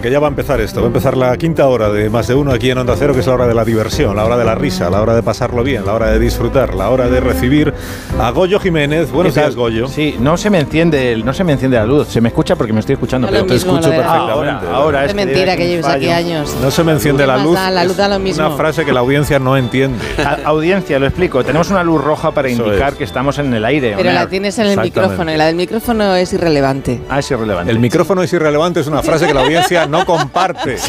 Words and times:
que 0.00 0.10
ya 0.10 0.18
va 0.20 0.26
a 0.26 0.30
empezar 0.30 0.60
esto. 0.60 0.80
Va 0.80 0.86
a 0.86 0.88
empezar 0.88 1.16
la 1.16 1.36
quinta 1.36 1.66
hora 1.68 1.90
de 1.90 2.08
más 2.10 2.26
de 2.28 2.34
uno 2.34 2.52
aquí 2.52 2.70
en 2.70 2.78
Onda 2.78 2.94
Cero, 2.98 3.12
que 3.14 3.20
es 3.20 3.26
la 3.26 3.34
hora 3.34 3.46
de 3.46 3.54
la 3.54 3.64
diversión, 3.64 4.16
la 4.16 4.24
hora 4.24 4.36
de 4.36 4.44
la 4.44 4.54
risa, 4.54 4.90
la 4.90 5.00
hora 5.02 5.14
de 5.14 5.22
pasarlo 5.22 5.62
bien, 5.62 5.84
la 5.86 5.94
hora 5.94 6.10
de 6.10 6.18
disfrutar, 6.18 6.74
la 6.74 6.90
hora 6.90 7.08
de 7.08 7.20
recibir 7.20 7.72
a 8.18 8.30
Goyo 8.30 8.58
Jiménez. 8.60 9.10
Buenos 9.10 9.34
días, 9.34 9.54
Goyo. 9.56 9.88
Sí, 9.88 10.16
no 10.20 10.36
se 10.36 10.50
me 10.50 10.58
enciende, 10.60 11.12
el- 11.12 11.24
no 11.24 11.32
se 11.32 11.44
me 11.44 11.52
enciende 11.52 11.76
la 11.76 11.86
luz. 11.86 12.08
Se 12.08 12.20
me 12.20 12.28
escucha 12.28 12.56
porque 12.56 12.72
me 12.72 12.80
estoy 12.80 12.94
escuchando. 12.94 13.28
Pero 13.30 13.44
te 13.46 13.54
escucho 13.56 13.88
perfectamente. 13.90 14.30
Ahora, 14.30 14.60
ahora 14.72 15.04
Es 15.04 15.08
que 15.08 15.14
mentira 15.14 15.56
que 15.56 15.66
lleves 15.68 15.86
aquí 15.86 16.08
años. 16.08 16.54
No 16.62 16.70
se 16.70 16.84
me 16.84 16.92
enciende 16.92 17.22
¿Qué 17.24 17.26
la 17.28 17.38
luz. 17.38 17.54
da? 17.54 17.70
La 17.70 17.84
luz 17.84 17.96
da 17.96 18.08
lo 18.08 18.14
es 18.16 18.20
mismo. 18.20 18.46
Una 18.46 18.56
frase 18.56 18.84
que 18.84 18.92
la 18.92 19.00
audiencia 19.00 19.38
no 19.38 19.56
entiende. 19.56 19.98
A- 20.24 20.38
audiencia, 20.44 20.98
lo 20.98 21.06
explico. 21.06 21.44
Tenemos 21.44 21.70
una 21.70 21.82
luz 21.82 22.02
roja 22.02 22.30
para 22.32 22.48
Eso 22.48 22.64
indicar 22.66 22.92
es. 22.92 22.98
que 22.98 23.04
estamos 23.04 23.38
en 23.38 23.52
el 23.54 23.64
aire. 23.64 23.94
Pero 23.96 24.12
la 24.12 24.26
tienes 24.28 24.58
en 24.58 24.66
el 24.66 24.80
micrófono 24.80 25.32
y 25.32 25.36
la 25.36 25.46
del 25.46 25.56
micrófono 25.56 26.14
es 26.14 26.32
irrelevante. 26.32 27.00
Ah, 27.08 27.18
es 27.18 27.30
irrelevante. 27.30 27.70
El 27.70 27.78
micrófono 27.78 28.22
es 28.22 28.32
irrelevante, 28.32 28.80
es 28.80 28.86
una 28.86 29.02
frase 29.02 29.26
que 29.26 29.34
la 29.34 29.40
audiencia 29.42 29.86
no 29.90 30.06
comparte. 30.06 30.76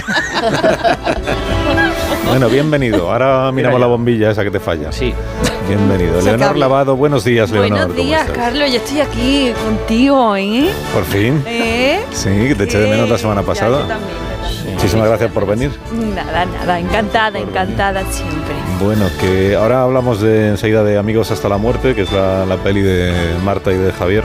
bueno, 2.27 2.49
bienvenido. 2.49 3.11
Ahora 3.11 3.51
miramos 3.51 3.79
la 3.79 3.87
bombilla 3.87 4.31
esa 4.31 4.43
que 4.43 4.51
te 4.51 4.59
falla. 4.59 4.91
Sí. 4.91 5.13
Bienvenido. 5.67 6.19
Ese 6.19 6.27
Leonor 6.29 6.47
cable. 6.47 6.59
Lavado, 6.59 6.95
buenos 6.95 7.23
días, 7.23 7.49
Leonor. 7.51 7.69
Buenos 7.69 7.87
¿cómo 7.87 7.99
días, 8.01 8.21
estás? 8.27 8.37
Carlos. 8.37 8.71
Yo 8.71 8.77
estoy 8.77 9.01
aquí 9.01 9.53
contigo, 9.65 10.35
¿eh? 10.35 10.69
Por 10.93 11.03
fin. 11.05 11.43
¿Eh? 11.47 11.99
Sí, 12.11 12.29
que 12.29 12.55
te 12.55 12.63
eché 12.65 12.79
de 12.79 12.89
menos 12.89 13.09
la 13.09 13.17
semana 13.17 13.41
Ya, 13.41 13.47
pasada. 13.47 13.81
yo 13.81 13.87
también, 13.87 14.09
yo 14.09 14.47
también. 14.47 14.75
Muchísimas 14.75 15.07
gracias 15.07 15.31
por 15.31 15.47
venir. 15.47 15.71
Nada, 16.15 16.45
nada. 16.45 16.79
Encantada, 16.79 17.39
encantada 17.39 18.03
siempre. 18.11 18.55
Bueno, 18.83 19.05
que 19.19 19.55
ahora 19.55 19.83
hablamos 19.83 20.21
de 20.21 20.49
enseguida 20.49 20.83
de 20.83 20.97
Amigos 20.97 21.31
hasta 21.31 21.49
la 21.49 21.57
muerte, 21.57 21.95
que 21.95 22.01
es 22.01 22.11
la, 22.11 22.45
la 22.45 22.57
peli 22.57 22.81
de 22.81 23.13
Marta 23.43 23.71
y 23.71 23.77
de 23.77 23.91
Javier. 23.91 24.23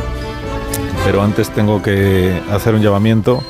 Pero 1.04 1.22
antes 1.22 1.50
tengo 1.50 1.82
que 1.82 2.40
hacer 2.52 2.74
un 2.74 2.82
llamamiento. 2.82 3.42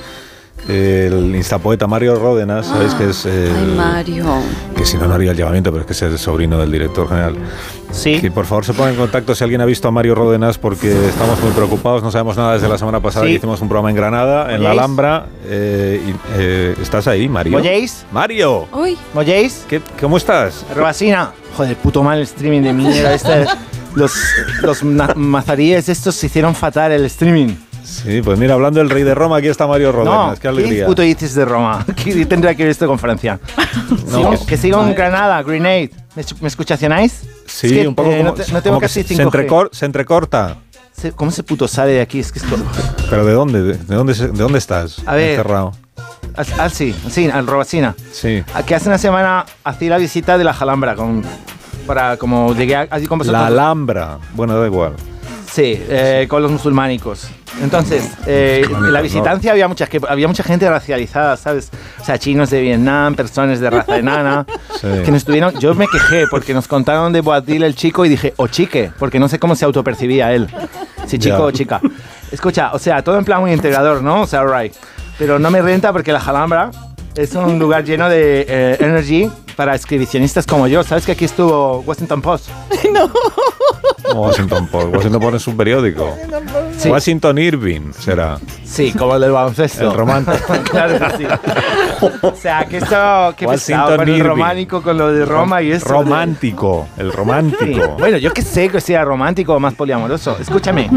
El 0.69 1.35
instapoeta 1.37 1.87
Mario 1.87 2.17
Ródenas, 2.17 2.67
¿sabéis 2.67 2.93
que 2.95 3.11
es 3.11 3.25
el, 3.25 3.53
Ay, 3.57 3.75
Mario. 3.77 4.27
que 4.77 4.85
si 4.85 4.97
no 4.97 5.07
no 5.07 5.15
haría 5.15 5.31
el 5.31 5.37
llamamiento, 5.37 5.71
pero 5.71 5.83
es 5.83 5.87
que 5.87 5.93
es 5.93 6.03
el 6.03 6.19
sobrino 6.19 6.59
del 6.59 6.73
director 6.73 7.09
general. 7.09 7.37
Sí. 7.93 8.21
Que 8.21 8.31
por 8.33 8.47
favor 8.47 8.65
se 8.65 8.75
ponga 8.75 8.91
en 8.91 8.97
contacto 8.97 9.35
si 9.35 9.45
alguien 9.45 9.61
ha 9.61 9.65
visto 9.65 9.87
a 9.87 9.91
Mario 9.93 10.17
Ródenas 10.17 10.59
porque 10.59 10.91
estamos 11.09 11.41
muy 11.41 11.53
preocupados, 11.53 12.03
no 12.03 12.11
sabemos 12.11 12.37
nada 12.37 12.55
desde 12.55 12.69
la 12.69 12.79
semana 12.79 12.99
pasada 13.01 13.25
Sí. 13.27 13.33
que 13.33 13.37
hicimos 13.39 13.61
un 13.61 13.69
programa 13.69 13.91
en 13.91 13.97
Granada, 13.97 14.53
en 14.55 14.63
la. 14.65 14.73
Alhambra. 14.73 15.27
eh, 15.47 16.01
y, 16.05 16.15
eh, 16.37 16.75
¿Estás 16.83 17.07
ahí, 17.07 17.29
Mario? 17.29 17.57
¿Oyéis? 17.59 18.05
Mario, 18.11 18.67
Uy, 18.73 18.99
¿Oyéis? 19.15 19.65
¿qué- 19.69 19.81
¿cómo 20.01 20.17
estás? 20.17 20.67
Robasina. 20.75 21.31
Joder, 21.57 21.77
puto 21.77 22.03
mal 22.03 22.19
el 22.19 22.25
streaming 22.25 22.63
de 22.63 22.73
mierda. 22.73 23.15
Este, 23.15 23.47
los 23.95 24.13
los 24.63 24.83
mazaríes 24.83 25.89
estos 25.89 26.17
se 26.17 26.27
hicieron 26.27 26.55
fatal 26.57 26.91
el 26.93 27.05
streaming. 27.07 27.55
Sí, 27.87 28.21
pues 28.21 28.37
mira, 28.39 28.55
hablando 28.55 28.81
del 28.81 28.91
rey 28.91 29.05
de 29.05 29.15
Roma, 29.15 29.37
aquí 29.37 29.47
está 29.47 29.67
Mario 29.67 29.93
Ródenas, 29.93 30.35
No, 30.35 30.41
qué 30.41 30.49
alegría. 30.49 30.87
puto 30.87 31.03
dices 31.03 31.35
de 31.35 31.45
Roma? 31.45 31.85
¿Qué 32.05 32.27
tendría 32.27 32.55
que 32.55 32.65
ver 32.65 32.71
esto 32.73 32.87
con 32.89 32.99
Francia? 32.99 33.39
No, 34.11 34.19
Sigo- 34.33 34.47
que- 34.47 34.57
sigo 34.57 34.83
en 34.83 34.95
Granada, 34.95 35.43
Grenade. 35.43 35.91
¿Me, 36.15 36.25
me 36.41 36.49
escuchacionáis? 36.49 37.23
Sí, 37.47 37.67
Es 37.67 37.73
que, 37.73 37.89
un 37.89 37.95
poco 37.95 38.11
eh, 38.11 38.19
como, 38.19 38.31
no, 38.31 38.35
te- 38.35 38.53
no 38.53 38.63
tengo 38.63 38.81
casi 38.81 39.03
se, 39.03 39.15
5G. 39.15 39.31
entrecor- 39.31 39.69
se 39.73 39.85
entrecorta. 39.87 40.57
Se- 40.93 41.13
¿Cómo 41.13 41.31
se 41.31 41.43
puto 41.43 41.69
sale 41.69 41.93
de 41.93 42.01
aquí? 42.01 42.19
Es 42.21 42.33
que 42.33 42.39
esto... 42.41 42.57
¿Pero 43.11 43.25
de 43.25 43.33
dónde? 43.35 43.63
¿De, 43.63 43.75
de 43.75 43.95
dónde, 43.95 44.15
se- 44.15 44.29
de 44.29 44.39
dónde 44.43 44.59
estás? 44.59 45.03
A 45.07 45.15
ver. 45.15 45.31
Encerrado. 45.31 45.73
Ah, 46.59 46.69
sí, 46.69 46.95
sí, 47.11 47.29
al 47.31 47.47
Robacina. 47.47 47.95
Sí. 48.13 48.43
Que 48.67 48.75
hace 48.75 48.89
una 48.89 48.99
semana 48.99 49.45
hacía 49.65 49.91
la 49.91 49.99
visita 49.99 50.37
de 50.39 50.45
la 50.45 50.51
Alhambra 50.53 50.95
con, 50.95 51.23
para 51.87 52.17
como 52.17 52.55
llegué 52.55 52.77
a- 52.77 52.89
allí 52.91 53.07
con 53.07 53.19
vosotros. 53.19 53.41
La 53.41 53.47
Alhambra. 53.47 54.19
Bueno, 54.35 54.59
da 54.59 54.67
igual. 54.67 54.95
Sí, 55.57 55.83
eh, 55.89 56.27
con 56.29 56.43
los 56.43 56.51
musulmánicos. 56.53 57.29
Entonces, 57.63 58.13
eh, 58.27 58.63
en 58.69 58.93
la 58.93 59.01
visitancia 59.01 59.53
había, 59.53 59.67
mucha, 59.67 59.87
que, 59.87 59.99
había 60.07 60.29
mucha 60.29 60.43
gente 60.43 60.69
racializada, 60.69 61.35
¿sabes? 61.39 61.71
O 61.99 62.05
sea, 62.05 62.19
chinos 62.19 62.51
de 62.51 62.61
Vietnam, 62.61 63.15
personas 63.15 63.59
de 63.59 63.71
raza 63.71 63.97
enana, 63.97 64.45
Sí. 64.79 64.87
que 65.03 65.11
nos 65.11 65.25
tuvieron... 65.25 65.59
Yo 65.59 65.75
me 65.75 65.87
quejé 65.89 66.27
porque 66.31 66.53
nos 66.53 66.69
contaron 66.69 67.11
de 67.11 67.23
Boadil 67.23 67.63
el 67.63 67.75
chico 67.75 68.05
y 68.05 68.11
dije, 68.11 68.35
o 68.37 68.49
chique, 68.49 68.91
porque 68.99 69.19
no 69.19 69.31
sé 69.31 69.39
cómo 69.39 69.57
se 69.57 69.65
autopercibía 69.65 70.31
él. 70.35 70.47
Si 71.07 71.19
chico 71.19 71.45
o 71.45 71.51
chica. 71.51 71.81
Escucha, 72.31 72.73
o 72.75 72.79
sea, 72.79 73.01
todo 73.01 73.17
en 73.17 73.25
plan 73.25 73.41
muy 73.41 73.51
integrador, 73.51 74.03
¿no? 74.03 74.21
O 74.21 74.27
sea, 74.27 74.41
alright. 74.41 74.75
Pero 75.19 75.39
no 75.39 75.51
me 75.51 75.63
renta 75.63 75.91
porque 75.91 76.13
la 76.13 76.19
Alhambra 76.19 76.71
es 77.15 77.35
un 77.35 77.59
lugar 77.59 77.83
lleno 77.83 78.11
de 78.11 78.45
eh, 78.47 78.77
energy 78.79 79.31
para 79.57 79.75
escribicionistas 79.75 80.47
como 80.47 80.67
yo. 80.69 80.85
¿Sabes 80.85 81.07
que 81.07 81.13
aquí 81.13 81.25
estuvo 81.25 81.81
Washington 81.81 82.23
Post? 82.23 82.49
Washington 84.15 84.67
Post. 84.69 84.95
Washington 84.95 85.21
Post 85.21 85.35
es 85.37 85.47
un 85.49 85.57
periódico. 85.57 86.17
Sí. 86.79 86.89
Washington 86.89 87.39
Irving 87.39 87.93
será. 87.93 88.39
Sí, 88.65 88.93
como 88.93 89.15
el 89.17 89.23
del 89.23 89.33
baloncesto. 89.33 89.91
El 89.91 89.97
romántico. 89.97 90.55
claro 90.71 90.99
que 90.99 91.17
sí. 91.19 91.27
O 92.23 92.35
sea, 92.37 92.65
que 92.67 92.77
esto, 92.79 93.35
que 93.37 93.47
pesado 93.49 93.97
con 93.97 94.09
el 94.09 94.21
románico, 94.25 94.83
con 94.83 94.97
lo 94.97 95.13
de 95.13 95.25
Roma 95.25 95.63
y 95.63 95.73
eso. 95.73 95.89
Romántico. 95.89 96.87
El 96.97 97.11
Sí. 97.11 97.17
romántico. 97.17 97.97
Bueno, 97.99 98.19
yo 98.19 98.33
que 98.33 98.43
sé 98.43 98.69
que 98.69 98.81
sea 98.81 99.05
romántico 99.05 99.55
o 99.55 99.61
más 99.61 99.75
poliamoroso. 99.75 100.37
Escúchame, 100.41 100.89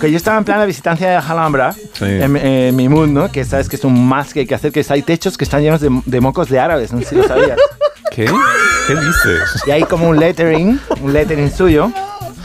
que 0.00 0.10
yo 0.10 0.16
estaba 0.16 0.38
en 0.38 0.44
plan 0.44 0.60
de 0.60 0.66
visitancia 0.66 1.08
de 1.10 1.16
Alhambra, 1.16 1.72
Sí. 1.72 2.04
en, 2.04 2.36
en 2.36 2.76
mi 2.76 2.88
mood, 2.88 3.08
¿no? 3.08 3.30
Que 3.32 3.44
sabes 3.44 3.68
que 3.68 3.76
es 3.76 3.84
un 3.84 4.06
más 4.06 4.32
que 4.32 4.40
hay 4.40 4.46
que 4.46 4.54
hacer, 4.54 4.70
que 4.72 4.84
hay 4.88 5.02
techos 5.02 5.36
que 5.36 5.44
están 5.44 5.62
llenos 5.62 5.80
de, 5.80 5.90
de 6.04 6.20
mocos 6.20 6.48
de 6.48 6.60
árabes, 6.60 6.92
no 6.92 6.98
sé 7.00 7.06
si 7.06 7.14
lo 7.16 7.24
sabías. 7.26 7.58
¿Qué? 8.14 8.26
¿Qué 8.86 8.94
dices? 8.94 9.62
Y 9.66 9.70
hay 9.72 9.82
como 9.82 10.08
un 10.08 10.20
lettering, 10.20 10.78
un 11.00 11.12
lettering 11.12 11.50
suyo, 11.50 11.90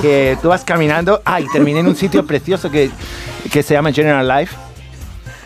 que 0.01 0.37
tú 0.41 0.49
vas 0.49 0.63
caminando. 0.63 1.21
Ah, 1.25 1.39
y 1.39 1.47
terminé 1.47 1.81
en 1.81 1.87
un 1.87 1.95
sitio 1.95 2.25
precioso 2.25 2.71
que, 2.71 2.89
que 3.51 3.61
se 3.61 3.75
llama 3.75 3.91
General 3.91 4.27
Life. 4.27 4.55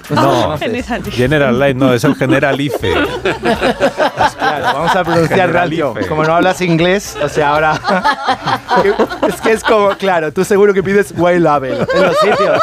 No, 0.10 0.58
conoces. 0.60 0.86
General 1.14 1.58
Light, 1.58 1.76
no, 1.76 1.94
es 1.94 2.04
el 2.04 2.16
Generalife. 2.16 2.94
Claro, 4.59 4.80
vamos 4.80 4.96
a 4.96 5.03
pronunciar 5.06 5.52
radio. 5.53 5.94
Como 6.09 6.24
no 6.24 6.36
hablas 6.36 6.62
inglés, 6.62 7.16
o 7.22 7.30
sea, 7.30 7.50
ahora. 7.50 7.80
es 9.28 9.41
que 9.41 9.52
es 9.52 9.64
como, 9.64 9.90
claro, 9.97 10.31
tú 10.31 10.44
seguro 10.44 10.74
que 10.74 10.84
pides 10.84 11.14
White 11.16 11.40
Label 11.40 11.74
en 11.94 12.02
los 12.02 12.18
sitios. 12.18 12.59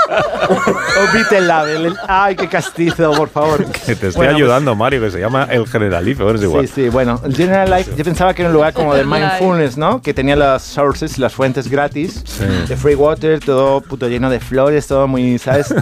o 0.49 1.13
Beatle 1.15 1.41
Label. 1.43 1.87
El- 1.87 1.97
Ay, 2.09 2.37
qué 2.37 2.49
castizo, 2.49 3.13
por 3.13 3.29
favor. 3.29 3.65
Que 3.87 3.97
te 3.97 4.09
estoy 4.09 4.13
Bueno, 4.17 4.33
pues- 4.33 4.37
ayudando, 4.43 4.75
Mario, 4.75 5.01
que 5.01 5.11
se 5.11 5.21
llama 5.21 5.47
el 5.51 5.67
Generalife. 5.67 6.23
Bueno, 6.23 6.39
es 6.39 6.45
igual. 6.45 6.67
Sí, 6.69 6.73
sí, 6.75 6.89
bueno, 6.89 7.21
el 7.25 7.35
General 7.35 7.71
Life, 7.71 7.93
yo 7.97 8.05
pensaba 8.05 8.35
que 8.35 8.43
era 8.43 8.49
un 8.51 8.55
lugar 8.55 8.73
como 8.73 8.95
de 8.95 9.05
mindfulness, 9.05 9.77
¿no? 9.77 10.01
Que 10.03 10.15
tenía 10.15 10.37
las 10.37 10.63
sources, 10.63 11.19
las 11.19 11.33
fuentes 11.33 11.69
gratis, 11.69 12.23
Sí. 12.27 12.45
de 12.69 12.77
free 12.77 12.95
water, 12.95 13.41
todo 13.41 13.81
puto 13.81 14.09
lleno 14.09 14.31
de 14.31 14.41
flores, 14.41 14.87
todo 14.87 15.07
muy, 15.09 15.39
¿sabes? 15.39 15.75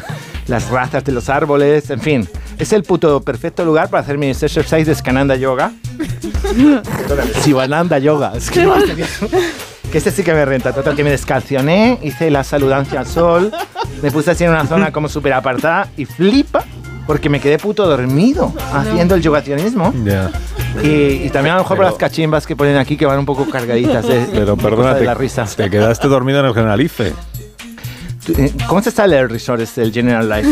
las 0.46 0.70
razas 0.70 1.04
de 1.04 1.12
los 1.12 1.28
árboles, 1.28 1.90
en 1.90 2.00
fin. 2.00 2.28
Es 2.58 2.72
el 2.72 2.82
puto 2.82 3.20
perfecto 3.20 3.64
lugar 3.66 3.90
para 3.90 4.02
hacer 4.02 4.16
mi 4.16 4.30
exercise 4.30 4.84
de 4.84 4.94
Skananda 4.94 5.36
Yoga. 5.36 5.72
Sivananda 7.42 7.98
Yoga. 7.98 8.32
Es 8.34 8.50
que, 8.50 8.60
que 9.92 9.98
este 9.98 10.10
sí 10.10 10.22
que 10.22 10.32
me 10.32 10.44
renta. 10.44 10.72
Total, 10.72 10.94
que 10.94 11.04
me 11.04 11.10
descalcioné, 11.10 11.98
hice 12.02 12.30
la 12.30 12.44
saludancia 12.44 13.00
al 13.00 13.06
sol, 13.06 13.52
me 14.02 14.10
puse 14.10 14.30
así 14.30 14.44
en 14.44 14.50
una 14.50 14.66
zona 14.66 14.92
como 14.92 15.08
súper 15.08 15.32
apartada 15.32 15.88
y 15.96 16.04
flipa 16.04 16.64
porque 17.06 17.30
me 17.30 17.40
quedé 17.40 17.58
puto 17.58 17.86
dormido 17.86 18.52
haciendo 18.72 19.14
el 19.14 19.22
yogacionismo. 19.22 19.94
Ya. 20.04 20.30
Y, 20.82 21.22
y 21.24 21.30
también 21.30 21.54
a 21.54 21.56
lo 21.56 21.62
mejor 21.62 21.78
por 21.78 21.86
las 21.86 21.94
cachimbas 21.94 22.46
que 22.46 22.54
ponen 22.54 22.76
aquí 22.76 22.98
que 22.98 23.06
van 23.06 23.18
un 23.18 23.24
poco 23.24 23.48
cargaditas 23.48 24.06
de, 24.06 24.28
Pero 24.30 24.58
perdona, 24.58 24.92
de 24.92 25.00
te, 25.00 25.06
la 25.06 25.14
risa. 25.14 25.46
te 25.46 25.70
quedaste 25.70 26.06
dormido 26.06 26.40
en 26.40 26.46
el 26.46 26.54
Generalife. 26.54 27.14
Eh, 28.36 28.52
¿Cómo 28.66 28.82
se 28.82 28.90
sale 28.90 29.18
el 29.18 29.30
resort 29.30 29.62
el 29.78 29.90
General 29.90 30.28
Life? 30.28 30.48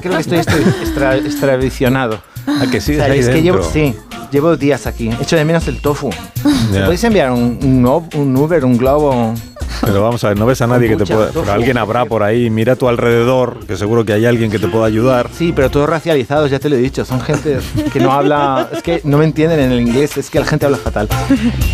Creo 0.00 0.14
que 0.14 0.20
estoy 0.20 0.38
estoy 0.38 0.62
extra, 0.62 1.16
extravisionado. 1.16 2.22
¿A 2.60 2.70
que 2.70 2.78
O 2.78 2.80
sigues 2.80 3.02
sea, 3.04 3.12
ahí 3.12 3.18
es 3.20 3.28
que 3.28 3.42
llevo, 3.42 3.62
sí, 3.62 3.94
llevo 4.30 4.56
días 4.56 4.86
aquí. 4.86 5.10
Echo 5.20 5.36
de 5.36 5.44
menos 5.44 5.66
el 5.68 5.80
tofu. 5.80 6.10
¿Me 6.70 6.78
Ya. 6.78 6.84
podéis 6.84 7.04
enviar 7.04 7.30
un, 7.32 7.58
un, 7.62 7.84
Ob- 7.84 8.14
un 8.16 8.36
Uber, 8.36 8.64
un 8.64 8.76
Globo? 8.76 9.34
Pero 9.82 10.02
vamos 10.02 10.22
a 10.24 10.28
ver, 10.28 10.38
no 10.38 10.44
ves 10.44 10.60
a 10.60 10.66
nadie 10.66 10.88
que 10.88 10.96
te 10.96 11.06
pueda... 11.06 11.30
Pero 11.32 11.50
alguien 11.52 11.78
habrá 11.78 12.04
por 12.04 12.22
ahí, 12.22 12.50
mira 12.50 12.74
a 12.74 12.76
tu 12.76 12.86
alrededor, 12.88 13.60
que 13.66 13.76
seguro 13.78 14.04
que 14.04 14.12
hay 14.12 14.26
alguien 14.26 14.50
que 14.50 14.58
te 14.58 14.68
pueda 14.68 14.84
ayudar. 14.84 15.30
Sí, 15.32 15.52
pero 15.56 15.70
todos 15.70 15.88
racializados, 15.88 16.50
ya 16.50 16.58
te 16.58 16.68
lo 16.68 16.76
he 16.76 16.80
dicho. 16.80 17.04
Son 17.06 17.18
gente 17.20 17.58
que 17.90 17.98
no 18.00 18.12
habla... 18.12 18.68
Es 18.72 18.82
que 18.82 19.00
no 19.04 19.16
me 19.16 19.24
entienden 19.24 19.58
en 19.60 19.72
el 19.72 19.80
inglés, 19.80 20.16
es 20.18 20.28
que 20.28 20.38
la 20.38 20.44
gente 20.44 20.66
habla 20.66 20.76
fatal. 20.76 21.08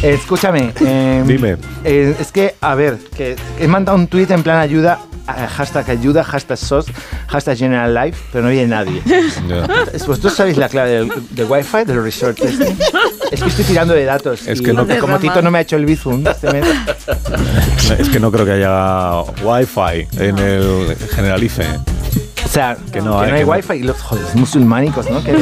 Eh, 0.03 0.15
escúchame. 0.21 0.73
eh, 0.85 1.25
Dime. 1.27 1.57
eh, 1.85 2.15
es 2.21 2.31
que, 2.31 2.55
a 2.61 2.75
ver, 2.77 2.99
que 3.17 3.35
he 3.59 3.67
mandado 3.67 3.99
un 3.99 4.07
tweet 4.07 4.27
en 4.31 4.43
plan 4.45 4.59
ayuda, 4.59 5.01
hashtag 5.27 5.91
ayuda, 5.91 6.23
hashtag 6.25 6.57
SOS, 6.59 6.87
hashtag 7.29 7.57
General 7.59 7.93
Life, 7.93 8.19
pero 8.33 8.45
no 8.45 8.51
viene 8.51 8.69
nadie. 8.69 9.03
Es- 9.93 10.07
¿Vosotros 10.07 10.35
sabéis 10.35 10.57
la 10.57 10.69
clave 10.69 10.91
del, 10.91 11.13
del 11.31 11.47
Wi-Fi 11.49 11.85
del 11.85 12.03
resort 12.03 12.39
este? 12.41 12.77
Es 13.33 13.43
que 13.43 13.49
estoy 13.49 13.65
tirando 13.65 13.95
de 13.95 14.05
datos. 14.05 14.47
Es 14.47 14.61
que 14.63 14.73
no- 14.73 14.87
como 15.01 15.19
Tito 15.19 15.43
no 15.43 15.51
me 15.51 15.59
ha 15.59 15.61
hecho 15.63 15.77
el 15.77 15.87
bizum 15.87 16.25
este 16.27 16.53
mes. 16.53 16.65
Es 17.99 18.09
que 18.09 18.21
no 18.21 18.31
creo 18.31 18.45
que 18.45 18.53
haya 18.53 19.21
wifi 19.43 20.07
en 20.19 20.39
el 20.39 20.97
Generalife. 21.15 21.65
O 22.47 22.49
sea, 22.49 22.77
Que 22.93 23.03
no 23.03 23.19
hay, 23.19 23.31
hay 23.33 23.39
que 23.41 23.45
no. 23.45 23.51
wifi 23.53 23.73
y 23.75 23.83
los 23.83 24.01
joder, 24.01 24.25
musulmánicos, 24.35 25.11
¿no? 25.11 25.23
Qué, 25.25 25.33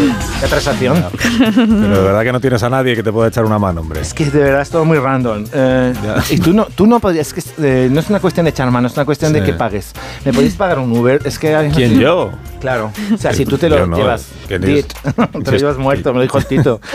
qué 0.41 0.47
transacción. 0.49 1.05
Pero 1.55 1.97
de 1.99 2.03
verdad 2.03 2.23
que 2.23 2.33
no 2.33 2.41
tienes 2.41 2.63
a 2.63 2.71
nadie 2.71 2.97
que 2.97 3.03
te 3.03 3.13
pueda 3.13 3.29
echar 3.29 3.45
una 3.45 3.59
mano, 3.59 3.83
hombre. 3.83 4.01
Es 4.01 4.15
que 4.15 4.25
de 4.25 4.39
verdad 4.43 4.63
es 4.63 4.71
todo 4.71 4.87
muy 4.87 4.99
random. 4.99 5.45
Eh, 5.53 5.93
y 6.31 6.39
tú 6.39 6.55
no, 6.55 6.65
tú 6.75 6.87
no 6.87 7.01
podrías, 7.01 7.29
es 7.33 7.35
que 7.35 7.43
eh, 7.85 7.89
no 7.91 8.01
es 8.01 8.09
una 8.09 8.21
cuestión 8.21 8.45
de 8.45 8.51
echar 8.51 8.71
mano, 8.71 8.87
es 8.89 8.95
una 8.95 9.05
cuestión 9.05 9.35
de 9.35 9.43
que 9.43 9.53
pagues. 9.53 9.93
¿Me 10.25 10.33
podéis 10.33 10.55
pagar 10.55 10.79
un 10.79 10.97
Uber? 10.97 11.21
Es 11.27 11.39
que 11.39 11.55
hay- 11.55 11.71
¿Quién 11.71 12.01
yo? 12.01 12.31
Claro. 12.65 12.91
O 13.13 13.19
sea, 13.19 13.35
si 13.35 13.45
tú 13.45 13.59
te 13.59 13.69
lo 13.69 13.87
no, 13.87 13.95
llevas. 13.95 14.25
te 14.49 14.59
lo 14.59 15.57
llevas 15.59 15.77
muerto, 15.77 16.13
me 16.15 16.17
lo 16.21 16.23
dijo 16.23 16.39
el 16.39 16.47
Tito. 16.47 16.81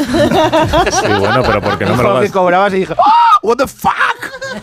Sí, 0.90 1.06
bueno, 1.20 1.44
pero 1.46 1.62
porque 1.62 1.86
no 1.86 1.96
me 1.96 2.02
lo 2.02 2.10
Dijo 2.10 2.22
que 2.22 2.32
cobrabas 2.32 2.74
y 2.74 2.78
dije, 2.78 2.94
¡Oh, 2.98 3.48
what 3.48 3.58
the 3.58 3.68
fuck! 3.68 3.92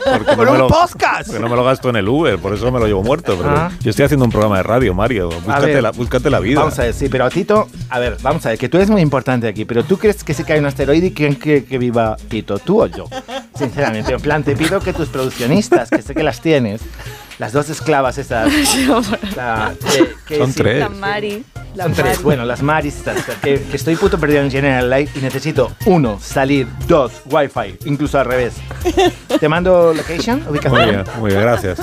Porque 0.04 0.34
¡Por 0.34 0.46
no 0.46 0.52
me 0.52 0.58
lo- 0.58 0.68
porque 0.68 1.38
no 1.38 1.48
me 1.48 1.54
lo 1.56 1.62
gasto 1.64 1.90
en 1.90 1.96
el 1.96 2.08
Uber, 2.08 2.38
por 2.40 2.52
eso 2.54 2.72
me 2.72 2.80
lo 2.80 2.86
llevo 2.88 3.04
muerto. 3.04 3.36
Pero 3.38 3.48
Ah. 3.56 3.70
yo 3.80 3.90
estoy 3.90 4.04
haciendo 4.04 4.24
un 4.24 4.32
programa 4.32 4.56
de 4.56 4.64
radio, 4.64 4.94
Mario. 4.94 5.28
Búscate, 5.28 5.66
ver. 5.66 5.82
la, 5.84 5.90
búscate 5.92 6.28
la 6.28 6.40
vida. 6.40 6.58
Vamos 6.58 6.76
a 6.80 6.82
ver, 6.82 6.92
sí, 6.94 7.08
pero 7.08 7.24
a 7.24 7.30
Tito, 7.30 7.68
a 7.88 7.98
ver, 8.00 8.16
vamos 8.20 8.44
a 8.46 8.48
ver, 8.48 8.58
que 8.58 8.68
tú 8.68 8.76
eres 8.78 8.90
muy 8.90 9.00
importante 9.00 9.46
aquí, 9.46 9.64
pero 9.64 9.84
¿tú 9.84 9.96
crees 9.98 10.24
que 10.24 10.34
se 10.34 10.42
cae 10.44 10.58
un 10.58 10.66
asteroide 10.66 11.06
y 11.06 11.12
quién 11.12 11.34
quiere 11.36 11.64
que 11.64 11.78
viva 11.78 12.16
Tito, 12.28 12.58
tú 12.58 12.82
o 12.82 12.86
yo? 12.86 13.04
Sinceramente, 13.56 14.12
en 14.12 14.20
plan, 14.20 14.42
te 14.42 14.56
pido 14.56 14.80
que 14.80 14.92
tus 14.92 15.08
produccionistas, 15.08 15.88
que 15.88 16.02
sé 16.02 16.14
que 16.16 16.24
las 16.24 16.40
tienes, 16.40 16.80
las 17.38 17.52
dos 17.52 17.68
esclavas 17.70 18.18
estas, 18.18 18.50
la- 19.36 19.74
que- 19.92 20.14
que 20.26 20.38
Son 20.38 20.52
sí, 20.52 20.58
tres. 20.58 20.80
La 20.80 20.88
Mari. 20.88 21.44
La 21.74 21.84
Son 21.84 21.92
tres, 21.92 22.06
Mari. 22.12 22.22
bueno, 22.24 22.44
las 22.46 22.62
Maris, 22.62 22.96
estas, 22.96 23.22
que, 23.42 23.60
que 23.62 23.76
estoy 23.76 23.96
puto 23.96 24.18
perdido 24.18 24.40
en 24.40 24.50
General 24.50 24.88
Light 24.88 25.10
y 25.14 25.20
necesito, 25.20 25.72
uno, 25.84 26.18
salir, 26.22 26.66
dos, 26.88 27.12
wifi, 27.26 27.76
incluso 27.84 28.18
al 28.18 28.24
revés. 28.24 28.54
¿Te 29.40 29.48
mando 29.48 29.92
location, 29.94 30.42
ubicación? 30.48 30.80
Muy 30.80 30.90
bien, 30.90 31.04
muy 31.20 31.30
bien, 31.30 31.42
gracias. 31.42 31.78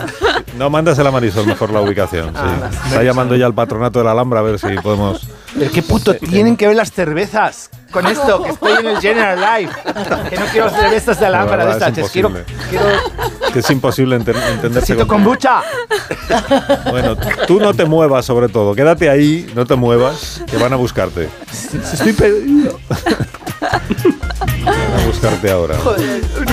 No 0.57 0.69
mandas 0.71 0.97
a 0.97 1.03
la 1.03 1.11
Marisol 1.11 1.45
mejor 1.45 1.69
la 1.71 1.81
ubicación. 1.81 2.31
Ah, 2.35 2.69
Está 2.87 3.03
llamando 3.03 3.35
ya 3.35 3.45
al 3.45 3.53
patronato 3.53 3.99
de 3.99 4.05
la 4.05 4.11
Alhambra 4.11 4.39
a 4.39 4.43
ver 4.43 4.57
si 4.59 4.67
podemos. 4.81 5.27
Pero 5.57 5.71
qué 5.71 5.83
puto 5.83 6.15
tienen 6.15 6.57
que 6.57 6.67
ver 6.67 6.75
las 6.75 6.91
cervezas 6.91 7.69
con 7.91 8.07
esto, 8.07 8.41
que 8.41 8.49
estoy 8.49 8.73
en 8.79 8.87
el 8.87 8.97
General 8.99 9.39
Life. 9.61 9.73
Que 10.29 10.37
no 10.37 10.45
quiero 10.51 10.69
cervezas 10.69 11.19
de 11.19 11.25
Alhambra 11.27 11.65
de 11.65 11.71
es 11.71 11.77
estas. 11.81 12.09
Quiero, 12.11 12.31
quiero 12.69 12.85
Que 13.53 13.59
es 13.59 13.69
imposible 13.69 14.15
enten- 14.17 14.35
entenderse 14.35 14.69
necesito 14.69 15.07
con- 15.07 15.23
kombucha. 15.23 15.61
Bueno, 16.89 17.15
tú 17.47 17.59
no 17.59 17.73
te 17.73 17.85
muevas 17.85 18.25
sobre 18.25 18.49
todo. 18.49 18.73
Quédate 18.73 19.09
ahí, 19.09 19.51
no 19.55 19.65
te 19.65 19.75
muevas, 19.75 20.41
que 20.49 20.57
van 20.57 20.73
a 20.73 20.75
buscarte. 20.75 21.29
Estoy 21.93 22.13
perdido. 22.13 22.79
Van 23.61 24.99
a 25.01 25.05
buscarte 25.05 25.51
ahora. 25.51 25.75
Un 25.79 26.45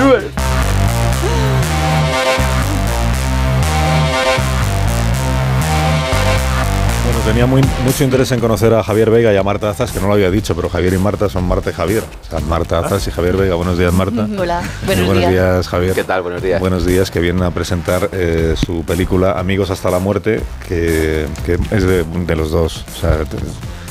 Bueno, 7.22 7.32
tenía 7.32 7.46
muy, 7.46 7.61
mucho 7.84 8.02
interés 8.05 8.32
en 8.32 8.40
conocer 8.40 8.72
a 8.72 8.82
Javier 8.82 9.11
Vega 9.11 9.31
y 9.32 9.37
a 9.37 9.43
Marta 9.43 9.69
Azas, 9.69 9.93
que 9.93 10.00
no 10.00 10.06
lo 10.08 10.14
había 10.14 10.31
dicho, 10.31 10.56
pero 10.56 10.69
Javier 10.70 10.94
y 10.94 10.99
Marta 10.99 11.28
son 11.28 11.44
Marta 11.46 11.69
y 11.70 11.72
Javier. 11.75 12.02
O 12.02 12.31
sea, 12.31 12.40
Marta 12.40 12.78
Azas 12.78 13.06
y 13.08 13.11
Javier 13.11 13.37
Vega. 13.37 13.55
Buenos 13.56 13.76
días, 13.78 13.93
Marta. 13.93 14.26
Hola, 14.38 14.62
buenos, 14.87 15.05
buenos 15.06 15.17
días. 15.19 15.31
días, 15.32 15.69
Javier. 15.69 15.94
¿Qué 15.94 16.05
tal? 16.05 16.22
Buenos 16.22 16.43
días. 16.43 16.61
Buenos 16.61 16.87
días, 16.87 17.11
que 17.11 17.20
vienen 17.20 17.43
a 17.43 17.50
presentar 17.50 18.08
eh, 18.12 18.55
su 18.56 18.84
película 18.84 19.32
Amigos 19.32 19.70
hasta 19.70 19.90
la 19.90 19.99
muerte, 19.99 20.43
que, 20.67 21.26
que 21.44 21.58
es 21.70 21.84
de, 21.84 22.05
de 22.05 22.37
los 22.37 22.50
dos. 22.52 22.84
O 22.96 23.00
sea, 23.00 23.19
te- 23.25 23.37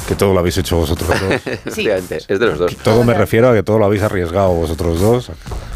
que 0.10 0.16
todo 0.16 0.34
lo 0.34 0.40
habéis 0.40 0.58
hecho 0.58 0.76
vosotros 0.76 1.08
dos. 1.08 1.42
Es 2.28 2.40
de 2.40 2.46
los 2.46 2.58
dos. 2.58 2.76
Todo 2.78 3.04
me 3.04 3.14
refiero 3.14 3.50
a 3.50 3.54
que 3.54 3.62
todo 3.64 3.78
lo 3.78 3.86
habéis 3.86 4.02
arriesgado 4.02 4.50
vosotros 4.54 5.00
dos. 5.00 5.32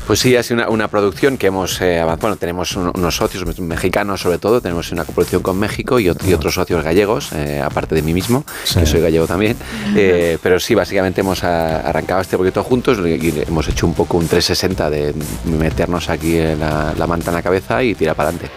Pues 0.08 0.20
sí, 0.20 0.36
ha 0.36 0.44
sido 0.44 0.56
una, 0.56 0.70
una 0.70 0.88
producción 0.90 1.38
que 1.38 1.48
hemos 1.48 1.80
eh, 1.80 2.00
avanzado. 2.00 2.22
Bueno, 2.24 2.36
tenemos 2.38 2.76
un- 2.76 2.92
unos 2.94 3.16
socios 3.16 3.46
mexicanos 3.60 4.20
sobre 4.22 4.40
todo, 4.40 4.60
tenemos 4.60 4.92
una 4.92 5.06
coproducción 5.06 5.42
con 5.44 5.58
México 5.58 6.00
y, 6.00 6.08
ot- 6.08 6.28
y 6.28 6.34
otros 6.34 6.56
socios 6.56 6.84
gallegos, 6.84 7.32
eh, 7.34 7.62
aparte 7.64 7.96
de 7.96 8.02
mí 8.02 8.14
mismo, 8.14 8.44
Sí. 8.66 8.80
que 8.80 8.86
soy 8.88 9.02
gallego 9.02 9.28
también. 9.28 9.56
Eh, 9.96 10.38
pero 10.42 10.60
sí, 10.60 10.74
básicamente 10.76 11.22
hemos 11.22 11.44
a- 11.44 11.82
arrancado 11.82 12.20
este 12.22 12.36
proyecto 12.36 12.64
juntos 12.64 12.98
y, 13.06 13.10
y 13.12 13.44
hemos 13.48 13.68
hecho 13.70 13.86
un 13.86 13.94
poco 13.94 14.18
un 14.18 14.28
360 14.28 14.90
de 14.90 15.14
meternos 15.46 16.10
aquí 16.10 16.38
en 16.38 16.60
la, 16.60 16.94
la 16.98 17.08
manta 17.08 17.30
en 17.32 17.36
la 17.36 17.44
cabeza 17.44 17.82
y 17.84 17.94
tirar 17.96 18.16
para 18.16 18.30
adelante. 18.30 18.52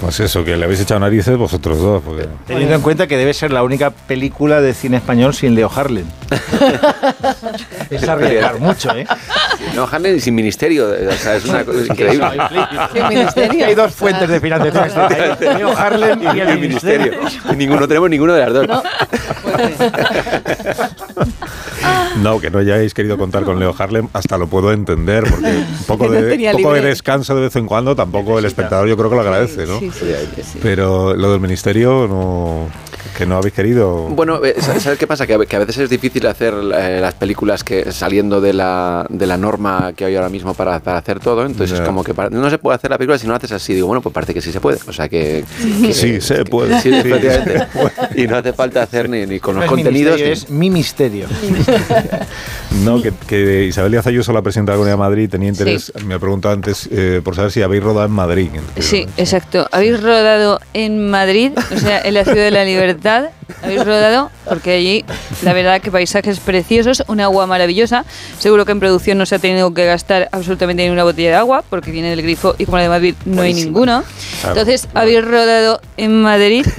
Pues 0.00 0.20
eso, 0.20 0.44
que 0.44 0.56
le 0.56 0.64
habéis 0.64 0.80
echado 0.80 1.00
narices 1.00 1.36
vosotros 1.36 1.78
dos. 1.78 2.02
Porque... 2.02 2.26
Teniendo 2.46 2.74
en 2.74 2.80
cuenta 2.80 3.06
que 3.06 3.16
debe 3.16 3.32
ser 3.34 3.52
la 3.52 3.62
única 3.62 3.90
película 3.90 4.60
de 4.60 4.74
cine 4.74 4.98
español 4.98 5.34
sin 5.34 5.54
Leo 5.54 5.70
Harlem. 5.74 6.06
es 7.90 8.08
arriesgar 8.08 8.58
mucho, 8.58 8.94
¿eh? 8.96 9.06
No, 9.74 9.88
Hanley 9.90 10.20
sin 10.20 10.34
ministerio, 10.34 10.88
o 10.88 11.12
sea, 11.12 11.36
es 11.36 11.44
una 11.46 11.64
cosa 11.64 11.80
increíble. 11.86 12.26
¿Qué 12.92 13.02
ministerio? 13.04 13.66
Hay 13.66 13.74
dos 13.74 13.94
fuentes 13.94 14.28
de 14.28 14.40
financiación. 14.40 15.12
Hay 15.12 15.56
Leo 15.58 15.76
Harlem 15.76 16.22
y 16.22 16.40
el, 16.40 16.58
ministerio. 16.58 17.12
ministerio. 17.12 17.52
Y 17.52 17.56
ninguno 17.56 17.88
tenemos 17.88 18.10
ninguno 18.10 18.34
de 18.34 18.40
las 18.40 18.52
dos. 18.52 18.68
No, 18.68 18.82
que 22.40 22.50
no 22.50 22.58
hayáis 22.58 22.94
querido 22.94 23.18
contar 23.18 23.44
con 23.44 23.58
Leo 23.58 23.74
Harlem, 23.76 24.08
hasta 24.12 24.38
lo 24.38 24.46
puedo 24.46 24.72
entender, 24.72 25.24
porque 25.28 25.46
un 25.80 25.84
poco, 25.86 26.06
no 26.06 26.12
de, 26.12 26.52
poco 26.52 26.72
de 26.72 26.80
descanso 26.80 27.34
de 27.34 27.42
vez 27.42 27.56
en 27.56 27.66
cuando, 27.66 27.94
tampoco 27.94 28.38
el 28.38 28.44
espectador 28.44 28.88
yo 28.88 28.96
creo 28.96 29.10
que 29.10 29.16
lo 29.16 29.22
agradece, 29.22 29.66
¿no? 29.66 29.78
Sí, 29.78 29.90
sí, 29.90 30.06
sí, 30.36 30.42
sí. 30.42 30.58
Pero 30.62 31.14
lo 31.14 31.32
del 31.32 31.40
ministerio, 31.40 32.06
no, 32.08 32.68
que 33.16 33.26
no 33.26 33.36
habéis 33.36 33.54
querido. 33.54 34.08
Bueno, 34.08 34.44
eh, 34.44 34.54
sa- 34.58 34.78
¿sabes 34.80 34.98
qué 34.98 35.06
pasa? 35.06 35.26
Que 35.26 35.34
a, 35.34 35.38
veces 35.38 35.78
es 35.78 35.90
difícil 35.90 36.26
hacer 36.26 36.52
eh, 36.76 36.98
las 37.00 37.14
películas 37.14 37.62
que 37.64 37.92
saliendo 37.92 38.40
de 38.40 38.52
la, 38.52 39.06
de 39.08 39.26
la 39.26 39.36
norma 39.36 39.92
que 39.96 40.04
hay 40.04 40.16
ahora 40.16 40.28
mismo 40.28 40.54
para, 40.54 40.80
para 40.80 40.98
hacer 40.98 41.20
todo. 41.20 41.46
Entonces 41.46 41.78
es 41.78 41.86
como 41.86 42.02
que 42.04 42.14
para- 42.14 42.30
no 42.30 42.48
se 42.50 42.58
puede 42.58 42.76
hacer 42.76 42.90
la 42.90 42.98
película 42.98 43.18
si 43.18 43.26
no 43.26 43.32
la 43.32 43.38
haces 43.38 43.52
así. 43.52 43.74
Digo, 43.74 43.86
bueno, 43.86 44.00
pues 44.02 44.12
parece 44.12 44.34
que 44.34 44.40
sí 44.40 44.52
se 44.52 44.60
puede. 44.60 44.78
O 44.86 44.92
sea 44.92 45.08
que. 45.08 45.44
que- 45.82 45.92
Sí, 45.94 46.20
se 46.20 46.44
puede. 46.44 46.80
Sí, 46.80 46.90
efectivamente. 46.94 47.66
Y 48.16 48.26
no 48.26 48.36
hace 48.36 48.52
falta 48.52 48.82
hacer 48.82 49.08
ni, 49.08 49.26
ni 49.26 49.40
con 49.40 49.54
No 49.54 49.60
los 49.60 49.66
es 49.66 49.70
contenidos. 49.70 50.16
ni- 50.20 50.22
es 50.26 50.50
mi 50.50 50.70
misterio. 50.70 51.26
No, 52.84 53.00
que, 53.00 53.12
que 53.28 53.64
Isabel 53.66 53.92
Díaz 53.92 54.06
Ayuso, 54.06 54.32
la 54.32 54.42
presidenta 54.42 54.72
de 54.72 54.76
la 54.76 54.78
Comunidad 54.78 54.94
de 54.96 54.98
Madrid, 54.98 55.30
tenía 55.30 55.48
interés, 55.48 55.92
me 56.04 56.14
ha 56.14 56.18
preguntado 56.18 56.54
antes, 56.54 56.88
eh, 56.90 57.20
por 57.24 57.36
saber 57.36 57.52
si 57.52 57.62
habéis 57.62 57.82
rodado 57.84 58.06
en 58.06 58.12
Madrid. 58.12 58.48
Sí, 58.78 59.06
exacto. 59.16 59.68
Habéis 59.70 60.02
rodado 60.02 60.60
en 60.72 61.08
Madrid, 61.08 61.52
o 61.74 61.78
sea, 61.78 62.00
en 62.00 62.14
la 62.14 62.24
ciudad 62.24 62.44
de 62.44 62.50
la 62.50 62.64
libertad. 62.64 63.03
Habéis 63.62 63.84
rodado 63.84 64.30
porque 64.48 64.72
allí, 64.76 65.04
la 65.42 65.52
verdad, 65.52 65.80
que 65.80 65.90
paisajes 65.90 66.38
preciosos, 66.40 67.02
un 67.08 67.20
agua 67.20 67.46
maravillosa. 67.46 68.04
Seguro 68.38 68.64
que 68.64 68.72
en 68.72 68.80
producción 68.80 69.18
no 69.18 69.26
se 69.26 69.34
ha 69.34 69.38
tenido 69.38 69.72
que 69.74 69.84
gastar 69.86 70.28
absolutamente 70.32 70.84
ni 70.84 70.90
una 70.90 71.04
botella 71.04 71.28
de 71.30 71.34
agua 71.36 71.62
porque 71.68 71.90
viene 71.90 72.10
del 72.10 72.22
grifo 72.22 72.54
y 72.58 72.64
como 72.64 72.76
la 72.78 72.84
de 72.84 72.88
Madrid 72.88 73.14
no 73.24 73.32
hay 73.42 73.52
Buenísima. 73.52 73.64
ninguno. 73.66 74.04
Entonces, 74.46 74.88
habéis 74.94 75.24
rodado 75.24 75.80
en 75.96 76.22
Madrid. 76.22 76.66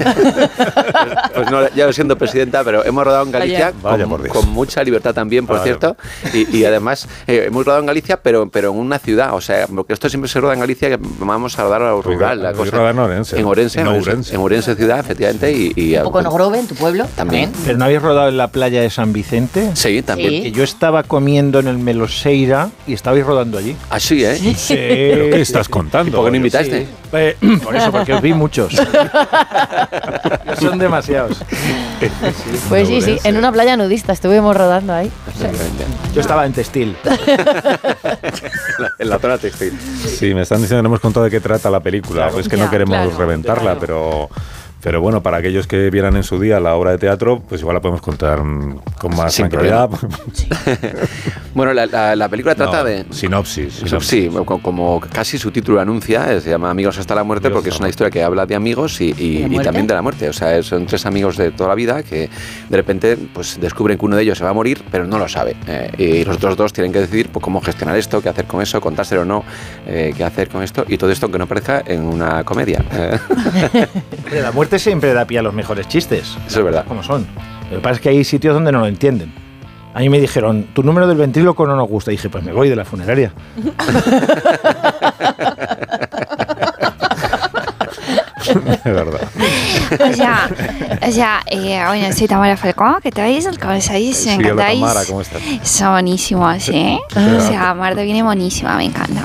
Pues 1.36 1.52
no, 1.52 1.70
ya 1.76 1.86
lo 1.86 1.94
siento, 1.94 2.18
presidenta, 2.18 2.64
pero 2.64 2.86
hemos 2.86 3.04
rodado 3.04 3.26
en 3.26 3.32
Galicia 3.32 3.72
Vaya. 3.72 3.76
Vaya 3.82 4.04
con, 4.06 4.10
por 4.12 4.24
Dios. 4.24 4.34
con 4.36 4.50
mucha 4.50 4.84
libertad 4.84 5.14
también, 5.14 5.46
por 5.46 5.58
Vaya. 5.58 5.66
cierto. 5.66 5.98
Y, 6.34 6.58
y 6.58 6.66
además, 6.66 7.08
eh, 7.28 7.44
hemos 7.48 7.66
rodado 7.66 7.82
en 7.82 7.88
Galicia, 7.88 8.18
pero, 8.18 8.50
pero 8.50 8.72
en 8.72 8.78
una 8.78 9.00
ciudad. 9.00 9.34
O 9.34 9.42
sea, 9.42 9.68
porque 9.68 9.94
esto 9.94 10.08
siempre 10.10 10.30
se 10.30 10.40
roda 10.40 10.54
en 10.54 10.60
Galicia, 10.62 10.90
que 10.90 10.98
vamos 11.20 11.58
a 11.60 11.64
rodar 11.64 11.82
a 11.82 11.90
lo 11.92 12.02
rural. 12.02 12.42
La 12.42 12.54
cosa. 12.54 12.90
en 12.90 13.00
Orense. 13.00 13.38
En 13.40 13.46
Orense, 13.46 13.82
En 13.82 13.88
Ourense. 13.88 14.34
en 14.36 14.42
Ourense 14.42 14.76
ciudad, 14.76 15.00
efectivamente. 15.00 15.52
Y, 15.52 15.74
y 15.76 15.96
Poco 16.16 16.22
en 16.22 16.28
Ogrove, 16.28 16.60
en 16.60 16.68
tu 16.68 16.76
pueblo. 16.76 17.06
También. 17.16 17.52
¿Pero 17.66 17.78
no 17.78 17.84
habéis 17.86 18.02
rodado 18.02 18.30
en 18.30 18.38
la 18.38 18.48
playa 18.48 18.82
de 18.82 18.90
San 18.90 19.12
Vicente? 19.12 19.72
Sí, 19.74 20.02
también. 20.02 20.30
Sí. 20.30 20.44
Que 20.44 20.52
yo 20.54 20.64
estaba 20.64 21.04
comiendo 21.04 21.60
en 21.60 21.68
el 21.68 21.78
Meloseira 21.78 22.70
y 22.88 22.94
estabais 22.94 23.26
rodando 23.26 23.58
allí. 23.58 23.76
Así, 23.90 24.24
¿eh? 24.24 24.38
Sí. 24.56 24.76
¿Pero 24.76 25.30
qué 25.30 25.42
estás 25.42 25.68
contando? 25.68 26.10
¿Y 26.10 26.14
por 26.14 26.24
qué 26.26 26.32
no 26.32 26.38
invitaste? 26.38 26.88
Eh, 27.12 27.36
por 27.64 27.76
eso, 27.76 27.92
porque 27.92 28.14
os 28.14 28.22
vi 28.22 28.34
muchos. 28.34 28.74
Son 30.60 30.80
demasiados. 30.80 31.44
Pues 32.70 32.88
sí, 32.88 33.02
sí, 33.02 33.18
en 33.24 33.36
una 33.38 33.52
playa 33.52 33.76
nudista 33.76 34.14
estuvimos 34.14 34.56
rodando 34.56 34.94
ahí. 34.94 35.12
Yo 36.14 36.22
estaba 36.22 36.46
en 36.46 36.54
textil. 36.54 36.96
en 39.00 39.10
la 39.10 39.20
zona 39.20 39.38
textil. 39.38 39.78
Sí, 40.06 40.34
me 40.34 40.44
están 40.44 40.62
diciendo 40.62 40.80
que 40.80 40.84
no 40.84 40.90
hemos 40.90 41.02
contado 41.02 41.26
de 41.26 41.32
qué 41.32 41.42
trata 41.42 41.70
la 41.70 41.82
película. 41.82 42.22
Claro. 42.24 42.34
Pues 42.34 42.48
que 42.48 42.56
Ya, 42.58 42.64
no 42.66 42.70
queremos 42.72 42.96
claro, 42.96 43.18
reventarla, 43.18 43.62
claro. 43.62 43.80
pero, 43.80 44.30
pero 44.86 45.02
bueno, 45.02 45.24
para 45.24 45.38
aquellos 45.38 45.66
que 45.66 45.90
vieran 45.90 46.16
en 46.16 46.22
su 46.22 46.40
día 46.40 46.60
la 46.60 46.76
obra 46.76 46.92
de 46.92 47.00
teatro, 47.00 47.42
pues 47.50 47.60
igual 47.62 47.74
la 47.74 47.82
podemos 47.82 48.02
contar 48.04 48.44
mm, 48.44 48.82
con 49.00 49.16
más 49.16 49.34
Sin 49.34 49.50
tranquilidad. 49.50 49.90
Bueno, 51.56 51.72
la, 51.74 51.86
la- 51.86 52.16
la 52.18 52.28
película 52.28 52.54
trata 52.54 52.80
No, 52.80 52.84
de. 52.84 53.06
Sinopsis. 53.12 53.74
Sinopsis. 53.76 54.10
Sí, 54.10 54.30
co- 54.46 54.60
como 54.62 55.00
casi 55.00 55.38
su 55.38 55.52
título 55.52 55.80
anuncia, 55.80 56.34
eh, 56.34 56.42
se 56.42 56.50
llama 56.50 56.70
Amigos 56.70 56.98
hasta 56.98 57.16
la 57.16 57.24
muerte 57.24 57.48
Amigos 57.48 57.62
porque 57.64 57.74
es 57.74 57.80
una 57.80 57.88
historia 57.88 58.12
que 58.12 58.22
habla 58.22 58.46
de 58.46 58.56
amigos 58.56 59.00
y, 59.00 59.16
y- 59.18 59.48
¿De 59.48 59.56
y 59.56 59.60
también 59.60 59.88
de 59.88 59.94
la 59.94 60.02
muerte. 60.02 60.28
O 60.28 60.34
sea, 60.34 60.62
son 60.64 60.86
tres 60.86 61.06
amigos 61.06 61.38
de 61.38 61.52
toda 61.52 61.70
la 61.70 61.76
vida 61.76 62.04
que 62.04 62.30
de 62.70 62.78
repente 62.78 63.18
pues 63.34 63.58
descubren 63.60 63.98
que 63.98 64.04
uno 64.06 64.18
de 64.18 64.24
ellos 64.24 64.38
se 64.38 64.44
va 64.44 64.50
a 64.50 64.54
morir, 64.54 64.84
pero 64.92 65.08
no 65.08 65.18
lo 65.18 65.30
sabe. 65.30 65.56
Eh, 65.66 65.92
y 65.98 66.26
los 66.26 66.36
otros 66.36 66.58
dos 66.58 66.74
tienen 66.74 66.92
que 66.92 67.00
decidir 67.00 67.30
pues, 67.30 67.42
cómo 67.42 67.62
gestionar 67.62 67.96
esto, 67.96 68.22
qué 68.22 68.28
hacer 68.30 68.46
con 68.46 68.62
eso, 68.62 68.82
contárselo 68.82 69.22
o 69.22 69.26
no, 69.26 69.44
eh, 69.88 70.14
qué 70.16 70.26
hacer 70.26 70.50
con 70.50 70.62
esto 70.62 70.84
y 70.90 70.98
todo 70.98 71.10
esto 71.10 71.32
que 71.32 71.40
no 71.40 71.48
parezca 71.48 71.82
en 71.88 72.02
una 72.02 72.44
comedia. 72.44 72.84
Hombre, 74.36 74.42
La 74.42 74.52
muerte 74.52 74.80
siempre 74.80 75.14
da 75.14 75.26
pie 75.26 75.40
a 75.40 75.42
los 75.42 75.54
mejores 75.54 75.88
chistes. 75.88 76.36
eso 76.46 76.60
es 76.60 76.66
verdad. 76.66 76.84
Como 76.86 77.02
son. 77.04 77.26
Lo 77.72 77.78
que 77.78 77.82
pasa 77.82 77.96
es 77.96 78.02
que 78.02 78.10
hay 78.10 78.24
sitios 78.26 78.54
donde 78.54 78.70
no 78.72 78.80
lo 78.80 78.88
entienden. 78.88 79.32
A 79.94 80.00
mí 80.00 80.10
me 80.10 80.20
dijeron, 80.20 80.68
tu 80.74 80.84
número 80.84 81.08
del 81.08 81.18
ventríloco 81.18 81.66
no 81.66 81.76
nos 81.78 81.88
gusta. 81.88 82.12
Y 82.12 82.16
dije, 82.16 82.30
pues 82.30 82.44
me 82.44 82.52
voy 82.52 82.68
de 82.68 82.76
la 82.76 82.84
funeraria. 82.84 83.32
Es 88.66 88.84
verdad. 88.84 89.30
O 90.00 90.14
sea, 90.14 90.50
o 91.08 91.12
sea 91.12 91.42
eh, 91.48 91.84
bueno, 91.88 92.14
soy 92.16 92.28
Tamara 92.28 92.58
Falcón, 92.58 92.98
¿qué 93.02 93.12
tal? 93.12 93.26
¿Cómo 93.62 93.74
estáis? 93.74 94.18
Sí, 94.18 94.30
¿Me 94.30 94.36
encantáis? 94.36 94.80
Tamara, 94.80 95.06
¿cómo 95.06 95.22
estás? 95.22 95.42
Son 95.64 95.92
buenísimos, 95.92 96.70
¿eh? 96.70 97.00
O 97.16 97.42
sea, 97.42 97.74
Marta 97.74 98.02
viene 98.02 98.24
buenísima, 98.24 98.76
me 98.78 98.86
encanta. 98.86 99.24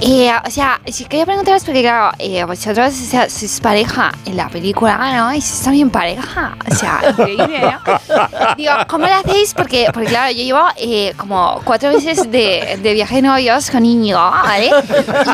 Eh, 0.00 0.30
o 0.46 0.50
sea, 0.50 0.80
si 0.86 1.04
quería 1.04 1.26
preguntaros, 1.26 1.64
porque 1.64 1.82
claro, 1.82 2.14
eh, 2.18 2.44
vosotros 2.44 2.88
o 2.88 3.10
sea, 3.10 3.28
sois 3.28 3.60
pareja 3.60 4.12
en 4.24 4.36
la 4.36 4.48
película, 4.48 4.96
¿no? 5.16 5.34
Y 5.34 5.40
sois 5.40 5.62
también 5.62 5.90
pareja. 5.90 6.56
O 6.70 6.74
sea, 6.74 7.00
increíble, 7.10 7.60
¿no? 7.60 8.54
Digo, 8.56 8.72
¿cómo 8.88 9.06
lo 9.06 9.14
hacéis? 9.14 9.54
Porque, 9.54 9.88
porque 9.92 10.08
claro, 10.08 10.32
yo 10.32 10.42
llevo 10.42 10.64
eh, 10.76 11.12
como 11.16 11.60
cuatro 11.64 11.92
meses 11.92 12.30
de, 12.30 12.78
de 12.82 12.94
viaje 12.94 13.16
de 13.16 13.22
novios 13.22 13.70
con 13.70 13.84
Íñigo, 13.84 14.18
¿vale? 14.18 14.70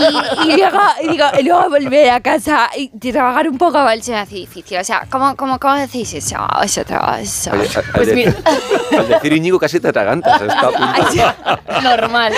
Y, 0.01 0.51
y 0.51 0.57
luego, 0.57 0.81
y 1.03 1.09
digo, 1.09 1.25
luego 1.43 1.71
volver 1.71 2.11
a 2.11 2.21
casa 2.21 2.71
y 2.77 2.91
trabajar 3.21 3.49
un 3.51 3.59
poco 3.59 3.75
va 3.75 3.91
a 3.93 4.01
ser 4.01 4.15
así 4.15 4.37
difícil. 4.37 4.79
O 4.79 4.85
sea, 4.85 5.07
¿cómo, 5.11 5.37
cómo, 5.37 5.59
cómo 5.59 5.75
hacéis 5.75 6.15
eso 6.15 6.37
vosotros? 6.59 6.99
Oye, 7.51 7.51
al, 7.51 7.61
al 7.61 7.85
Pues 7.93 8.07
decir, 8.07 8.35
al 8.99 9.09
decir 9.09 9.33
Íñigo 9.35 9.59
casi 9.59 9.79
te 9.79 9.89
atragantas. 9.89 10.41
Está 10.41 10.69
a 10.69 10.71
punto. 10.71 11.83
Normal. 11.83 12.33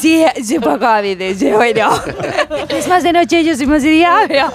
Sí, 0.00 0.24
sí, 0.42 0.58
poco 0.60 0.86
a 0.86 1.02
veces, 1.02 1.38
sí, 1.38 1.50
bueno. 1.52 1.90
Es 2.70 2.88
más 2.88 3.02
de 3.02 3.12
noche, 3.12 3.44
yo 3.44 3.54
soy 3.54 3.66
más 3.66 3.82
de 3.82 3.90
día, 3.90 4.16
pero, 4.26 4.50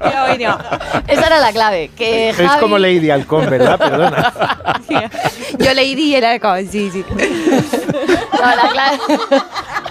pero 0.00 0.20
bueno. 0.26 0.58
Esa 1.06 1.26
era 1.28 1.38
la 1.38 1.52
clave. 1.52 1.90
Que 1.96 2.30
Es 2.30 2.36
Javi- 2.36 2.58
como 2.58 2.76
Lady 2.78 3.08
Halcón, 3.10 3.48
¿verdad? 3.48 3.78
Perdona. 3.78 4.32
Yo 5.58 5.74
leí 5.74 5.94
di 5.94 6.14
el 6.16 6.24
halcón, 6.24 6.66
sí, 6.70 6.90
sí. 6.92 7.04
No, 7.08 8.56
la 8.56 8.68
clave. 8.72 8.98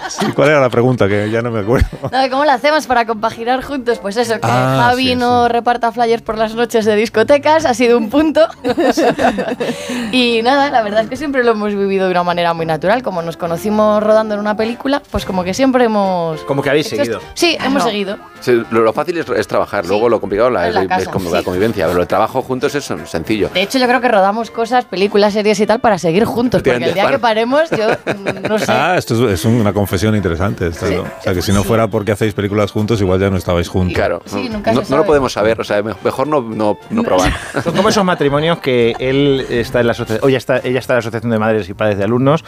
Sí, 0.08 0.26
¿Cuál 0.32 0.48
era 0.50 0.60
la 0.60 0.70
pregunta? 0.70 1.06
Que 1.08 1.30
ya 1.30 1.42
no 1.42 1.50
me 1.50 1.60
acuerdo. 1.60 1.86
No, 2.12 2.30
¿Cómo 2.30 2.44
lo 2.44 2.50
hacemos 2.52 2.86
para 2.86 3.04
compaginar 3.06 3.62
juntos? 3.62 3.98
Pues 3.98 4.16
eso, 4.16 4.34
que 4.34 4.40
Ah, 4.42 4.86
Javi 4.88 5.08
sí, 5.08 5.16
no 5.16 5.46
sí. 5.46 5.52
reparta 5.52 5.92
flyers 5.92 6.22
por 6.22 6.38
las 6.38 6.54
noches 6.54 6.84
de 6.84 6.96
discotecas, 6.96 7.64
ha 7.66 7.74
sido 7.74 7.98
un 7.98 8.08
punto. 8.10 8.46
y 10.12 10.40
nada, 10.42 10.70
la 10.70 10.82
verdad 10.82 11.02
es 11.02 11.08
que 11.10 11.16
siempre 11.16 11.44
lo 11.44 11.52
hemos 11.52 11.74
vivido 11.74 12.06
de 12.06 12.10
una 12.12 12.22
manera 12.22 12.54
muy 12.54 12.66
natural. 12.66 13.02
Como 13.02 13.22
nos 13.22 13.36
conocimos 13.36 14.02
rodando 14.02 14.34
en 14.34 14.40
una 14.40 14.56
película, 14.56 15.02
pues 15.10 15.24
como 15.24 15.44
que 15.44 15.54
siempre 15.54 15.84
hemos... 15.84 16.40
Como 16.42 16.62
que 16.62 16.70
habéis 16.70 16.86
hecho 16.92 16.96
seguido. 16.96 17.18
esto. 17.18 17.30
Sí, 17.34 17.56
hemos 17.64 17.82
seguido. 17.82 18.16
Sí, 18.40 18.52
lo, 18.70 18.80
lo 18.82 18.92
fácil 18.92 19.18
es, 19.18 19.28
es 19.28 19.48
trabajar, 19.48 19.84
luego 19.86 20.08
lo 20.08 20.20
complicado 20.20 20.48
la- 20.50 20.68
en 20.68 20.74
la 20.74 20.82
es, 20.82 20.88
casa, 20.88 21.02
es 21.02 21.08
como 21.08 21.28
sí. 21.28 21.34
la 21.34 21.42
convivencia. 21.42 21.86
Pero 21.88 22.00
el 22.00 22.06
trabajo 22.06 22.42
juntos 22.42 22.74
es 22.74 22.84
sencillo. 22.84 23.50
De 23.52 23.62
hecho, 23.62 23.78
yo 23.78 23.86
creo 23.86 24.00
que 24.00 24.08
rodamos 24.08 24.50
cosas, 24.50 24.84
películas, 24.84 25.32
series 25.32 25.58
y 25.60 25.66
tal 25.66 25.80
para 25.80 25.98
seguir 25.98 26.24
juntos. 26.24 26.62
Porque 26.62 26.84
el 26.84 26.94
día 26.94 27.08
que 27.10 27.18
paremos, 27.18 27.68
yo 27.70 27.88
mm, 27.88 28.48
no 28.48 28.58
sé. 28.58 28.66
Ah, 28.72 28.94
esto 28.96 29.28
es, 29.28 29.40
es 29.40 29.44
una 29.44 29.72
confesión 29.72 29.97
interesante. 30.06 30.66
esta, 30.68 30.86
Sí. 30.86 30.94
¿no? 30.94 31.02
O 31.02 31.22
sea, 31.22 31.34
que 31.34 31.42
si 31.42 31.52
no 31.52 31.62
fuera 31.64 31.88
porque 31.88 32.12
hacéis 32.12 32.34
películas 32.34 32.70
juntos, 32.72 33.00
igual 33.00 33.20
ya 33.20 33.30
no 33.30 33.36
estabais 33.36 33.68
juntos. 33.68 33.94
Claro, 33.94 34.20
Sí, 34.26 34.48
no- 34.48 34.56
nunca 34.58 34.72
no, 34.72 34.84
se 34.84 34.90
no 34.90 34.98
lo 34.98 35.04
podemos 35.06 35.32
saber, 35.32 35.60
o 35.60 35.64
sea, 35.64 35.82
me- 35.82 35.94
mejor 36.04 36.26
no, 36.28 36.40
no, 36.40 36.78
no 36.90 37.02
probar. 37.02 37.32
Son 37.64 37.74
como 37.74 37.88
esos 37.88 38.04
matrimonios 38.04 38.58
que 38.58 38.94
él 38.98 39.46
está 39.50 39.80
en 39.80 39.86
la 39.86 39.92
asociación, 39.92 40.30
ya 40.30 40.38
está, 40.38 40.58
ella 40.58 40.78
está 40.78 40.92
en 40.94 40.96
la 40.96 41.00
Asociación 41.00 41.30
de 41.32 41.38
Madres 41.38 41.68
y 41.68 41.74
Padres 41.74 41.98
de 41.98 42.04
Alumnos, 42.04 42.44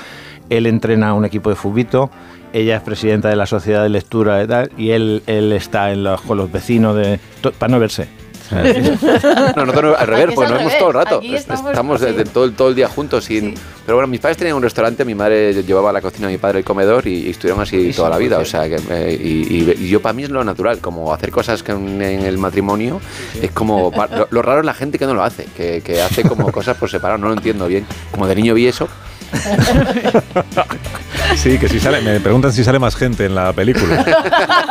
él 0.48 0.66
entrena 0.66 1.14
un 1.14 1.24
equipo 1.24 1.50
de 1.50 1.56
fubito, 1.56 2.10
ella 2.52 2.76
es 2.76 2.82
presidenta 2.82 3.28
de 3.28 3.36
la 3.36 3.46
Sociedad 3.46 3.82
de 3.82 3.88
Lectura 3.90 4.42
y 4.42 4.46
tal, 4.46 4.70
y 4.76 4.90
él, 4.90 5.22
él 5.26 5.52
está 5.52 5.92
en 5.92 6.02
los, 6.04 6.20
con 6.22 6.36
los 6.38 6.50
vecinos 6.50 6.96
de, 6.96 7.20
to- 7.40 7.52
para 7.52 7.70
no 7.70 7.78
verse. 7.78 8.08
No, 8.50 9.64
nosotros 9.66 9.96
al 9.98 10.06
revés, 10.06 10.24
Aquí 10.24 10.32
es 10.32 10.34
porque 10.34 10.46
al 10.46 10.50
nos 10.54 10.58
vemos 10.58 10.78
todo 10.78 10.88
el 10.88 10.94
rato. 10.94 11.20
Estamos 11.22 11.66
Estamos 11.70 12.02
así. 12.02 12.12
de- 12.12 12.24
de 12.24 12.24
todo, 12.24 12.44
el- 12.44 12.52
todo 12.54 12.68
el 12.68 12.74
día 12.74 12.88
juntos. 12.88 13.24
Sin, 13.24 13.54
Pero 13.86 13.96
bueno, 13.96 14.06
mis 14.08 14.20
padres 14.20 14.36
tenían 14.36 14.56
un 14.56 14.62
restaurante, 14.62 15.04
mi 15.04 15.14
madre 15.14 15.52
llevaba 15.62 15.90
a 15.90 15.92
la 15.92 16.00
cocina, 16.00 16.28
mi 16.28 16.38
padre 16.38 16.58
el 16.60 16.64
comedor 16.64 17.06
y, 17.06 17.26
y 17.26 17.30
estuvieron 17.30 17.60
así 17.62 17.92
toda 17.92 18.08
la 18.10 18.18
vida. 18.18 18.38
O 18.38 18.44
sea, 18.44 18.68
que, 18.68 18.76
eh, 18.90 19.18
y, 19.20 19.56
y- 19.62 19.74
y 19.84 19.88
yo 19.88 20.00
para 20.02 20.12
mí 20.12 20.22
es 20.24 20.30
lo 20.30 20.42
natural, 20.44 20.78
como 20.78 21.12
hacer 21.12 21.30
cosas 21.30 21.62
que 21.62 21.72
en, 21.72 22.00
en 22.02 22.24
el 22.24 22.38
matrimonio 22.38 23.00
es 23.40 23.50
como... 23.52 23.92
Lo, 24.16 24.28
lo 24.30 24.42
raro 24.42 24.60
es 24.60 24.66
la 24.66 24.74
gente 24.74 24.98
que 24.98 25.06
no 25.06 25.14
lo 25.14 25.22
hace, 25.22 25.46
que, 25.56 25.80
que 25.82 26.00
hace 26.02 26.22
como 26.22 26.50
cosas 26.52 26.76
por 26.76 26.90
separado, 26.90 27.18
no 27.18 27.28
lo 27.28 27.34
entiendo 27.34 27.66
bien. 27.66 27.86
Como 28.10 28.26
de 28.26 28.34
niño 28.34 28.54
vi 28.54 28.66
eso. 28.66 28.88
Sí, 31.36 31.58
que 31.58 31.68
si 31.68 31.80
sale, 31.80 32.00
me 32.02 32.20
preguntan 32.20 32.52
si 32.52 32.62
sale 32.64 32.78
más 32.78 32.94
gente 32.96 33.26
en 33.26 33.34
la 33.34 33.52
película. 33.52 34.04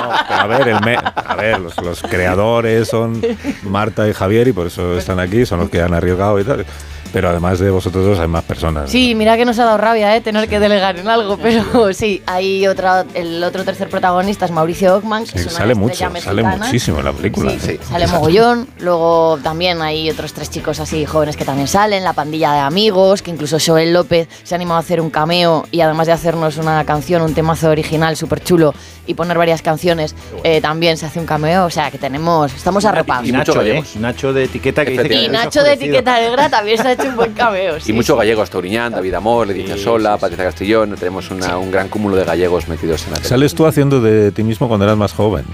No, 0.00 0.12
a 0.34 0.46
ver, 0.46 0.68
el 0.68 0.80
me- 0.80 0.96
a 0.96 1.34
ver 1.36 1.60
los, 1.60 1.76
los 1.82 2.00
creadores 2.02 2.88
son 2.88 3.20
Marta 3.64 4.08
y 4.08 4.14
Javier 4.14 4.48
y 4.48 4.52
por 4.52 4.66
eso 4.68 4.96
están 4.96 5.20
aquí, 5.20 5.44
son 5.44 5.58
los 5.60 5.68
que 5.68 5.82
han 5.82 5.92
arriesgado 5.92 6.40
y 6.40 6.44
tal. 6.44 6.64
Pero 7.12 7.28
además 7.30 7.58
de 7.58 7.70
vosotros 7.70 8.04
dos 8.04 8.18
hay 8.20 8.28
más 8.28 8.44
personas. 8.44 8.90
Sí, 8.90 9.14
mira 9.14 9.36
que 9.36 9.44
nos 9.44 9.58
ha 9.58 9.64
dado 9.64 9.78
rabia 9.78 10.14
¿eh? 10.14 10.20
tener 10.20 10.48
que 10.48 10.60
delegar 10.60 10.96
en 10.98 11.08
algo, 11.08 11.36
pero 11.42 11.92
sí, 11.92 12.22
hay 12.26 12.66
otra, 12.68 13.04
el 13.14 13.42
otro 13.42 13.64
tercer 13.64 13.88
protagonista 13.88 14.44
es 14.44 14.50
Mauricio 14.52 14.94
Ockman, 14.96 15.24
que 15.24 15.30
Sí, 15.32 15.38
es 15.38 15.46
una 15.46 15.52
sale 15.56 15.74
mucho, 15.74 15.92
estrella 16.04 16.20
sale 16.20 16.42
mexicana. 16.42 16.66
muchísimo 16.66 16.98
en 17.00 17.04
la 17.04 17.12
película. 17.12 17.52
Sí. 17.58 17.78
sale 17.88 18.06
mogollón. 18.06 18.68
Luego 18.78 19.38
también 19.42 19.82
hay 19.82 20.08
otros 20.10 20.32
tres 20.32 20.50
chicos 20.50 20.78
así 20.80 21.04
jóvenes 21.04 21.36
que 21.36 21.44
también 21.44 21.66
salen, 21.68 22.04
la 22.04 22.12
pandilla 22.12 22.52
de 22.52 22.58
amigos, 22.60 23.22
que 23.22 23.30
incluso 23.30 23.58
Joel 23.64 23.92
López 23.92 24.28
se 24.44 24.54
ha 24.54 24.56
animado 24.56 24.76
a 24.76 24.80
hacer 24.80 25.00
un 25.00 25.10
cameo 25.10 25.66
y 25.70 25.80
además 25.80 26.06
de 26.06 26.12
hacernos 26.12 26.56
una 26.58 26.84
canción, 26.84 27.22
un 27.22 27.34
temazo 27.34 27.70
original 27.70 28.16
súper 28.16 28.42
chulo 28.42 28.72
y 29.10 29.14
poner 29.14 29.36
varias 29.38 29.60
canciones, 29.62 30.14
eh, 30.44 30.60
también 30.60 30.96
se 30.96 31.06
hace 31.06 31.18
un 31.18 31.26
cameo. 31.26 31.64
O 31.66 31.70
sea 31.70 31.90
que 31.90 31.98
tenemos, 31.98 32.52
estamos 32.54 32.84
arropados. 32.84 33.26
Y 33.26 33.30
Y 33.30 33.32
Nacho, 33.32 33.60
¿eh? 33.62 34.32
de 34.32 34.44
etiqueta 34.44 34.84
que 34.84 34.92
dice 34.92 35.08
que 35.08 35.14
Y 35.14 35.28
Nacho 35.28 35.62
de 35.62 35.72
etiqueta 35.74 36.20
negra 36.20 36.48
también 36.48 36.78
se 36.78 36.88
ha 36.88 36.92
hecho 36.92 37.08
un 37.08 37.16
buen 37.16 37.32
cameo. 37.32 37.76
Y 37.86 37.92
muchos 37.92 38.14
sí. 38.14 38.18
gallegos, 38.18 38.48
Tauriñán, 38.50 38.92
David 38.92 39.14
Amor, 39.14 39.46
Leticia 39.48 39.76
Sí, 39.76 39.82
Sola, 39.82 40.10
sí, 40.12 40.16
sí. 40.16 40.20
Patricia 40.20 40.44
Castellón, 40.44 40.94
tenemos 40.98 41.30
una- 41.30 41.58
un 41.58 41.70
gran 41.70 41.88
cúmulo 41.88 42.16
de 42.16 42.24
gallegos 42.24 42.68
metidos 42.68 43.04
en 43.06 43.10
la 43.12 43.16
tele. 43.16 43.28
Sales 43.28 43.54
tú 43.54 43.66
haciendo 43.66 44.00
de 44.00 44.30
ti 44.32 44.42
mismo 44.42 44.68
cuando 44.68 44.84
eras 44.86 44.96
más 44.96 45.12
joven. 45.12 45.44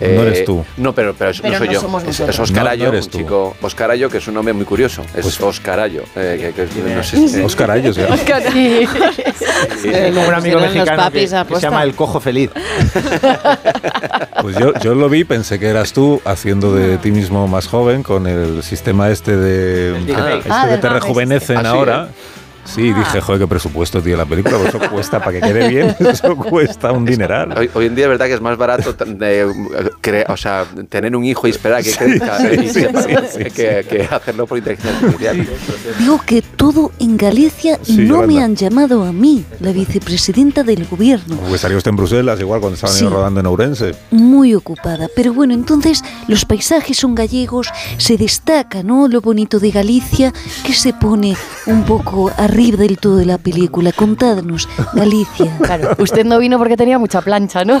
No 0.00 0.06
Eh, 0.06 0.26
eres 0.26 0.44
tú. 0.44 0.64
No, 0.78 0.94
pero, 0.94 1.14
pero, 1.14 1.32
Pero 1.40 1.52
no 1.52 1.58
soy 1.58 1.66
no 1.68 1.72
yo. 1.74 1.80
somos 1.80 2.02
es, 2.04 2.20
es 2.20 2.38
Oscar 2.38 2.64
No, 2.64 2.70
no 2.70 2.70
un 3.06 3.10
tú. 3.10 3.18
chico. 3.18 3.56
Oscar 3.60 3.90
Ayo, 3.90 4.08
que 4.08 4.18
es 4.18 4.26
un 4.28 4.34
nombre 4.34 4.52
muy 4.54 4.64
curioso. 4.64 5.02
Es 5.14 5.22
Pues- 5.22 5.40
Oscar 5.40 5.80
Ayo. 5.80 6.04
eh, 6.16 6.52
que, 6.56 6.66
que- 6.66 6.94
no 6.94 7.02
sé 7.02 7.16
si-. 7.16 7.28
Sí. 7.28 7.42
sí, 8.52 9.88
Eh, 9.92 10.06
sí. 10.08 10.14
Como 10.14 10.28
un 10.28 10.34
amigo 10.34 10.60
mexicano 10.60 11.10
que, 11.10 11.26
se 11.28 11.44
llama 11.60 11.82
El 11.82 11.94
Cojo 11.94 12.20
Feliz. 12.20 12.50
Pues 14.42 14.56
yo, 14.56 14.72
yo 14.82 14.94
lo 14.94 15.08
vi, 15.10 15.24
pensé 15.24 15.58
que 15.58 15.68
eras 15.68 15.92
tú 15.92 16.20
haciendo 16.24 16.74
de 16.74 16.96
ti 16.98 17.10
mismo 17.10 17.46
más 17.46 17.66
joven 17.66 18.02
con 18.02 18.26
el 18.26 18.62
sistema 18.62 19.10
este 19.10 19.36
de, 19.36 19.94
Ah. 20.16 20.32
este 20.38 20.48
Ah, 20.50 20.66
que 20.70 20.78
te 20.78 20.88
rejuvenecen 20.88 21.58
Ah, 21.58 21.60
sí, 21.60 21.66
ahora. 21.66 22.08
¿eh? 22.08 22.14
Sí, 22.64 22.92
dije, 22.92 23.20
joder, 23.20 23.40
qué 23.40 23.46
presupuesto 23.46 24.00
tiene 24.00 24.18
la 24.18 24.26
película, 24.26 24.56
pues 24.58 24.74
eso 24.74 24.90
cuesta, 24.90 25.18
para 25.18 25.32
que 25.32 25.40
quede 25.40 25.68
bien, 25.68 25.96
eso 26.00 26.36
cuesta 26.36 26.92
un 26.92 27.04
dineral. 27.04 27.52
Hoy, 27.58 27.70
hoy 27.74 27.86
en 27.86 27.94
día 27.94 28.04
es 28.04 28.10
verdad 28.10 28.26
que 28.26 28.34
es 28.34 28.40
más 28.40 28.56
barato 28.56 28.94
eh, 29.20 29.46
cre- 30.02 30.24
o 30.28 30.36
sea, 30.36 30.64
tener 30.88 31.16
un 31.16 31.24
hijo 31.24 31.46
y 31.46 31.50
esperar 31.50 31.80
a 31.80 31.82
que 31.82 31.92
crezca 31.92 32.38
sí, 32.38 33.44
que, 33.54 33.84
que 33.88 34.08
hacerlo 34.10 34.46
por 34.46 34.58
inteligencia 34.58 34.96
artificial. 34.98 35.48
Digo 35.98 36.20
que 36.24 36.42
todo 36.42 36.92
en 36.98 37.16
Galicia 37.16 37.78
y 37.86 37.96
Sí, 37.96 38.02
no 38.02 38.22
me 38.22 38.42
han 38.42 38.54
llamado 38.56 39.04
a 39.04 39.12
mí, 39.12 39.44
la 39.60 39.72
vicepresidenta 39.72 40.62
del 40.62 40.86
gobierno. 40.86 41.36
Que 41.50 41.58
salió 41.58 41.76
usted 41.78 41.90
en 41.90 41.96
Bruselas, 41.96 42.38
igual 42.40 42.60
cuando 42.60 42.74
estaban 42.74 42.94
Sí. 42.96 43.04
rodando 43.06 43.40
en 43.40 43.46
Ourense. 43.46 43.94
Muy 44.10 44.54
ocupada. 44.54 45.08
Pero 45.16 45.32
bueno, 45.34 45.54
entonces 45.54 46.04
los 46.28 46.44
paisajes 46.44 46.96
son 46.96 47.14
gallegos, 47.14 47.68
se 47.98 48.16
destaca, 48.16 48.82
¿no? 48.82 49.08
Lo 49.08 49.20
bonito 49.20 49.58
de 49.58 49.70
Galicia, 49.70 50.32
que 50.64 50.72
se 50.72 50.92
pone 50.92 51.36
un 51.66 51.84
poco 51.84 52.30
arriba 52.50 52.78
del 52.78 52.98
todo 52.98 53.16
de 53.16 53.26
la 53.26 53.38
película. 53.38 53.92
Contadnos, 53.92 54.68
Galicia. 54.92 55.56
Claro, 55.70 55.94
usted 55.98 56.24
no 56.24 56.38
vino 56.38 56.58
porque 56.58 56.76
tenía 56.76 56.98
mucha 56.98 57.20
plancha, 57.20 57.64
¿no? 57.64 57.80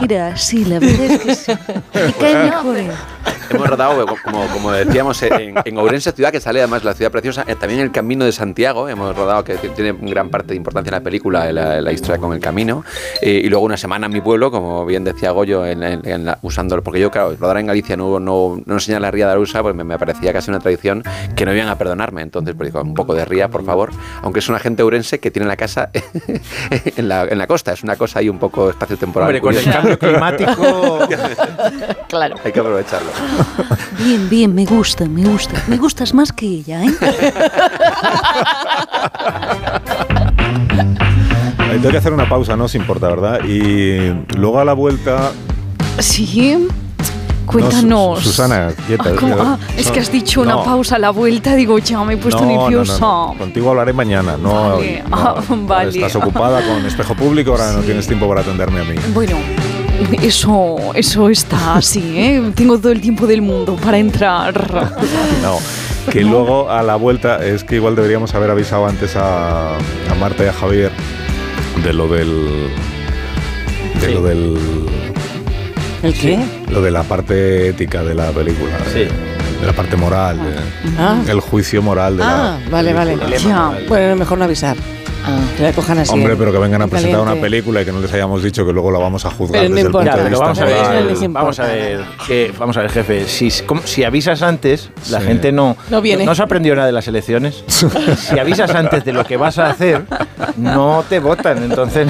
Mira, 0.00 0.36
sí, 0.36 0.64
la 0.64 0.78
verdad 0.78 1.00
es 1.00 1.20
que 1.20 1.34
sí. 1.34 1.52
Y 2.08 2.12
cae 2.12 2.44
mejor. 2.50 2.76
Hemos 3.52 3.68
rodado, 3.68 4.06
como, 4.24 4.46
como 4.48 4.72
decíamos, 4.72 5.22
en, 5.22 5.54
en 5.64 5.78
Ourense, 5.78 6.12
ciudad 6.12 6.30
que 6.32 6.40
sale 6.40 6.60
además 6.60 6.84
la 6.84 6.94
ciudad 6.94 7.10
preciosa, 7.10 7.44
eh, 7.46 7.54
también 7.54 7.80
el 7.80 7.90
Camino 7.92 8.24
de 8.24 8.32
Santiago, 8.32 8.88
hemos 8.88 9.14
rodado, 9.16 9.44
que 9.44 9.54
tiene 9.56 9.92
gran 10.00 10.30
parte 10.30 10.48
de 10.48 10.56
importancia 10.56 10.90
en 10.90 10.94
la 10.94 11.00
película, 11.04 11.52
la, 11.52 11.80
la 11.80 11.92
historia 11.92 12.18
con 12.18 12.32
el 12.32 12.40
camino, 12.40 12.84
eh, 13.20 13.40
y 13.44 13.48
luego 13.48 13.64
una 13.64 13.76
semana 13.76 14.06
en 14.06 14.12
mi 14.12 14.20
pueblo, 14.20 14.50
como 14.50 14.84
bien 14.86 15.04
decía 15.04 15.30
Goyo, 15.30 15.66
en, 15.66 15.82
en- 15.82 16.06
en 16.08 16.24
la- 16.24 16.38
usándolo, 16.42 16.82
porque 16.82 17.00
yo, 17.00 17.10
claro, 17.10 17.34
rodar 17.38 17.58
en 17.58 17.66
Galicia 17.66 17.96
no, 17.96 18.18
no, 18.20 18.60
no 18.64 18.74
enseñar 18.74 19.00
la 19.00 19.10
ría 19.10 19.26
de 19.26 19.32
Arusa, 19.32 19.62
pues 19.62 19.74
me, 19.74 19.84
me 19.84 19.98
parecía 19.98 20.32
casi 20.32 20.50
una 20.50 20.58
tradición 20.60 21.02
que 21.36 21.44
no 21.46 21.54
iban 21.54 21.68
a 21.68 21.76
perdonarme, 21.76 22.22
entonces 22.22 22.54
pues 22.56 22.68
digo, 22.72 22.82
un 22.82 22.94
poco 22.94 23.14
de 23.14 23.24
ría, 23.24 23.48
por 23.48 23.64
favor, 23.64 23.90
aunque 24.22 24.38
es 24.40 24.48
una 24.48 24.58
gente 24.58 24.82
ourense 24.82 25.18
que 25.20 25.30
tiene 25.30 25.46
la 25.48 25.56
casa 25.56 25.90
en 26.96 27.08
la, 27.08 27.24
en 27.24 27.38
la 27.38 27.46
costa, 27.46 27.72
es 27.72 27.82
una 27.82 27.96
cosa 27.96 28.18
ahí 28.20 28.28
un 28.28 28.38
poco 28.38 28.70
espacio-temporal. 28.70 29.28
Hombre, 29.28 29.40
con 29.40 29.56
el 29.56 29.64
cambio 29.64 29.98
climático. 29.98 30.98
Claro. 32.08 32.36
Hay 32.44 32.52
que 32.52 32.60
aprovecharlo. 32.60 33.08
Bien, 33.98 34.28
bien, 34.28 34.54
me 34.54 34.64
gusta, 34.64 35.04
me 35.06 35.24
gusta. 35.24 35.62
Me 35.68 35.76
gustas 35.76 36.12
más 36.14 36.32
que 36.32 36.46
ella, 36.46 36.84
¿eh? 36.84 36.92
Tengo 41.70 41.90
que 41.90 41.96
hacer 41.96 42.12
una 42.12 42.28
pausa, 42.28 42.56
no 42.56 42.64
os 42.64 42.74
importa, 42.74 43.08
¿verdad? 43.08 43.40
Y 43.44 44.12
luego 44.36 44.58
a 44.60 44.64
la 44.64 44.72
vuelta... 44.74 45.32
Sí. 45.98 46.56
no, 46.58 46.72
Cuéntanos. 47.46 48.20
Su- 48.20 48.28
Susana, 48.30 48.70
quieta. 48.86 49.10
Ah. 49.20 49.58
Ah, 49.58 49.58
es 49.76 49.90
que 49.90 50.00
has 50.00 50.10
dicho 50.12 50.40
una 50.42 50.52
No. 50.54 50.64
pausa 50.64 50.96
a 50.96 50.98
la 50.98 51.10
vuelta, 51.10 51.54
digo, 51.54 51.78
ya 51.78 52.02
me 52.04 52.14
he 52.14 52.16
puesto 52.16 52.42
No, 52.42 52.46
no, 52.48 52.54
no, 52.54 52.62
nerviosa. 52.70 52.98
no. 53.00 53.34
Contigo 53.38 53.70
hablaré 53.70 53.92
mañana, 53.92 54.36
no 54.36 54.70
Vale. 54.76 55.02
No, 55.10 55.16
Ah, 55.16 55.34
vale. 55.48 55.90
Estás 55.90 56.16
ocupada 56.16 56.62
con 56.66 56.84
espejo 56.86 57.14
público, 57.14 57.50
ahora 57.52 57.72
no 57.72 57.80
Sí. 57.80 57.86
tienes 57.86 58.06
tiempo 58.06 58.28
para 58.28 58.40
atenderme 58.42 58.80
a 58.80 58.84
mí. 58.84 58.94
Bueno, 59.12 59.36
Eso, 60.22 60.76
eso 60.94 61.28
está 61.28 61.76
así, 61.76 62.14
¿eh? 62.16 62.42
Tengo 62.54 62.78
todo 62.78 62.92
el 62.92 63.00
tiempo 63.00 63.26
del 63.26 63.42
mundo 63.42 63.76
para 63.76 63.98
entrar. 63.98 64.52
No, 65.42 65.58
que 66.10 66.22
luego 66.22 66.70
a 66.70 66.82
la 66.82 66.96
vuelta 66.96 67.44
es 67.44 67.64
que 67.64 67.76
igual 67.76 67.94
deberíamos 67.96 68.34
haber 68.34 68.50
avisado 68.50 68.86
antes 68.86 69.16
a, 69.16 69.74
a 69.76 70.14
Marta 70.20 70.44
y 70.44 70.48
a 70.48 70.52
Javier 70.52 70.90
de 71.84 71.92
lo 71.92 72.08
del. 72.08 72.70
de 74.00 74.06
Sí. 74.06 74.14
lo 74.14 74.22
del. 74.22 74.56
¿El 76.02 76.14
qué? 76.14 76.38
lo 76.70 76.80
de 76.82 76.90
la 76.90 77.02
parte 77.04 77.68
ética 77.68 78.02
de 78.02 78.14
la 78.14 78.30
película. 78.30 78.72
Sí. 78.92 79.00
De, 79.00 79.06
de 79.60 79.66
la 79.66 79.72
parte 79.72 79.96
moral. 79.96 80.38
de- 80.38 80.92
Ah, 80.98 81.20
el 81.28 81.40
juicio 81.40 81.82
moral 81.82 82.16
de 82.16 82.22
ah 82.24 82.58
la. 82.64 82.70
vale, 82.70 82.92
vale. 82.92 83.16
película. 83.16 83.72
Ya. 83.78 83.86
Bueno, 83.88 84.16
mejor 84.16 84.38
no 84.38 84.44
avisar. 84.44 84.76
Ah. 85.24 85.38
Que 85.56 85.62
la 85.62 85.72
cojan 85.72 85.98
así. 85.98 86.12
Hombre, 86.12 86.34
pero 86.36 86.52
que 86.52 86.58
vengan 86.58 86.80
a 86.80 86.84
en 86.84 86.90
presentar 86.90 87.20
una 87.20 87.34
película 87.36 87.82
y 87.82 87.84
que 87.84 87.92
no 87.92 88.00
les 88.00 88.12
hayamos 88.12 88.42
dicho 88.42 88.66
que 88.66 88.72
luego 88.72 88.90
la 88.90 88.98
vamos 88.98 89.24
a 89.24 89.30
juzgar 89.30 89.60
Pero 89.60 89.68
no 89.70 89.74
desde 89.76 89.86
importa. 89.88 90.10
el 90.10 90.10
punto 90.10 90.24
de 90.24 90.30
vista 90.30 90.44
vamos 90.44 90.58
a 90.58 90.64
ver, 90.64 90.74
eh, 91.12 91.28
vamos 91.28 91.58
a 91.60 91.64
ver, 91.66 92.00
que, 92.26 92.54
vamos 92.58 92.76
a 92.76 92.80
ver, 92.82 92.90
jefe, 92.90 93.26
si, 93.84 94.04
avisas 94.04 94.42
antes, 94.42 94.90
la 95.10 95.20
Sí. 95.20 95.26
gente 95.26 95.52
no... 95.52 95.76
No 95.90 96.00
viene. 96.00 96.24
¿No 96.24 96.34
se 96.34 96.42
aprendió 96.42 96.74
nada 96.74 96.86
de 96.86 96.92
las 96.92 97.06
elecciones? 97.08 97.62
si 98.18 98.38
avisas 98.38 98.74
antes 98.74 99.04
de 99.04 99.12
lo 99.12 99.24
que 99.24 99.36
vas 99.36 99.58
a 99.58 99.70
hacer, 99.70 100.04
no 100.56 101.04
te 101.08 101.20
votan, 101.20 101.62
entonces... 101.62 102.08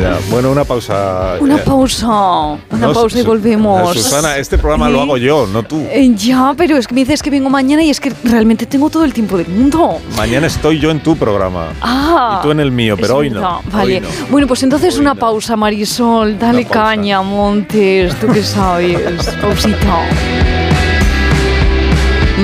Ya, 0.00 0.18
Bueno, 0.30 0.50
una 0.50 0.64
pausa. 0.64 1.36
Una 1.40 1.56
eh, 1.56 1.62
pausa, 1.64 2.06
una 2.08 2.86
no, 2.88 2.92
pausa 2.92 3.18
y 3.18 3.22
volvemos. 3.22 3.94
Susana, 3.94 4.36
este 4.36 4.58
programa 4.58 4.88
lo 4.90 5.00
hago 5.00 5.16
yo, 5.16 5.46
no 5.46 5.62
tú. 5.62 5.80
Eh, 5.90 6.12
ya, 6.14 6.54
pero 6.56 6.76
es 6.76 6.86
que 6.86 6.94
me 6.94 7.00
dices 7.00 7.22
que 7.22 7.30
vengo 7.30 7.48
mañana 7.48 7.82
y 7.82 7.90
es 7.90 7.98
que 8.00 8.12
realmente 8.24 8.66
tengo 8.66 8.90
todo 8.90 9.04
el 9.04 9.12
tiempo 9.14 9.38
del 9.38 9.48
mundo. 9.48 9.98
Mañana 10.16 10.46
estoy 10.48 10.78
yo 10.78 10.90
en 10.90 11.00
tu 11.02 11.16
programa. 11.16 11.68
Ah, 11.80 12.38
Y 12.38 12.42
tú 12.44 12.50
en 12.50 12.60
el 12.60 12.70
mío, 12.72 12.96
pero 13.00 13.16
hoy 13.16 13.30
no. 13.30 13.58
Hoy 13.58 13.62
Vale. 13.72 14.00
no. 14.00 14.08
Bueno, 14.30 14.46
pues 14.46 14.62
entonces 14.62 14.94
Hoy 14.94 15.00
una 15.00 15.14
no. 15.14 15.20
pausa, 15.20 15.56
Marisol. 15.56 16.38
Dale 16.38 16.58
Una 16.60 16.68
pausa. 16.68 16.84
caña, 16.84 17.22
Montes. 17.22 18.14
¿Tú 18.20 18.26
qué 18.28 18.42
sabes? 18.42 18.98
Pausita. 19.40 20.06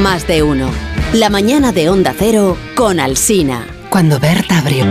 Más 0.03 0.27
de 0.27 0.43
uno. 0.43 0.69
La 1.13 1.29
mañana 1.29 1.73
de 1.73 1.91
Onda 1.91 2.15
Cero 2.19 2.57
con 2.75 2.99
Alsina. 2.99 3.67
Cuando 3.91 4.19
Berta 4.19 4.59
abrió. 4.59 4.87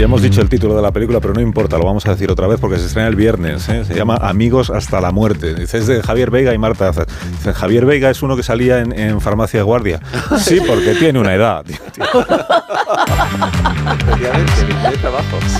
Ya 0.00 0.06
hemos 0.06 0.22
dicho 0.22 0.40
el 0.40 0.48
título 0.48 0.74
de 0.74 0.80
la 0.80 0.92
película, 0.92 1.20
pero 1.20 1.34
no 1.34 1.42
importa, 1.42 1.76
lo 1.76 1.84
vamos 1.84 2.06
a 2.06 2.12
decir 2.12 2.30
otra 2.30 2.46
vez 2.46 2.58
porque 2.58 2.78
se 2.78 2.86
estrena 2.86 3.06
el 3.06 3.16
viernes. 3.16 3.68
¿eh? 3.68 3.84
Se 3.84 3.94
llama 3.94 4.16
Amigos 4.16 4.70
hasta 4.70 4.98
la 4.98 5.10
muerte. 5.10 5.54
Es 5.62 5.86
de 5.86 6.02
Javier 6.02 6.30
Veiga 6.30 6.54
y 6.54 6.58
Marta 6.58 6.88
Azar. 6.88 7.06
Javier 7.54 7.84
Veiga 7.84 8.08
es 8.08 8.22
uno 8.22 8.34
que 8.34 8.42
salía 8.42 8.78
en, 8.78 8.98
en 8.98 9.20
Farmacia 9.20 9.60
de 9.60 9.64
Guardia. 9.64 10.00
Sí, 10.38 10.58
porque 10.66 10.94
tiene 10.94 11.18
una 11.18 11.34
edad. 11.34 11.66
tío. 14.20 14.30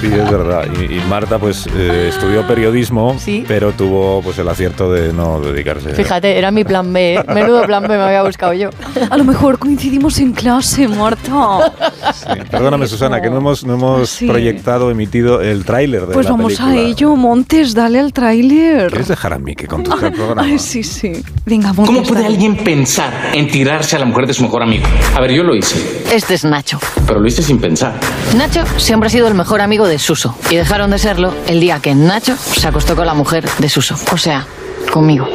Sí, 0.01 0.07
es 0.07 0.31
verdad. 0.31 0.67
Y, 0.81 0.97
y 0.97 1.01
Marta, 1.09 1.39
pues, 1.39 1.67
eh, 1.75 2.07
estudió 2.09 2.47
periodismo, 2.47 3.17
Sí. 3.19 3.45
pero 3.47 3.73
tuvo 3.73 4.21
pues 4.23 4.39
el 4.39 4.49
acierto 4.49 4.93
de 4.93 5.13
no 5.13 5.41
dedicarse. 5.41 5.91
Fíjate, 5.95 6.37
era 6.39 6.51
mi 6.51 6.65
plan 6.65 6.93
B. 6.93 7.15
¿eh? 7.15 7.25
Menudo 7.35 7.63
plan 7.63 7.83
B 7.83 7.89
me 7.89 8.03
había 8.03 8.23
buscado 8.23 8.53
yo. 8.53 8.71
A 9.11 9.17
lo 9.17 9.25
mejor 9.25 9.59
coincidimos 9.59 10.19
en 10.19 10.33
clase, 10.33 10.89
Marta. 10.89 11.73
Sí. 12.15 12.27
Perdóname, 12.51 12.87
Susana, 12.87 13.21
que 13.21 13.31
no 13.31 13.39
hemos, 13.39 13.65
no 13.65 13.75
hemos 13.75 14.11
Sí. 14.11 14.27
proyectado, 14.27 14.91
emitido 14.91 15.41
el 15.41 15.65
tráiler 15.65 16.07
de 16.07 16.15
Pues 16.15 16.27
la 16.27 16.33
vamos 16.33 16.61
a 16.61 16.65
película. 16.67 16.89
ello, 16.89 17.17
Montes, 17.17 17.75
dale 17.75 17.99
al 18.01 18.13
tráiler. 18.13 18.89
¿Quieres 18.91 19.09
dejar 19.09 19.33
a 19.35 19.39
mí 19.39 19.55
que 19.55 19.67
conduzca 19.67 20.07
el 20.09 20.13
programa? 20.13 20.43
Ay, 20.43 20.59
sí, 20.59 20.83
sí. 20.83 21.13
Venga, 21.47 21.69
Montes. 21.73 21.87
¿Cómo 21.87 22.03
puede 22.03 22.23
dale. 22.23 22.35
alguien 22.35 22.57
pensar 22.57 23.13
en 23.35 23.49
tirarse 23.51 23.97
a 23.97 24.01
la 24.01 24.05
mujer 24.07 24.27
de 24.27 24.35
su 24.35 24.43
mejor 24.43 24.63
amigo? 24.63 24.85
A 25.17 25.21
ver, 25.21 25.33
yo 25.33 25.43
lo 25.43 25.55
hice, 25.55 26.03
Este 26.13 26.35
es 26.35 26.45
Nacho. 26.45 26.79
pero 27.07 27.21
lo 27.21 27.27
hice 27.29 27.43
sin 27.43 27.59
pensar. 27.59 27.95
Nacho 28.37 28.50
siempre 28.79 29.07
ha 29.07 29.11
sido 29.11 29.29
el 29.29 29.35
mejor 29.35 29.61
amigo 29.61 29.87
de 29.87 29.99
Suso. 29.99 30.37
Y 30.51 30.57
dejaron 30.57 30.91
de 30.91 30.99
serlo 30.99 31.35
el 31.47 31.61
día 31.61 31.79
que 31.81 31.95
Nacho 31.95 32.37
se 32.37 32.67
acostó 32.67 32.97
con 32.97 33.07
la 33.07 33.15
mujer 33.15 33.49
de 33.59 33.69
Suso. 33.69 33.97
O 34.13 34.17
sea, 34.17 34.47
conmigo. 34.93 35.29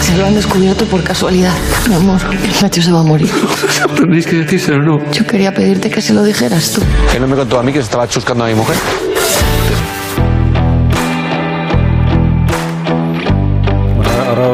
Se 0.00 0.16
lo 0.16 0.26
han 0.26 0.34
descubierto 0.34 0.84
por 0.86 1.02
casualidad. 1.02 1.52
Mi 1.88 1.94
amor, 1.94 2.20
Nacho 2.62 2.82
se 2.82 2.92
va 2.92 3.00
a 3.00 3.04
morir. 3.04 3.30
Tenéis 3.96 4.26
que 4.26 4.36
decírselo, 4.36 4.82
¿no? 4.82 5.12
Yo 5.12 5.26
quería 5.26 5.52
pedirte 5.52 5.90
que 5.90 6.00
se 6.00 6.12
lo 6.12 6.22
dijeras 6.22 6.72
tú. 6.72 6.82
Que 7.10 7.18
no 7.18 7.26
me 7.26 7.36
contó 7.36 7.58
a 7.58 7.62
mí 7.62 7.72
que 7.72 7.78
se 7.78 7.84
estaba 7.84 8.08
chuscando 8.08 8.44
a 8.44 8.48
mi 8.48 8.54
mujer. 8.54 8.76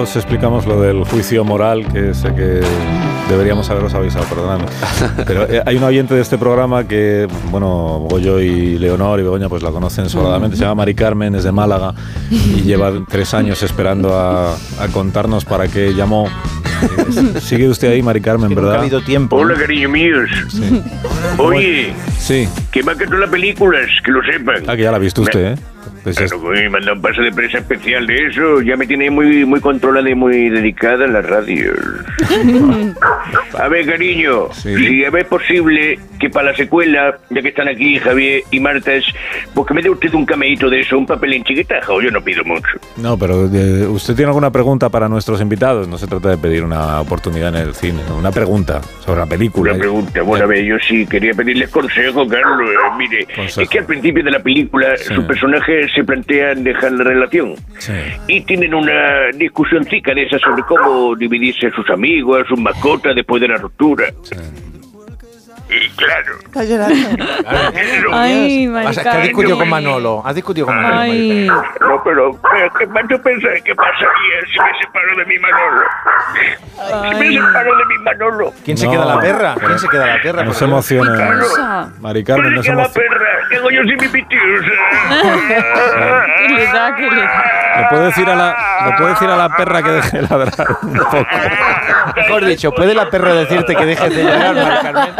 Os 0.02 0.16
explicamos 0.16 0.66
lo 0.66 0.80
del 0.80 1.04
juicio 1.04 1.44
moral, 1.44 1.86
que 1.92 2.12
sé 2.14 2.34
que 2.34 2.60
deberíamos 3.28 3.68
haberos 3.70 3.94
avisado, 3.94 4.24
perdonadme. 4.24 4.64
Pero 5.26 5.44
eh, 5.48 5.62
hay 5.64 5.76
un 5.76 5.84
oyente 5.84 6.14
de 6.14 6.20
este 6.20 6.38
programa 6.38 6.86
que, 6.88 7.28
bueno, 7.50 7.98
Goyo 8.10 8.40
y 8.40 8.78
Leonor 8.78 9.20
y 9.20 9.22
Begoña 9.22 9.48
pues 9.48 9.62
la 9.62 9.70
conocen 9.70 10.08
sobradamente, 10.08 10.56
se 10.56 10.62
llama 10.62 10.76
Mari 10.76 10.94
Carmen, 10.94 11.34
es 11.34 11.44
de 11.44 11.52
Málaga 11.52 11.94
y 12.30 12.62
lleva 12.62 12.92
tres 13.08 13.32
años 13.34 13.62
esperando 13.62 14.14
a, 14.18 14.52
a 14.54 14.88
contarnos 14.92 15.44
para 15.44 15.68
qué 15.68 15.94
llamó. 15.94 16.26
Eh, 16.26 17.40
Sigue 17.40 17.68
usted 17.68 17.92
ahí, 17.92 18.02
Mari 18.02 18.20
Carmen, 18.20 18.48
Que 18.48 18.54
nunca 18.56 18.66
ha 18.66 18.70
¿verdad? 18.70 18.80
habido 18.84 19.02
tiempo. 19.02 19.36
Hola, 19.36 19.54
cariño 19.54 19.88
míos. 19.88 20.28
Sí. 20.50 20.82
Oye, 21.38 21.94
Sí. 22.18 22.48
que 22.72 22.82
me 22.82 22.92
ha 22.92 22.94
quedado 22.96 23.18
las 23.18 23.30
películas, 23.30 23.86
que 24.04 24.10
lo 24.10 24.20
sepan. 24.24 24.64
Ah, 24.66 24.74
que 24.76 24.82
ya 24.82 24.90
la 24.90 24.96
ha 24.96 25.00
visto 25.00 25.22
usted, 25.22 25.52
¿eh? 25.52 25.56
Pues 26.02 26.20
es- 26.20 26.32
Claro, 26.32 26.48
me 26.50 26.68
manda 26.70 26.92
un 26.92 27.00
pase 27.02 27.22
de 27.22 27.32
prensa 27.32 27.58
especial 27.58 28.06
de 28.06 28.26
eso. 28.26 28.60
Ya 28.62 28.76
me 28.76 28.86
tiene 28.86 29.10
muy, 29.10 29.44
muy 29.44 29.60
controlada 29.60 30.08
y 30.10 30.14
muy 30.14 30.48
dedicada 30.50 31.04
en 31.04 31.12
la 31.12 31.22
radio. 31.22 31.72
A 33.58 33.68
ver, 33.68 33.86
cariño, 33.86 34.48
Sí. 34.52 34.74
si 34.76 35.04
es 35.04 35.24
posible 35.26 35.98
que 36.18 36.30
para 36.30 36.50
la 36.50 36.56
secuela, 36.56 37.18
ya 37.30 37.42
que 37.42 37.48
están 37.48 37.68
aquí 37.68 37.98
Javier 37.98 38.42
y 38.50 38.60
Marta, 38.60 38.94
es, 38.94 39.04
pues 39.54 39.66
que 39.66 39.74
me 39.74 39.82
dé 39.82 39.90
usted 39.90 40.12
un 40.14 40.24
cameíto 40.24 40.68
de 40.70 40.80
eso, 40.80 40.96
un 40.98 41.06
papel 41.06 41.34
en 41.34 41.44
chiquitaja, 41.44 41.92
o 41.92 42.00
yo 42.00 42.10
no 42.10 42.22
pido 42.22 42.44
mucho. 42.44 42.68
No, 42.96 43.18
pero 43.18 43.46
eh, 43.52 43.86
¿usted 43.86 44.14
tiene 44.14 44.28
alguna 44.30 44.50
pregunta 44.50 44.88
para 44.88 45.08
nuestros 45.08 45.40
invitados? 45.40 45.88
No 45.88 45.98
se 45.98 46.06
trata 46.06 46.30
de 46.30 46.38
pedir 46.38 46.64
una 46.64 47.00
oportunidad 47.00 47.48
en 47.54 47.68
el 47.68 47.74
cine, 47.74 48.00
¿no? 48.08 48.16
una 48.16 48.30
pregunta 48.32 48.80
sobre 49.04 49.20
la 49.20 49.26
película. 49.26 49.72
Una 49.72 49.80
pregunta, 49.80 50.22
bueno, 50.22 50.44
a 50.44 50.48
ver, 50.48 50.64
yo 50.64 50.76
sí 50.86 51.06
quería 51.06 51.34
pedirles 51.34 51.70
consejo, 51.70 52.26
Carlos. 52.26 52.70
Eh, 52.70 52.74
mire, 52.98 53.26
Consejo. 53.34 53.60
es 53.62 53.68
que 53.68 53.78
al 53.80 53.86
principio 53.86 54.22
de 54.24 54.30
la 54.30 54.40
película 54.40 54.96
Sí. 54.96 55.14
sus 55.14 55.24
personajes 55.24 55.91
se 55.94 56.04
plantean 56.04 56.64
dejar 56.64 56.92
la 56.92 57.04
relación 57.04 57.54
Sí. 57.78 57.92
y 58.28 58.40
tienen 58.42 58.74
una 58.74 59.28
discusión 59.36 59.84
cica 59.84 60.14
de 60.14 60.24
esa 60.24 60.38
sobre 60.38 60.62
cómo 60.62 61.14
dividirse 61.16 61.66
a 61.66 61.70
sus 61.72 61.88
amigos, 61.90 62.42
a 62.42 62.48
sus 62.48 62.58
mascotas 62.60 63.14
después 63.14 63.40
de 63.40 63.48
la 63.48 63.56
ruptura. 63.56 64.06
Sí. 64.22 64.36
Y 65.74 65.88
claro, 65.90 66.34
Está 66.44 66.64
llorando. 66.64 66.94
eso- 67.78 68.08
Ay, 68.12 68.66
Has, 68.86 68.98
has 68.98 69.22
discutido 69.22 69.56
con. 69.58 69.68
Manolo. 69.70 70.22
Has 70.24 70.34
discutido 70.34 70.66
con 70.66 70.76
Manolo. 70.76 71.00
Ay. 71.00 71.46
no, 71.80 72.02
pero 72.04 72.30
eh, 72.30 72.68
¿qué 72.78 72.86
cuánto 72.86 73.22
pensáis 73.22 73.62
que 73.62 73.74
pasaría 73.74 74.40
si 74.52 74.58
me 74.60 74.78
separo 74.80 75.16
de 75.16 75.24
mi 75.24 75.38
Manolo? 75.38 75.84
Si 77.08 77.14
me 77.16 77.32
separo 77.32 77.76
de 77.76 77.84
mi 77.86 77.98
Manolo. 77.98 78.52
¿Quién 78.64 78.76
se 78.76 78.88
queda 78.90 79.04
la 79.06 79.20
perra? 79.20 79.54
pero- 79.54 79.66
¿Quién 79.68 79.78
se 79.78 79.88
queda 79.88 80.06
la 80.06 80.22
perra? 80.22 80.44
No 80.44 80.52
se. 80.52 80.66
Cosa. 80.98 81.90
Mari 82.00 82.24
Carmen, 82.24 82.54
no 82.54 82.62
se 82.62 82.70
Oiga, 82.72 82.82
la 82.82 82.88
perra, 82.88 83.26
¿qué 83.48 83.56
yo 83.56 83.82
sin 83.82 83.96
mi 83.96 84.08
pitiusa? 84.08 84.72
¿Qué 86.38 86.48
le 86.54 86.64
da? 86.66 86.96
¿Qué 86.96 87.10
le 87.10 87.22
da? 87.22 87.44
¿Le 87.80 87.86
puede 87.88 88.04
decir 88.06 88.28
a 88.28 88.34
la, 88.34 88.56
le 88.86 88.92
puede 88.96 89.10
decir 89.10 89.28
a 89.30 89.36
la 89.36 89.56
perra 89.56 89.82
que 89.82 89.90
deje 89.90 90.16
de 90.18 90.22
ladrar 90.22 90.66
un 90.82 90.92
poco? 90.94 91.26
Mejor 92.16 92.44
dicho, 92.44 92.72
¿puede 92.72 92.94
la 92.94 93.08
perra 93.08 93.32
decirte 93.34 93.74
que 93.74 93.86
dejes 93.86 94.14
de 94.14 94.22
llorar, 94.24 94.54
Mari 94.54 94.76
Carmen? 94.82 95.14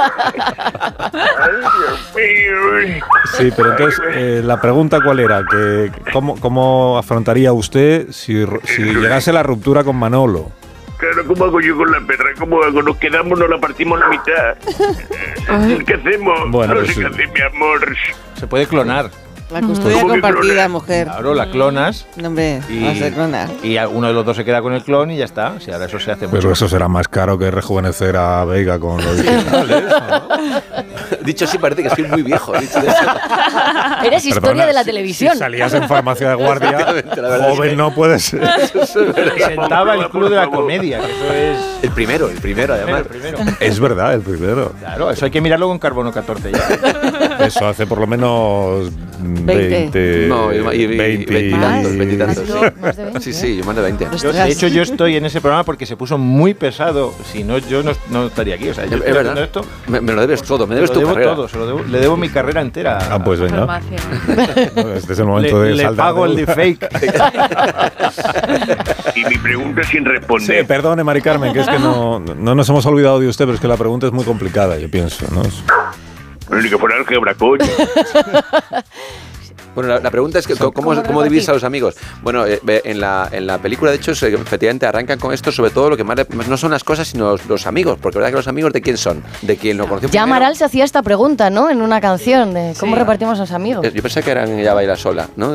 Sí, 3.36 3.50
pero 3.56 3.72
entonces, 3.72 4.00
eh, 4.14 4.42
la 4.44 4.60
pregunta 4.60 5.00
cuál 5.02 5.20
era, 5.20 5.42
que 5.50 5.90
cómo, 6.12 6.38
¿cómo 6.38 6.98
afrontaría 6.98 7.52
usted 7.52 8.10
si, 8.10 8.34
llegase 8.34 9.32
la 9.32 9.42
ruptura 9.42 9.84
con 9.84 9.96
Manolo? 9.96 10.50
Claro, 10.98 11.26
¿cómo 11.26 11.44
hago 11.46 11.60
yo 11.60 11.76
con 11.76 11.90
la 11.90 12.00
perra? 12.00 12.30
¿Cómo 12.38 12.62
hago? 12.62 12.82
Nos 12.82 12.96
quedamos, 12.98 13.38
nos 13.38 13.50
la 13.50 13.58
partimos 13.58 14.00
a 14.00 14.04
la 14.04 14.10
mitad. 14.10 14.56
¿Qué 15.84 15.94
hacemos? 15.94 16.50
Bueno, 16.50 16.74
no 16.74 16.80
pues 16.80 16.94
sé 16.94 17.00
qué 17.00 17.06
hacer, 17.06 17.28
mi 17.28 17.40
amor. 17.40 17.96
Se 18.34 18.46
puede 18.46 18.66
clonar. 18.66 19.10
La 19.52 19.60
custodia 19.60 20.00
¿Cómo 20.00 20.14
que 20.14 20.20
compartida, 20.20 20.68
mujer. 20.68 21.06
Claro, 21.08 21.34
la 21.34 21.50
clonas 21.50 22.06
No, 22.16 22.28
hombre, 22.28 22.60
y, 22.70 22.84
vas 22.84 23.02
a 23.02 23.10
clonar. 23.10 23.48
y 23.62 23.76
uno 23.78 24.06
de 24.08 24.12
los 24.14 24.24
dos 24.24 24.36
se 24.36 24.44
queda 24.44 24.62
con 24.62 24.72
el 24.72 24.82
clon 24.82 25.10
y 25.10 25.18
ya 25.18 25.24
está. 25.26 25.60
Si 25.60 25.70
ahora 25.70 25.84
eso 25.86 25.98
se 26.00 26.10
hace 26.10 26.26
Pero 26.26 26.36
mucho. 26.36 26.52
eso 26.52 26.68
será 26.68 26.88
más 26.88 27.06
caro 27.08 27.38
que 27.38 27.50
rejuvenecer 27.50 28.16
a 28.16 28.44
Veiga 28.46 28.78
con 28.78 29.04
lo 29.04 29.14
digital, 29.14 29.70
¿eh? 29.70 29.84
Dicho 31.24 31.44
así 31.44 31.58
parece 31.58 31.82
que 31.82 31.88
estoy 31.88 32.04
muy 32.04 32.22
viejo. 32.22 32.52
Dicho 32.58 32.80
de 32.80 32.88
eso. 32.88 32.98
Eres 34.04 34.24
historia 34.24 34.40
Perdona, 34.50 34.66
de 34.66 34.72
la 34.72 34.80
si- 34.80 34.86
televisión. 34.86 35.32
Si 35.32 35.38
salías 35.38 35.72
en 35.74 35.88
farmacia 35.88 36.28
de 36.30 36.34
guardia, 36.36 36.70
es 36.96 37.04
joven 37.54 37.70
que- 37.70 37.76
no 37.76 37.94
puedes 37.94 38.22
ser. 38.24 38.40
Presentaba 39.14 39.94
el 39.94 40.08
club 40.08 40.28
de 40.30 40.36
la 40.36 40.48
comedia, 40.48 41.00
que 41.00 41.06
eso 41.06 41.32
es. 41.32 41.84
El 41.84 41.90
primero, 41.90 42.28
el 42.28 42.38
primero 42.40 42.74
además. 42.74 43.00
El 43.00 43.06
primero. 43.06 43.38
Es 43.60 43.80
verdad, 43.80 44.14
el 44.14 44.20
primero. 44.22 44.72
Claro, 44.78 45.10
eso 45.10 45.24
hay 45.24 45.30
que 45.30 45.40
mirarlo 45.40 45.68
con 45.68 45.78
carbono 45.78 46.12
14 46.12 46.52
ya. 46.52 47.46
Eso 47.46 47.66
hace 47.66 47.86
por 47.86 47.98
lo 47.98 48.06
menos 48.06 48.90
20. 49.20 50.26
No, 50.28 50.52
y, 50.52 50.56
y, 50.56 50.82
y, 50.82 50.86
20 50.86 51.32
veintitantos, 51.32 51.96
veintitantos, 51.96 52.48
¿Más? 52.48 52.54
sí. 52.54 52.80
¿Más 52.80 52.96
de 52.96 53.02
veinte? 53.04 53.20
Sí, 53.20 53.32
sí, 53.32 53.56
yo 53.58 53.64
más 53.64 53.76
de 53.76 53.82
20. 53.82 54.06
Yo, 54.22 54.32
de 54.32 54.48
hecho, 54.48 54.68
yo 54.68 54.82
estoy 54.82 55.16
en 55.16 55.24
ese 55.26 55.40
programa 55.40 55.64
porque 55.64 55.86
se 55.86 55.96
puso 55.96 56.18
muy 56.18 56.54
pesado. 56.54 57.14
Si 57.32 57.42
no, 57.44 57.58
yo 57.58 57.82
no, 57.82 57.92
no 58.10 58.26
estaría 58.26 58.54
aquí. 58.54 58.68
O 58.68 58.74
sea, 58.74 58.86
yo 58.86 58.98
Es 58.98 59.14
verdad. 59.14 59.38
esto. 59.42 59.64
Me, 59.86 60.00
me 60.00 60.12
lo 60.12 60.20
debes 60.22 60.42
todo, 60.42 60.66
me 60.66 60.74
debes 60.74 60.92
tu 60.92 61.00
debo 61.00 61.11
carrera. 61.14 61.34
todo, 61.34 61.48
se 61.48 61.58
lo 61.58 61.66
debo- 61.66 61.84
le 61.86 62.00
debo 62.00 62.16
mi 62.16 62.28
carrera 62.28 62.60
entera. 62.60 62.98
Ah, 63.10 63.22
pues 63.24 63.40
venga. 63.40 63.66
No, 63.66 64.92
Este 64.94 65.12
es 65.12 65.18
el 65.18 65.26
momento 65.26 65.62
le, 65.62 65.68
de 65.70 65.74
le 65.76 65.82
saldar 65.84 66.06
pago 66.06 66.26
el 66.26 66.36
deuda. 66.36 66.54
deepfake. 66.54 66.88
Y 69.14 69.24
mi 69.24 69.36
pregunta 69.38 69.82
sin 69.84 70.02
Sí, 70.02 70.08
responder. 70.08 70.66
perdone, 70.66 71.04
Mari 71.04 71.22
Carmen, 71.22 71.52
que 71.52 71.60
es 71.60 71.68
que 71.68 71.78
no, 71.78 72.18
no 72.20 72.54
nos 72.54 72.68
hemos 72.68 72.84
olvidado 72.86 73.20
de 73.20 73.28
usted, 73.28 73.44
pero 73.44 73.54
es 73.54 73.60
que 73.60 73.68
la 73.68 73.76
pregunta 73.76 74.06
es 74.06 74.12
muy 74.12 74.24
complicada, 74.24 74.78
yo 74.78 74.90
pienso. 74.90 75.26
¿no? 75.32 75.42
Bueno, 76.48 76.62
ni 76.62 76.68
que 76.70 76.78
fuera 76.78 77.34
coño. 77.34 77.64
Bueno, 79.74 79.88
la, 79.90 79.98
la 80.00 80.10
pregunta 80.10 80.38
es 80.38 80.46
que, 80.46 80.54
¿cómo, 80.54 80.72
¿Cómo 80.72 81.02
cómo 81.02 81.22
divides 81.22 81.48
a 81.48 81.52
los 81.52 81.64
amigos? 81.64 81.96
Bueno, 82.22 82.46
eh, 82.46 82.60
en, 82.84 83.00
la, 83.00 83.28
en 83.32 83.46
la 83.46 83.58
película, 83.58 83.90
de 83.90 83.96
hecho, 83.96 84.14
se- 84.14 84.32
efectivamente 84.34 84.86
arrancan 84.86 85.18
con 85.18 85.32
esto, 85.32 85.50
sobre 85.50 85.70
todo 85.70 85.90
lo 85.90 85.96
que 85.96 86.04
más, 86.04 86.18
no 86.48 86.56
son 86.56 86.70
las 86.72 86.84
cosas, 86.84 87.08
sino 87.08 87.30
los, 87.30 87.46
los 87.46 87.66
amigos, 87.66 87.98
porque 88.00 88.18
verdad 88.18 88.30
que 88.30 88.36
los 88.36 88.48
amigos 88.48 88.72
de 88.72 88.82
quién 88.82 88.96
son, 88.98 89.22
de 89.42 89.56
quién 89.56 89.76
lo 89.78 89.86
conoció 89.86 90.08
Ya 90.08 90.22
primero. 90.22 90.36
Amaral 90.36 90.56
se 90.56 90.64
hacía 90.64 90.84
esta 90.84 91.02
pregunta, 91.02 91.48
¿no? 91.50 91.70
En 91.70 91.80
una 91.82 92.00
canción 92.00 92.52
de 92.54 92.74
cómo 92.78 92.94
Sí. 92.94 92.98
repartimos 93.00 93.38
a 93.38 93.42
los 93.42 93.52
amigos. 93.52 93.84
Eh, 93.86 93.92
Yo 93.94 94.02
pensé 94.02 94.22
que 94.22 94.30
eran 94.30 94.58
ella 94.58 94.74
baila 94.74 94.96
sola, 94.96 95.28
¿no? 95.36 95.52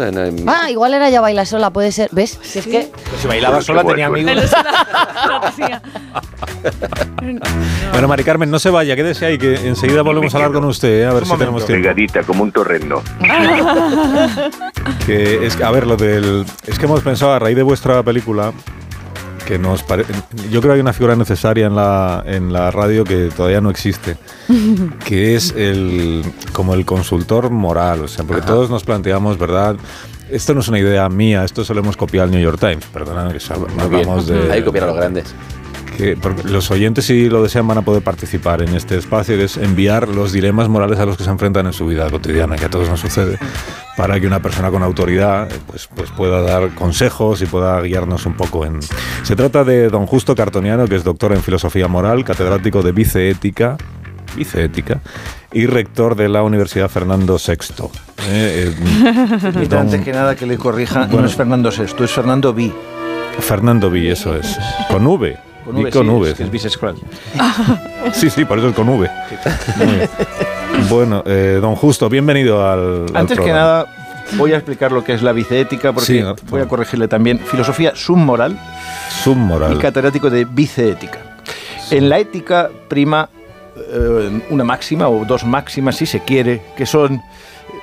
Ah, 0.47 0.69
igual 0.71 0.93
era 0.95 1.09
ya 1.09 1.21
baila 1.21 1.45
sola, 1.45 1.69
puede 1.69 1.91
ser. 1.91 2.09
¿Ves? 2.11 2.39
Si 2.41 2.59
es 2.59 2.65
que 2.67 2.89
Pues 3.09 3.21
si 3.21 3.27
bailaba 3.27 3.61
sola 3.61 3.83
tenía 3.83 4.07
amigos. 4.07 4.51
Bueno, 7.91 8.07
Mari 8.07 8.23
Carmen, 8.23 8.51
no 8.51 8.59
se 8.59 8.69
vaya, 8.69 8.95
quédese 8.95 9.25
ahí, 9.25 9.37
que 9.37 9.55
enseguida 9.67 10.01
volvemos 10.01 10.33
a 10.33 10.37
hablar 10.37 10.51
con 10.53 10.65
usted, 10.65 11.01
¿eh? 11.01 11.05
a 11.05 11.13
ver 11.13 11.23
Un 11.23 11.25
si 11.25 11.31
momento. 11.33 11.45
tenemos 11.45 11.65
tiempo. 11.65 11.83
Pegadita, 11.83 12.23
como 12.23 12.43
un 12.43 12.51
torrendo. 12.51 13.01
Que 15.05 15.45
es, 15.45 15.59
a 15.61 15.71
ver, 15.71 15.87
lo 15.87 15.97
del. 15.97 16.45
Es 16.65 16.77
que 16.77 16.85
hemos 16.85 17.01
pensado 17.01 17.33
a 17.33 17.39
raíz 17.39 17.55
de 17.55 17.63
vuestra 17.63 18.03
película 18.03 18.53
que 19.45 19.57
nos 19.57 19.83
parece. 19.83 20.13
Yo 20.51 20.59
creo 20.61 20.73
que 20.73 20.75
hay 20.75 20.81
una 20.81 20.93
figura 20.93 21.15
necesaria 21.15 21.67
en 21.67 21.75
la, 21.75 22.23
en 22.25 22.51
la 22.53 22.69
radio 22.71 23.03
que 23.03 23.29
todavía 23.35 23.61
no 23.61 23.69
existe, 23.69 24.17
que 25.05 25.35
es 25.35 25.53
el 25.57 26.23
como 26.53 26.73
el 26.73 26.85
consultor 26.85 27.49
moral. 27.49 28.01
O 28.01 28.07
sea, 28.07 28.25
porque 28.25 28.41
todos 28.41 28.69
nos 28.69 28.83
planteamos, 28.83 29.37
¿verdad? 29.37 29.75
Esto 30.29 30.53
no 30.53 30.59
es 30.59 30.67
una 30.67 30.79
idea 30.79 31.07
mía, 31.07 31.45
esto 31.45 31.63
se 31.63 31.73
lo 31.73 31.79
hemos 31.79 31.95
copiado 31.95 32.25
al 32.25 32.31
New 32.31 32.41
York 32.41 32.59
Times. 32.59 32.85
Perdona 32.93 33.31
que 33.31 33.39
hablamos 33.81 34.27
de. 34.27 34.51
Hay 34.51 34.59
que 34.59 34.65
copiar 34.65 34.83
a 34.83 34.87
los 34.87 34.97
grandes. 34.97 35.33
Que 35.97 36.15
porque 36.15 36.43
los 36.43 36.69
oyentes, 36.69 37.05
si 37.05 37.27
lo 37.27 37.41
desean, 37.41 37.67
van 37.67 37.79
a 37.79 37.81
poder 37.81 38.03
participar 38.03 38.61
en 38.61 38.75
este 38.75 38.97
espacio, 38.97 39.35
que 39.35 39.45
es 39.45 39.57
enviar 39.57 40.07
los 40.07 40.31
dilemas 40.31 40.69
morales 40.69 40.99
a 40.99 41.05
los 41.05 41.17
que 41.17 41.23
se 41.23 41.29
enfrentan 41.29 41.65
en 41.65 41.73
su 41.73 41.87
vida 41.87 42.09
cotidiana, 42.09 42.55
que 42.55 42.65
a 42.65 42.69
todos 42.69 42.87
nos 42.87 42.99
sucede, 42.99 43.39
para 43.97 44.19
que 44.19 44.27
una 44.27 44.41
persona 44.41 44.69
con 44.69 44.83
autoridad 44.83 45.49
pues, 45.65 45.87
pues 45.87 46.11
pueda 46.11 46.41
dar 46.41 46.69
consejos 46.75 47.41
y 47.41 47.47
pueda 47.47 47.81
guiarnos 47.81 48.25
un 48.27 48.35
poco 48.35 48.65
en... 48.65 48.79
Se 49.23 49.35
trata 49.35 49.63
de 49.63 49.89
don 49.89 50.05
Justo 50.05 50.35
Cartoniano, 50.35 50.87
que 50.87 50.95
es 50.95 51.03
doctor 51.03 51.33
en 51.33 51.41
filosofía 51.41 51.87
moral, 51.87 52.23
catedrático 52.23 52.83
de 52.83 52.91
viceética, 52.91 53.77
viceética 54.35 55.01
y 55.51 55.65
rector 55.65 56.15
de 56.15 56.29
la 56.29 56.43
Universidad 56.43 56.89
Fernando 56.89 57.37
VI. 57.37 57.85
Eh, 58.29 58.73
eh, 58.83 59.67
don 59.69 59.79
antes 59.79 60.01
que 60.01 60.13
nada 60.13 60.35
que 60.35 60.45
le 60.45 60.57
corrija, 60.57 61.05
Bueno. 61.05 61.21
no 61.21 61.27
es 61.27 61.35
Fernando 61.35 61.71
VI, 61.71 62.03
es 62.03 62.11
Fernando 62.11 62.53
Vi. 62.53 62.71
Fernando 63.39 63.89
V, 63.89 64.11
eso 64.11 64.35
es. 64.35 64.57
Con 64.89 65.05
V. 65.07 65.37
Con 65.67 65.75
V, 65.75 65.91
con 65.91 66.05
sí, 66.05 66.09
V, 66.13 66.29
es 66.29 66.37
que 66.37 66.59
sí. 66.59 66.67
es. 66.67 68.13
Sí, 68.15 68.29
sí, 68.29 68.45
por 68.45 68.57
eso 68.57 68.69
es 68.69 68.73
con 68.75 68.87
V. 68.87 69.09
Bueno, 70.89 71.23
eh, 71.25 71.59
don 71.61 71.75
Justo, 71.75 72.07
bienvenido 72.07 72.65
al. 72.65 73.07
al 73.09 73.17
Antes 73.17 73.37
que 73.37 73.51
nada, 73.51 73.85
voy 74.37 74.53
a 74.53 74.55
explicar 74.55 74.93
lo 74.93 75.03
que 75.03 75.13
es 75.13 75.21
la 75.21 75.33
viceética, 75.33 75.91
porque 75.91 76.05
Sí, 76.05 76.23
voy 76.49 76.61
a 76.61 76.69
corregirle 76.69 77.09
también. 77.09 77.39
Filosofía 77.39 77.93
submoral 77.95 78.53
y 78.53 79.23
Submoral. 79.23 79.77
catedrático 79.79 80.29
de 80.29 80.45
viceética. 80.45 81.19
En 81.91 82.07
la 82.07 82.19
ética 82.19 82.69
prima 82.87 83.27
eh, 83.75 84.41
una 84.49 84.63
máxima 84.63 85.09
o 85.09 85.25
dos 85.25 85.43
máximas, 85.43 85.97
si 85.97 86.05
se 86.05 86.21
quiere, 86.21 86.61
que 86.77 86.85
son 86.85 87.21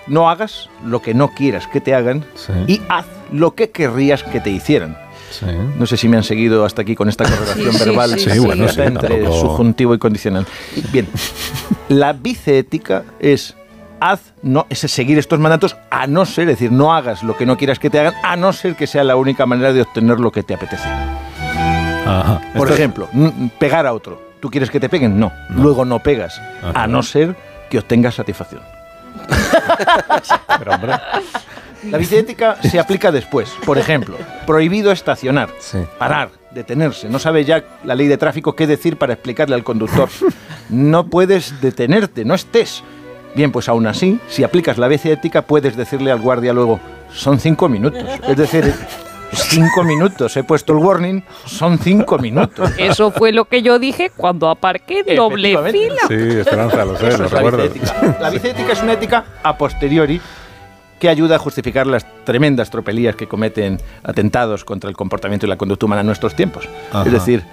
no 0.07 0.31
hagas 0.31 0.70
lo 0.87 1.03
que 1.03 1.12
no 1.12 1.35
quieras 1.35 1.66
que 1.66 1.83
te 1.83 1.94
hagan 1.94 2.25
y 2.66 2.81
haz 2.88 3.05
lo 3.31 3.55
que 3.55 3.68
querrías 3.68 4.23
que 4.23 4.40
te 4.40 4.49
hicieran. 4.49 4.97
Sí. 5.40 5.47
No 5.79 5.87
sé 5.87 5.97
si 5.97 6.09
me 6.09 6.16
han 6.16 6.23
seguido 6.25 6.64
hasta 6.64 6.83
aquí 6.83 6.94
con 6.94 7.09
esta 7.09 7.25
correlación 7.29 7.73
Sí, 7.73 7.79
verbal 7.85 8.11
sí, 8.11 8.20
Sí, 8.20 8.31
sí. 8.31 8.38
bueno, 8.40 8.68
sí, 8.68 8.81
entre 8.81 9.09
tampoco- 9.20 9.40
subjuntivo 9.40 9.94
y 9.94 9.99
condicional. 9.99 10.47
Bien, 10.92 11.09
la 11.88 12.12
viceética 12.12 13.05
es 13.20 13.55
haz, 14.01 14.20
no, 14.42 14.66
es 14.68 14.81
seguir 14.81 15.18
estos 15.18 15.38
mandatos 15.38 15.77
a 15.90 16.07
no 16.07 16.27
ser, 16.27 16.49
es 16.51 16.59
decir, 16.59 16.70
no 16.73 16.92
hagas 16.94 17.23
lo 17.23 17.37
que 17.37 17.47
no 17.47 17.57
quieras 17.57 17.79
que 17.79 17.88
te 17.90 17.99
hagan, 18.01 18.14
a 18.23 18.37
no 18.37 18.53
ser 18.53 18.75
que 18.77 18.87
sea 18.87 19.03
la 19.05 19.16
única 19.16 19.47
manera 19.47 19.73
de 19.73 19.81
obtener 19.83 20.20
lo 20.20 20.31
que 20.31 20.42
te 20.42 20.55
apetece. 20.55 20.88
Ajá. 22.07 22.40
Por 22.55 22.68
Esto- 22.68 22.75
ejemplo, 22.75 23.09
pegar 23.59 23.87
a 23.87 23.92
otro. 23.94 24.23
¿Tú 24.40 24.51
quieres 24.51 24.70
que 24.70 24.79
te 24.79 24.90
peguen? 24.90 25.18
No. 25.18 25.33
Luego 25.49 25.87
no 25.87 26.01
pegas, 26.01 26.38
Ajá. 26.62 26.83
a 26.83 26.87
no 26.87 27.03
ser 27.03 27.35
que 27.70 27.79
obtengas 27.79 28.14
satisfacción. 28.16 28.61
Pero, 30.59 30.73
hombre, 30.75 30.92
La 31.90 31.99
viceética 31.99 32.57
se 32.62 32.79
aplica 32.81 33.12
después. 33.12 33.51
Por 33.64 33.79
ejemplo, 33.79 34.16
prohibido 34.47 34.90
estacionar, 34.92 35.49
Sí. 35.59 35.79
parar, 35.99 36.31
detenerse. 36.51 37.09
No 37.09 37.18
sabe 37.18 37.44
ya 37.44 37.64
la 37.85 37.94
ley 37.94 38.07
de 38.09 38.16
tráfico 38.16 38.55
qué 38.55 38.66
decir 38.66 38.97
para 38.97 39.12
explicarle 39.14 39.55
al 39.55 39.64
conductor. 39.64 40.09
No 40.68 41.07
puedes 41.09 41.61
detenerte, 41.61 42.25
no 42.25 42.35
estés. 42.35 42.83
Bien, 43.35 43.51
pues 43.53 43.68
aún 43.68 43.87
así, 43.87 44.20
si 44.29 44.44
aplicas 44.44 44.79
la 44.79 44.88
viceética, 44.88 45.42
puedes 45.42 45.77
decirle 45.77 46.11
al 46.12 46.20
guardia 46.20 46.53
luego, 46.53 46.79
son 47.12 47.40
cinco 47.40 47.68
minutos. 47.68 48.03
Es 48.29 48.37
decir, 48.37 48.73
cinco 49.33 49.83
minutos. 49.83 50.37
He 50.37 50.44
puesto 50.44 50.73
el 50.73 50.79
warning, 50.79 51.23
son 51.44 51.79
cinco 51.79 52.16
minutos. 52.18 52.70
Eso 52.79 53.11
fue 53.11 53.33
lo 53.33 53.47
que 53.47 53.62
yo 53.62 53.79
dije 53.81 54.11
cuando 54.16 54.49
aparqué 54.49 55.03
doble 55.16 55.59
fila. 55.73 56.01
sí, 56.07 56.14
Esperanza, 56.14 56.85
lo 56.85 56.97
sé, 56.97 57.09
Eso 57.09 57.23
lo 57.25 57.29
recuerdo. 57.29 57.64
La 58.20 58.31
viceética 58.31 58.73
es 58.73 58.83
una 58.83 58.92
ética 58.92 59.25
a 59.42 59.59
posteriori 59.59 60.20
que 61.05 61.11
ayuda 61.11 61.37
a 61.37 61.38
justificar 61.38 61.87
las 61.87 62.07
tremendas 62.25 62.71
tropelías 62.71 63.14
que 63.14 63.29
cometen 63.29 63.79
atentados 64.05 64.64
contra 64.64 64.88
el 64.88 64.97
comportamiento 64.97 65.45
y 65.45 65.51
la 65.51 65.59
conducta 65.59 65.85
humana 65.85 66.01
en 66.01 66.07
nuestros 66.07 66.35
tiempos. 66.35 66.67
Ajá. 66.90 67.05
Es 67.05 67.12
decir, 67.12 67.45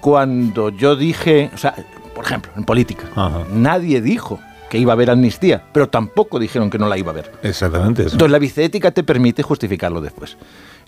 cuando 0.00 0.70
yo 0.70 0.96
dije, 0.96 1.50
o 1.54 1.58
sea, 1.58 1.74
por 2.14 2.24
ejemplo, 2.24 2.50
en 2.56 2.64
política, 2.64 3.04
Ajá. 3.14 3.42
nadie 3.52 4.00
dijo 4.00 4.40
que 4.70 4.78
iba 4.78 4.92
a 4.92 4.94
haber 4.94 5.10
amnistía, 5.10 5.64
pero 5.70 5.90
tampoco 5.90 6.38
dijeron 6.38 6.70
que 6.70 6.78
no 6.78 6.88
la 6.88 6.96
iba 6.96 7.10
a 7.10 7.12
haber. 7.12 7.30
Exactamente 7.42 8.04
eso. 8.04 8.12
Entonces 8.12 8.32
la 8.32 8.38
viceética 8.38 8.90
te 8.90 9.02
permite 9.02 9.42
justificarlo 9.42 10.00
después. 10.00 10.38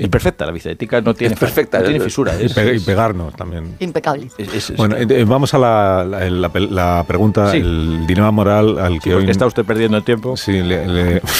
Es 0.04 0.08
perfecta, 0.08 0.46
la 0.46 0.52
viceética 0.52 1.00
no 1.00 1.14
tiene, 1.14 1.34
Es 1.34 1.40
perfecta, 1.40 1.78
no 1.78 1.84
tiene 1.84 1.98
es- 1.98 2.04
fisura. 2.04 2.32
Y, 2.40 2.46
Es, 2.46 2.84
pegarnos 2.84 3.34
también. 3.36 3.76
Impecable. 3.80 4.28
es- 4.38 4.48
es- 4.54 4.70
es- 4.70 4.76
Bueno, 4.76 4.96
vamos 5.26 5.52
a 5.54 5.58
la, 5.58 6.04
la- 6.04 6.50
la 6.54 7.04
pregunta, 7.06 7.50
Sí. 7.52 7.58
el 7.58 8.06
dilema 8.06 8.30
moral 8.30 8.78
al 8.78 8.94
que 9.00 9.10
Sí, 9.10 9.12
hoy... 9.12 9.30
está 9.30 9.46
usted 9.46 9.64
perdiendo 9.64 9.96
el 9.98 10.04
tiempo. 10.04 10.36
Sí, 10.36 10.62
le-. 10.62 11.20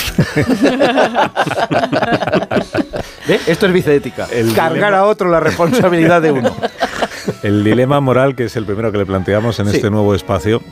Esto 3.47 3.67
es. 3.67 4.31
El 4.33 4.53
Cargar 4.55 4.93
dilema- 4.93 4.99
a 4.99 5.05
otro 5.07 5.29
la 5.31 5.41
responsabilidad 5.41 6.23
de 6.23 6.33
uno. 6.33 6.55
El 7.43 7.63
dilema 7.65 8.01
moral, 8.01 8.35
que 8.35 8.45
es 8.45 8.57
el 8.57 8.65
primero 8.65 8.91
que 8.91 8.99
le 8.99 9.07
planteamos 9.07 9.59
en 9.61 9.69
Sí. 9.69 9.77
este 9.77 9.91
nuevo 9.91 10.15
espacio, 10.15 10.63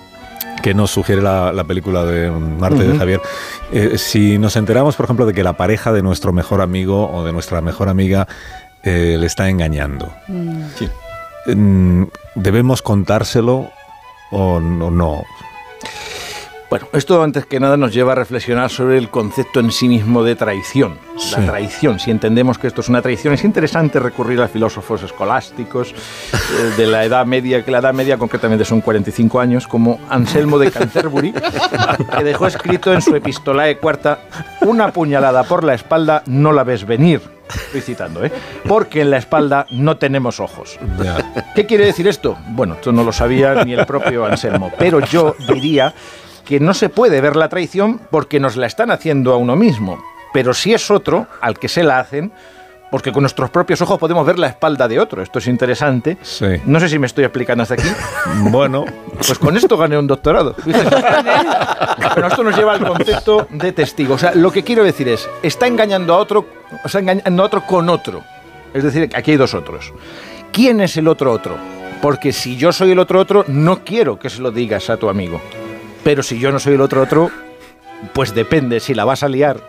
que 0.68 0.74
nos 0.74 0.90
sugiere 0.90 1.22
la, 1.22 1.50
la 1.50 1.64
película 1.64 2.04
de 2.04 2.31
Marte 2.31 2.87
de. 2.87 2.98
Javier. 2.98 3.22
Eh, 3.72 3.96
si 3.96 4.37
nos 4.37 4.54
enteramos, 4.54 4.96
por 4.96 5.04
ejemplo, 5.04 5.24
de 5.24 5.33
que 5.33 5.42
la 5.42 5.54
pareja 5.54 5.92
de 5.94 6.02
nuestro 6.02 6.31
mejor 6.35 6.61
amigo 6.61 7.11
o 7.11 7.24
de 7.24 7.33
nuestra 7.33 7.62
mejor 7.62 7.88
amiga 7.88 8.28
eh, 8.83 9.16
le 9.18 9.26
está 9.26 9.48
engañando, 9.48 10.12
Sí. 10.76 10.87
mm, 11.54 12.02
¿debemos 12.35 12.83
contárselo 12.83 13.70
o 14.31 14.61
no? 14.61 15.22
No? 16.70 16.70
Bueno, 16.70 16.88
esto 16.92 17.22
antes 17.22 17.46
que 17.46 17.61
nada 17.61 17.76
nos 17.76 17.94
lleva 17.94 18.12
a 18.12 18.14
reflexionar 18.14 18.70
sobre 18.70 18.98
el 18.98 19.09
concepto 19.09 19.61
en 19.61 19.72
sí 19.72 19.88
mismo 19.88 20.22
de 20.22 20.37
traición. 20.37 20.98
Sí. 21.16 21.35
La 21.38 21.46
traición, 21.46 21.98
si 21.98 22.11
entendemos 22.11 22.59
que 22.59 22.66
esto 22.66 22.83
es 22.83 22.88
una 22.88 23.00
traición, 23.00 23.35
es 23.35 23.44
interesante 23.44 23.98
recurrir 23.98 24.40
a 24.42 24.48
filósofos 24.48 25.02
escolásticos 25.02 25.92
eh, 25.92 26.74
de 26.76 26.87
la 26.87 27.04
Edad 27.04 27.26
Media, 27.26 27.64
que 27.64 27.70
la 27.70 27.78
Edad 27.78 27.94
Media 27.94 28.18
concretamente 28.18 28.64
son 28.64 28.81
45 28.81 29.40
años, 29.40 29.66
como 29.66 29.98
Anselmo 30.09 30.59
de 30.59 30.70
Canterbury, 30.70 31.33
que 32.16 32.24
dejó 32.24 32.46
escrito 32.46 32.92
en 32.92 33.00
su 33.00 33.16
Epistolae 33.16 33.78
cuarta, 33.78 34.20
una 34.61 34.92
puñalada 34.92 35.44
por 35.44 35.64
la 35.64 35.74
espalda 35.74 36.22
no 36.26 36.52
la 36.52 36.64
ves 36.64 36.85
venir. 36.85 37.22
Estoy 37.48 37.81
citando, 37.81 38.24
¿eh? 38.24 38.33
Porque 38.66 39.00
en 39.00 39.11
la 39.11 39.16
espalda 39.16 39.66
no 39.70 39.96
tenemos 39.96 40.38
ojos. 40.38 40.78
¿Qué 41.54 41.66
quiere 41.66 41.87
decir 41.87 42.07
esto? 42.07 42.37
Bueno, 42.48 42.74
esto 42.74 42.92
no 42.92 43.04
lo 43.04 43.12
sabía 43.12 43.64
ni 43.64 43.72
el 43.72 43.87
propio 43.87 44.26
Anselmo, 44.26 44.70
pero 44.78 45.00
yo 45.00 45.35
diría 45.48 45.94
que 46.48 46.61
no 46.61 46.72
se 46.72 46.88
puede 46.88 47.20
ver 47.20 47.37
la 47.37 47.50
traición 47.50 48.00
porque 48.11 48.40
nos 48.40 48.56
la 48.56 48.66
están 48.66 48.90
haciendo 48.90 49.34
a 49.34 49.37
uno 49.37 49.54
mismo. 49.54 50.02
Pero 50.32 50.54
si 50.54 50.72
es 50.72 50.90
otro 50.90 51.26
al 51.42 51.58
que 51.58 51.68
se 51.68 51.82
la 51.82 51.98
hacen, 51.98 52.32
porque 52.90 53.12
con 53.12 53.22
nuestros 53.22 53.50
propios 53.50 53.82
ojos 53.82 53.98
podemos 53.98 54.24
ver 54.26 54.38
la 54.38 54.46
espalda 54.46 54.88
de 54.88 54.98
otro. 54.98 55.22
Esto 55.22 55.40
es 55.40 55.46
interesante. 55.46 56.16
Sí. 56.22 56.46
No 56.64 56.80
sé 56.80 56.88
si 56.88 56.98
me 56.98 57.06
estoy 57.06 57.24
explicando 57.24 57.64
hasta 57.64 57.74
aquí. 57.74 57.88
Bueno, 58.50 58.87
Pues 59.14 59.38
con 59.38 59.58
esto 59.58 59.76
gané 59.76 59.98
un 59.98 60.06
doctorado. 60.06 60.56
Pero 60.64 62.26
esto 62.28 62.42
nos 62.42 62.56
lleva 62.56 62.72
al 62.72 62.87
concepto 62.87 63.46
de 63.50 63.72
testigo. 63.72 64.14
O 64.14 64.18
sea, 64.18 64.34
lo 64.34 64.50
que 64.50 64.64
quiero 64.64 64.82
decir 64.84 65.06
es, 65.08 65.28
está 65.42 65.66
engañando 65.66 66.14
a 66.14 66.16
otro, 66.16 66.46
o 66.82 66.88
sea, 66.88 67.02
engañando 67.02 67.42
a 67.42 67.46
otro 67.46 67.66
con 67.66 67.90
otro. 67.90 68.22
Es 68.72 68.84
decir, 68.84 69.11
aquí 69.14 69.32
hay 69.32 69.37
dos 69.37 69.52
otros. 69.52 69.92
¿Quién 70.50 70.80
es 70.80 70.96
el 70.96 71.08
otro 71.08 71.30
otro? 71.30 71.58
Porque 72.00 72.32
si 72.32 72.56
yo 72.56 72.72
soy 72.72 72.92
el 72.92 72.98
otro 73.00 73.20
otro, 73.20 73.44
no 73.48 73.84
quiero 73.84 74.18
que 74.18 74.30
se 74.30 74.40
lo 74.40 74.50
digas 74.50 74.88
a 74.88 74.96
tu 74.96 75.11
amigo. 75.11 75.42
Pero 76.04 76.22
si 76.22 76.38
yo 76.38 76.50
no 76.52 76.58
soy 76.58 76.74
el 76.74 76.80
otro 76.80 77.02
otro, 77.02 77.30
pues 78.12 78.34
depende 78.34 78.80
si 78.80 78.94
la 78.94 79.04
vas 79.04 79.22
a 79.22 79.28
liar. 79.28 79.61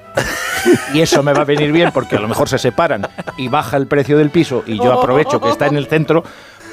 Y 0.93 1.01
eso 1.01 1.23
me 1.23 1.33
va 1.33 1.41
a 1.41 1.45
venir 1.45 1.71
bien 1.71 1.91
porque 1.93 2.17
a 2.17 2.19
lo 2.19 2.27
mejor 2.27 2.49
se 2.49 2.57
separan 2.57 3.07
y 3.37 3.47
baja 3.47 3.77
el 3.77 3.87
precio 3.87 4.17
del 4.17 4.29
piso 4.29 4.63
y 4.65 4.77
yo 4.77 4.91
aprovecho 4.91 5.39
que 5.39 5.49
está 5.49 5.67
en 5.67 5.77
el 5.77 5.87
centro. 5.87 6.23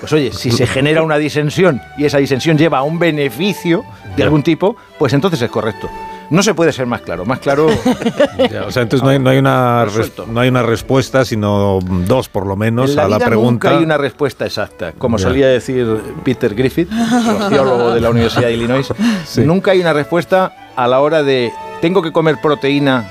Pues 0.00 0.12
oye, 0.12 0.32
si 0.32 0.50
se 0.50 0.66
genera 0.66 1.02
una 1.02 1.16
disensión 1.18 1.80
y 1.96 2.04
esa 2.04 2.18
disensión 2.18 2.58
lleva 2.58 2.78
a 2.78 2.82
un 2.82 2.98
beneficio 2.98 3.84
de 4.16 4.22
algún 4.22 4.42
tipo, 4.42 4.76
pues 4.98 5.12
entonces 5.12 5.40
es 5.40 5.50
correcto. 5.50 5.88
No 6.30 6.42
se 6.42 6.54
puede 6.54 6.72
ser 6.72 6.86
más 6.86 7.02
claro. 7.02 7.24
Más 7.24 7.38
claro. 7.38 7.68
ya, 8.50 8.64
o 8.64 8.70
sea, 8.70 8.82
entonces 8.82 9.02
no 9.04 9.10
hay, 9.10 9.18
no 9.18 9.30
hay 9.30 9.38
una 9.38 9.84
Resuelto. 9.84 10.26
no 10.28 10.40
hay 10.40 10.48
una 10.48 10.62
respuesta, 10.62 11.24
sino 11.24 11.78
dos 11.82 12.28
por 12.28 12.46
lo 12.46 12.56
menos 12.56 12.90
En 12.90 12.96
la 12.96 13.04
a 13.04 13.08
la 13.08 13.18
pregunta. 13.18 13.68
nunca 13.68 13.78
hay 13.78 13.84
una 13.84 13.96
respuesta 13.98 14.44
exacta. 14.46 14.92
Como 14.98 15.18
Ya. 15.18 15.22
solía 15.28 15.46
decir 15.48 15.86
Peter 16.24 16.54
Griffith, 16.54 16.90
sociólogo 16.90 17.94
de 17.94 18.00
la 18.00 18.10
Universidad 18.10 18.46
de 18.48 18.52
Illinois, 18.54 18.86
Sí. 19.26 19.42
nunca 19.42 19.70
hay 19.72 19.80
una 19.80 19.92
respuesta 19.92 20.52
a 20.74 20.86
la 20.88 21.00
hora 21.00 21.22
de 21.22 21.52
¿tengo 21.80 22.02
que 22.02 22.12
comer 22.12 22.38
proteína 22.42 23.08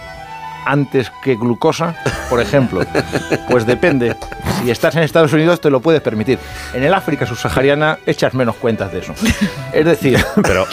antes 0.66 1.12
que 1.24 1.36
glucosa? 1.36 1.96
Por 2.30 2.42
ejemplo. 2.42 2.82
Pues 3.50 3.66
depende. 3.66 4.16
Si 4.64 4.72
estás 4.72 4.96
en 4.96 5.04
Estados 5.04 5.32
Unidos 5.32 5.62
te 5.62 5.70
lo 5.70 5.80
puedes 5.80 6.02
permitir. 6.02 6.40
En 6.74 6.84
el 6.84 6.94
África 6.94 7.26
subsahariana 7.26 8.00
echas 8.06 8.34
menos 8.34 8.56
cuentas 8.56 8.92
de 8.92 9.00
eso. 9.00 9.14
Es 9.72 9.86
decir, 9.86 10.24
Pero, 10.42 10.66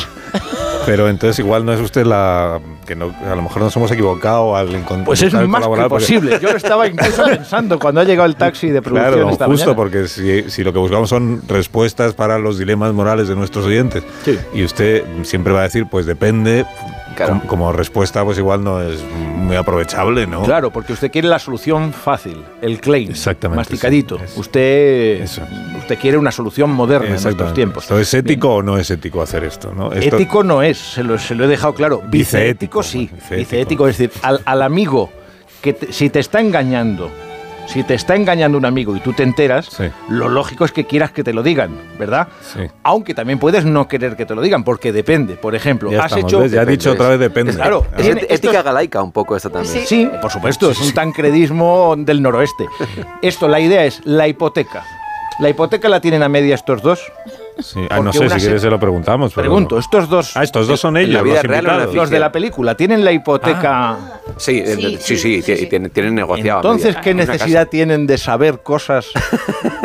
pero 0.86 1.08
entonces 1.08 1.38
igual 1.38 1.64
no 1.64 1.72
es 1.72 1.80
usted 1.80 2.04
la 2.04 2.60
que 2.86 2.94
no, 2.96 3.14
a 3.30 3.34
lo 3.34 3.42
mejor 3.42 3.62
nos 3.62 3.76
hemos 3.76 3.90
equivocado 3.92 4.56
al 4.56 4.68
encontrar. 4.74 5.04
pues 5.06 5.22
es 5.22 5.32
más 5.34 5.66
que 5.66 5.88
posible. 5.88 6.38
Yo 6.40 6.50
lo 6.50 6.56
estaba 6.56 6.86
incluso 6.88 7.24
pensando 7.24 7.78
cuando 7.78 8.00
ha 8.00 8.04
llegado 8.04 8.26
el 8.26 8.36
taxi 8.36 8.68
de 8.70 8.82
producción 8.82 9.12
Claro, 9.14 9.30
esta 9.30 9.46
justo 9.46 9.66
mañana. 9.66 9.76
porque 9.76 10.08
si, 10.08 10.50
si 10.50 10.64
lo 10.64 10.72
que 10.72 10.78
buscamos 10.78 11.08
son 11.08 11.42
respuestas 11.48 12.14
para 12.14 12.38
los 12.38 12.58
dilemas 12.58 12.92
morales 12.92 13.28
de 13.28 13.36
nuestros 13.36 13.66
oyentes 13.66 14.02
Sí. 14.24 14.38
y 14.54 14.64
usted 14.64 15.04
siempre 15.22 15.52
va 15.52 15.60
a 15.60 15.64
decir 15.64 15.86
pues 15.90 16.06
depende 16.06 16.64
Claro. 17.26 17.38
como, 17.40 17.46
como 17.48 17.72
respuesta 17.72 18.24
pues 18.24 18.38
igual 18.38 18.62
no 18.64 18.80
es 18.80 19.02
muy 19.36 19.56
aprovechable, 19.56 20.26
¿no? 20.26 20.42
Claro, 20.42 20.70
porque 20.70 20.92
usted 20.92 21.10
quiere 21.10 21.28
la 21.28 21.38
solución 21.38 21.92
fácil, 21.92 22.42
el 22.60 22.80
claim, 22.80 23.10
Exactamente, 23.10 23.56
masticadito. 23.58 24.18
sí, 24.18 24.24
usted, 24.40 25.22
eso. 25.22 25.42
usted 25.78 25.98
quiere 25.98 26.18
una 26.18 26.30
solución 26.32 26.70
moderna 26.70 27.08
en 27.08 27.14
Exactamente. 27.14 27.54
tiempos. 27.54 27.84
¿Esto 27.84 27.98
es 27.98 28.12
ético 28.14 28.54
o 28.56 28.62
no 28.62 28.78
es 28.78 28.90
ético 28.90 29.22
hacer 29.22 29.44
esto? 29.44 29.72
¿no? 29.74 29.92
Esto- 29.92 30.16
Ético 30.16 30.42
no 30.44 30.62
es, 30.62 30.78
se 30.78 31.02
lo, 31.02 31.18
se 31.18 31.34
lo 31.34 31.44
he 31.44 31.48
dejado 31.48 31.74
claro. 31.74 32.02
Viceético, 32.06 32.80
Viceético 32.80 32.82
sí. 32.82 32.98
viceético. 33.12 33.36
Viceético 33.36 33.88
es 33.88 33.98
decir, 33.98 34.12
al, 34.22 34.40
al 34.44 34.62
amigo 34.62 35.10
que 35.60 35.72
te- 35.74 35.92
si 35.92 36.10
te 36.10 36.18
está 36.20 36.40
engañando, 36.40 37.10
si 37.66 37.82
te 37.84 37.94
está 37.94 38.16
engañando 38.16 38.58
un 38.58 38.64
amigo 38.64 38.94
y 38.96 39.00
tú 39.00 39.12
te 39.12 39.22
enteras, 39.22 39.66
Sí. 39.66 39.84
lo 40.08 40.28
lógico 40.28 40.64
es 40.64 40.72
que 40.72 40.86
quieras 40.86 41.10
que 41.12 41.24
te 41.24 41.32
lo 41.32 41.42
digan, 41.42 41.70
¿verdad? 41.98 42.28
Sí. 42.42 42.60
Aunque 42.82 43.14
también 43.14 43.38
puedes 43.38 43.64
no 43.64 43.88
querer 43.88 44.16
que 44.16 44.26
te 44.26 44.34
lo 44.34 44.42
digan, 44.42 44.64
porque 44.64 44.92
depende. 44.92 45.34
Por 45.36 45.54
ejemplo, 45.54 45.90
Ya 45.90 46.00
has 46.00 46.12
estamos, 46.12 46.30
hecho. 46.32 46.40
¿ves? 46.40 46.52
Ya 46.52 46.60
ha 46.62 46.64
dicho 46.66 46.92
otra 46.92 47.08
vez 47.08 47.18
depende. 47.20 47.54
Claro. 47.54 47.86
Es 47.96 48.06
et- 48.06 48.30
ética 48.30 48.58
es- 48.58 48.64
galaica 48.64 49.02
un 49.02 49.12
poco 49.12 49.36
esto 49.36 49.50
también. 49.50 49.86
Sí, 49.86 50.08
por 50.20 50.30
supuesto, 50.30 50.70
es 50.70 50.80
un 50.80 50.92
tancredismo 50.92 51.94
del 51.96 52.20
noroeste. 52.22 52.66
Esto, 53.22 53.48
la 53.48 53.60
idea 53.60 53.84
es 53.84 54.00
la 54.04 54.28
hipoteca. 54.28 54.84
¿La 55.38 55.48
hipoteca 55.48 55.88
la 55.88 56.00
tienen 56.00 56.22
a 56.22 56.28
media 56.28 56.54
estos 56.54 56.82
dos? 56.82 57.00
Sí. 57.58 57.86
Ah, 57.90 58.00
no 58.00 58.12
sé, 58.12 58.28
si 58.30 58.38
quieres 58.40 58.62
se 58.62 58.70
lo 58.70 58.80
preguntamos. 58.80 59.32
pero 59.34 59.42
Pregunto, 59.44 59.78
estos 59.78 60.08
dos, 60.08 60.36
Ah, 60.36 60.42
estos 60.42 60.66
dos 60.66 60.80
son 60.80 60.96
en 60.96 61.12
la 61.12 61.20
ellos, 61.20 61.24
vida 61.24 61.34
los 61.34 61.64
real 61.64 61.90
los 61.94 62.10
de 62.10 62.18
la 62.18 62.32
película, 62.32 62.74
tienen 62.76 63.04
la 63.04 63.12
hipoteca. 63.12 63.96
Sí, 64.36 64.62
eh, 64.64 64.76
Sí, 64.76 64.82
sí, 64.82 64.96
sí, 64.98 65.16
sí, 65.16 65.42
sí, 65.42 65.52
y 65.52 65.56
sí. 65.58 65.66
tienen, 65.66 65.90
tienen 65.90 66.14
negociado. 66.14 66.58
Entonces, 66.60 66.96
¿qué 67.02 67.14
necesidad 67.14 67.68
tienen 67.68 68.06
de 68.06 68.18
saber 68.18 68.60
cosas 68.62 69.06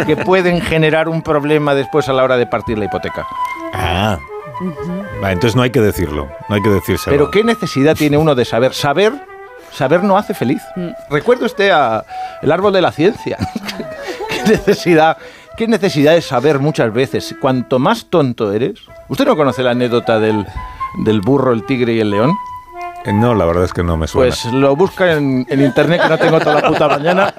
que 0.06 0.16
pueden 0.26 0.62
generar 0.62 1.10
un 1.10 1.22
problema 1.22 1.76
después 1.76 2.08
a 2.10 2.14
la 2.14 2.24
horde 2.24 2.38
de 2.38 2.48
partir 2.48 2.78
la 2.78 2.86
hipoteca? 2.86 3.26
Ah. 3.74 4.18
Vale, 5.22 5.34
entonces 5.34 5.56
no 5.56 5.62
hay 5.62 5.70
que 5.70 5.82
decirlo, 5.82 6.30
no 6.50 6.56
hay 6.56 6.62
que 6.62 6.70
decírselo. 6.70 7.16
Pero 7.16 7.30
¿qué 7.32 7.44
necesidad 7.44 7.96
tiene 7.96 8.18
uno 8.18 8.34
de 8.34 8.44
saber? 8.46 8.74
Saber, 8.74 9.14
saber 9.72 10.04
no 10.04 10.18
hace 10.18 10.34
feliz. 10.34 10.62
Recuerde 11.12 11.46
usted 11.46 11.70
a 11.70 12.04
el 12.42 12.52
árbol 12.52 12.74
de 12.74 12.82
la 12.82 12.92
ciencia. 12.92 13.38
¿Qué 14.30 14.42
necesidad, 14.52 15.18
qué 15.58 15.67
necesidad 15.67 16.13
de 16.13 16.22
saber 16.22 16.60
muchas 16.60 16.93
veces? 16.93 17.36
Cuanto 17.41 17.80
más 17.80 18.06
tonto 18.06 18.52
eres. 18.54 18.80
¿Usted 19.10 19.26
no 19.26 19.36
conoce 19.36 19.63
la 19.63 19.72
anécdota 19.72 20.20
del, 20.20 20.46
del 21.04 21.22
burro, 21.22 21.52
el 21.52 21.65
tigre 21.65 21.93
y 21.93 22.00
el 22.00 22.12
león? 22.12 22.32
Eh, 23.06 23.12
No, 23.13 23.34
la 23.36 23.46
verdad 23.46 23.63
es 23.65 23.74
que 23.74 23.84
no 23.84 23.98
me 23.98 24.08
suena. 24.08 24.30
Pues 24.30 24.46
lo 24.54 24.76
busca 24.76 25.13
en, 25.13 25.46
en 25.50 25.62
internet 25.62 26.02
que 26.04 26.10
no 26.10 26.17
tengo 26.17 26.39
toda 26.39 26.62
la 26.62 26.67
puta 26.67 26.88
mañana 26.88 27.34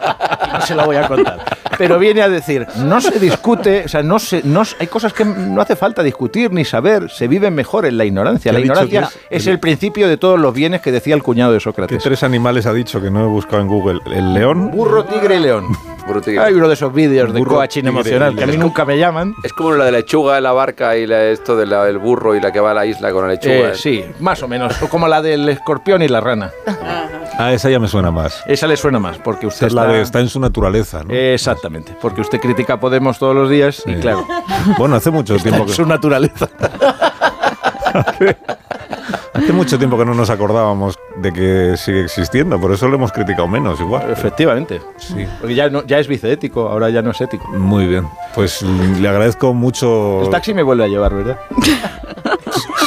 y 0.48 0.52
no 0.52 0.60
se 0.62 0.74
la 0.74 0.84
voy 0.84 0.96
a 0.96 1.06
contar. 1.08 1.38
Pero 1.76 1.98
viene 1.98 2.22
a 2.22 2.28
decir, 2.28 2.66
no 2.78 3.00
se 3.00 3.20
discute, 3.20 3.84
o 3.84 3.88
sea, 3.88 4.02
no 4.02 4.18
se, 4.18 4.42
no, 4.42 4.62
hay 4.80 4.86
cosas 4.88 5.12
que 5.12 5.24
no 5.24 5.60
hace 5.60 5.76
falta 5.76 6.02
discutir 6.02 6.52
ni 6.52 6.64
saber, 6.64 7.08
se 7.08 7.28
vive 7.28 7.50
mejor 7.52 7.86
en 7.86 7.96
la 7.98 8.04
ignorancia. 8.04 8.50
¿Qué 8.50 8.58
La 8.58 8.60
ignorancia 8.64 9.00
es- 9.02 9.18
es 9.42 9.46
el 9.46 9.60
principio 9.60 10.08
de 10.08 10.16
todos 10.16 10.40
los 10.40 10.52
bienes 10.52 10.80
que 10.80 10.90
decía 10.90 11.14
el 11.14 11.22
cuñado 11.22 11.52
de 11.52 11.58
¿Qué 11.58 11.64
Sócrates. 11.64 12.02
tres 12.02 12.22
animales 12.24 12.66
ha 12.66 12.72
dicho 12.72 13.00
que 13.00 13.10
no 13.12 13.22
he 13.24 13.28
buscado 13.28 13.62
en 13.62 13.68
Google? 13.68 14.00
¿El 14.06 14.34
león? 14.34 14.72
Burro, 14.72 15.04
tigre 15.04 15.36
y 15.36 15.40
león. 15.40 15.66
Hay 16.40 16.54
uno 16.54 16.68
de 16.68 16.74
esos 16.74 16.92
vídeos 16.92 17.32
de 17.32 17.38
Burro, 17.38 17.56
coaching 17.56 17.84
emocional 17.84 18.34
que 18.34 18.44
a 18.44 18.46
mí 18.46 18.56
nunca 18.56 18.84
me 18.84 18.98
llaman. 18.98 19.34
Es 19.42 19.52
como 19.52 19.72
la 19.72 19.84
de 19.84 19.92
la 19.92 19.98
lechuga, 19.98 20.40
la 20.40 20.52
barca 20.52 20.96
y 20.96 21.06
la- 21.06 21.24
esto 21.26 21.56
del 21.56 21.98
burro 21.98 22.34
y 22.34 22.40
la 22.40 22.50
que 22.52 22.60
va 22.60 22.70
a 22.70 22.74
la 22.74 22.86
isla 22.86 23.12
con 23.12 23.22
la 23.26 23.34
lechuga. 23.34 23.70
Eh, 23.70 23.74
sí, 23.74 24.04
más 24.20 24.42
o 24.42 24.48
menos. 24.48 24.80
O 24.82 24.88
como 24.88 25.06
la 25.08 25.20
del 25.22 25.48
escorpión 25.48 26.02
y 26.02 26.08
la 26.08 26.20
rana. 26.20 26.50
Ah, 27.40 27.52
esa 27.52 27.70
ya 27.70 27.78
me 27.78 27.86
suena 27.88 28.10
más. 28.10 28.42
Esa 28.46 28.66
le 28.66 28.76
suena 28.76 28.98
más, 28.98 29.18
porque 29.18 29.46
usted 29.46 29.68
es 29.68 29.72
la 29.72 29.82
está- 29.82 29.92
de 29.92 30.00
está 30.02 30.20
en 30.20 30.28
su 30.28 30.40
naturaleza, 30.40 31.04
¿no? 31.04 31.14
Exactamente, 31.14 31.94
porque 32.00 32.20
usted 32.20 32.40
critica 32.40 32.74
a 32.74 32.80
Podemos 32.80 33.18
todos 33.18 33.34
los 33.34 33.48
días 33.50 33.82
y 33.86 33.94
claro, 33.96 34.26
Bueno, 34.78 34.96
hace 34.96 35.10
mucho 35.10 35.36
tiempo 35.36 35.60
en 35.62 35.66
que 35.66 35.72
su 35.72 35.84
naturaleza. 35.86 36.48
hace 39.32 39.52
mucho 39.52 39.78
tiempo 39.78 39.98
que 39.98 40.04
no 40.04 40.14
nos 40.14 40.30
acordábamos 40.30 40.96
de 41.16 41.32
que 41.32 41.76
sigue 41.76 42.04
existiendo, 42.04 42.60
por 42.60 42.72
eso 42.72 42.88
lo 42.88 42.96
hemos 42.96 43.12
criticado 43.12 43.48
menos 43.48 43.80
igual. 43.80 44.10
Efectivamente. 44.10 44.80
Sí. 44.96 45.26
Porque 45.40 45.54
ya, 45.54 45.68
no, 45.68 45.84
ya 45.84 45.98
es 45.98 46.08
viceético, 46.08 46.68
ahora 46.68 46.90
ya 46.90 47.02
no 47.02 47.10
es 47.10 47.20
ético. 47.20 47.48
Muy 47.48 47.86
bien. 47.86 48.08
Pues 48.34 48.62
le 48.62 49.08
agradezco 49.08 49.52
mucho. 49.54 50.22
El 50.22 50.30
taxi 50.30 50.54
me 50.54 50.62
vuelve 50.62 50.84
a 50.84 50.88
llevar, 50.88 51.14
¿verdad? 51.14 51.38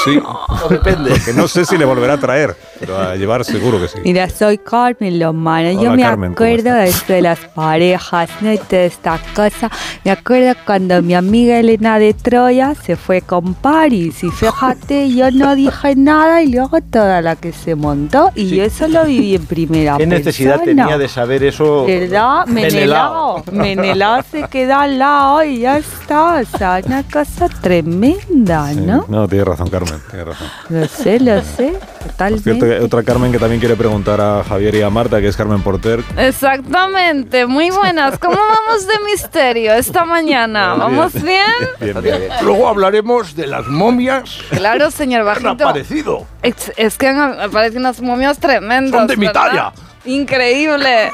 Sí. 0.04 0.16
No 0.16 0.68
depende. 0.70 1.14
Que 1.24 1.34
no 1.34 1.48
sé 1.48 1.66
si 1.66 1.78
le 1.78 1.86
volverá 1.86 2.14
a 2.14 2.18
traer, 2.18 2.56
pero 2.80 2.98
a 2.98 3.16
llevar 3.16 3.46
seguro 3.46 3.80
que 3.80 3.88
sí. 3.88 4.00
Mira, 4.04 4.30
soy 4.30 4.58
Carmen 4.58 5.20
Lomana. 5.20 5.70
Hola, 5.70 5.82
Yo 5.82 5.92
me 5.94 6.02
Carmen, 6.02 6.34
¿cómo 6.34 6.50
acuerdo 6.50 6.74
de 6.74 6.88
esto 6.88 7.14
de 7.14 7.22
las 7.22 7.40
parejas, 7.40 8.30
¿no? 8.42 8.52
Y 8.52 8.58
toda 8.58 8.82
esta 8.84 9.20
cosa. 9.36 9.70
Me 10.04 10.12
acuerdo 10.12 10.60
cuando 10.66 11.02
mi 11.02 11.14
amiga 11.14 11.60
Elena 11.60 12.00
de 12.00 12.14
Troya 12.14 12.74
se 12.74 12.96
fue 12.96 13.22
con 13.22 13.54
Paris. 13.54 14.24
Y 14.24 14.32
fíjate, 14.32 15.14
yo 15.14 15.30
no 15.30 15.56
dije 15.56 15.96
nada 15.96 16.31
y 16.40 16.48
luego 16.52 16.80
toda 16.82 17.22
la 17.22 17.36
que 17.36 17.52
se 17.52 17.76
montó. 17.76 18.32
Y 18.36 18.50
Sí. 18.50 18.56
yo 18.58 18.64
eso 18.64 18.88
lo 18.88 19.06
viví 19.06 19.36
en 19.36 19.46
primera 19.46 19.96
¿Qué 19.98 20.06
necesidad 20.08 20.62
tenía 20.62 20.98
de 20.98 21.08
saber 21.08 21.44
eso? 21.44 21.86
¿Verdad? 21.86 22.46
Menelao. 22.46 23.44
Menelao. 23.52 24.22
Se 24.30 24.44
queda 24.50 24.82
al 24.84 25.00
lado 25.00 25.44
y 25.44 25.60
ya 25.62 25.78
está. 25.78 26.42
O 26.42 26.58
sea, 26.58 26.80
una 26.86 27.04
cosa 27.04 27.48
tremenda, 27.50 28.70
Sí. 28.74 28.82
¿no? 28.82 29.06
No, 29.08 29.28
tiene 29.28 29.46
razón, 29.46 29.70
Carmen, 29.70 30.00
tiene 30.10 30.26
razón. 30.26 30.48
Lo 30.70 30.88
sé, 30.88 31.20
lo 31.20 31.42
sé. 31.42 31.74
Por 32.02 32.12
Totalmente. 32.12 32.54
cierto, 32.60 32.86
otra 32.86 33.04
Carmen 33.04 33.32
que 33.32 33.40
también 33.40 33.60
quiere 33.60 33.76
preguntar 33.76 34.20
a 34.22 34.44
Javier 34.44 34.76
y 34.76 34.82
a 34.82 34.90
Marta, 34.90 35.20
que 35.22 35.28
es 35.28 35.36
Carmen 35.38 35.62
Porter. 35.62 36.04
Exactamente, 36.18 37.46
muy 37.46 37.70
buenas. 37.72 38.18
¿Cómo 38.20 38.36
vamos 38.38 38.88
de 38.88 38.94
misterio 39.12 39.74
esta 39.74 40.06
mañana? 40.06 40.74
¿Vamos 40.76 41.14
bien? 41.14 41.42
Bien, 41.80 42.02
bien. 42.02 42.22
Luego 42.44 42.68
hablaremos 42.68 43.36
de 43.36 43.48
las 43.48 43.68
momias 43.68 44.38
Claro, 44.50 44.92
señor 44.92 45.24
que 45.24 45.30
han 45.30 45.44
Bajito. 45.44 45.64
aparecido. 45.70 46.21
Es, 46.42 46.72
es 46.76 46.98
que 46.98 47.08
han 47.08 47.40
aparecido 47.40 47.80
unas 47.80 48.02
momias 48.02 48.40
tremendas. 48.40 49.00
Son 49.02 49.08
de 49.08 49.18
mi 49.18 49.28
¿verdad? 49.28 49.42
talla. 49.48 49.74
Increíble. 50.06 51.12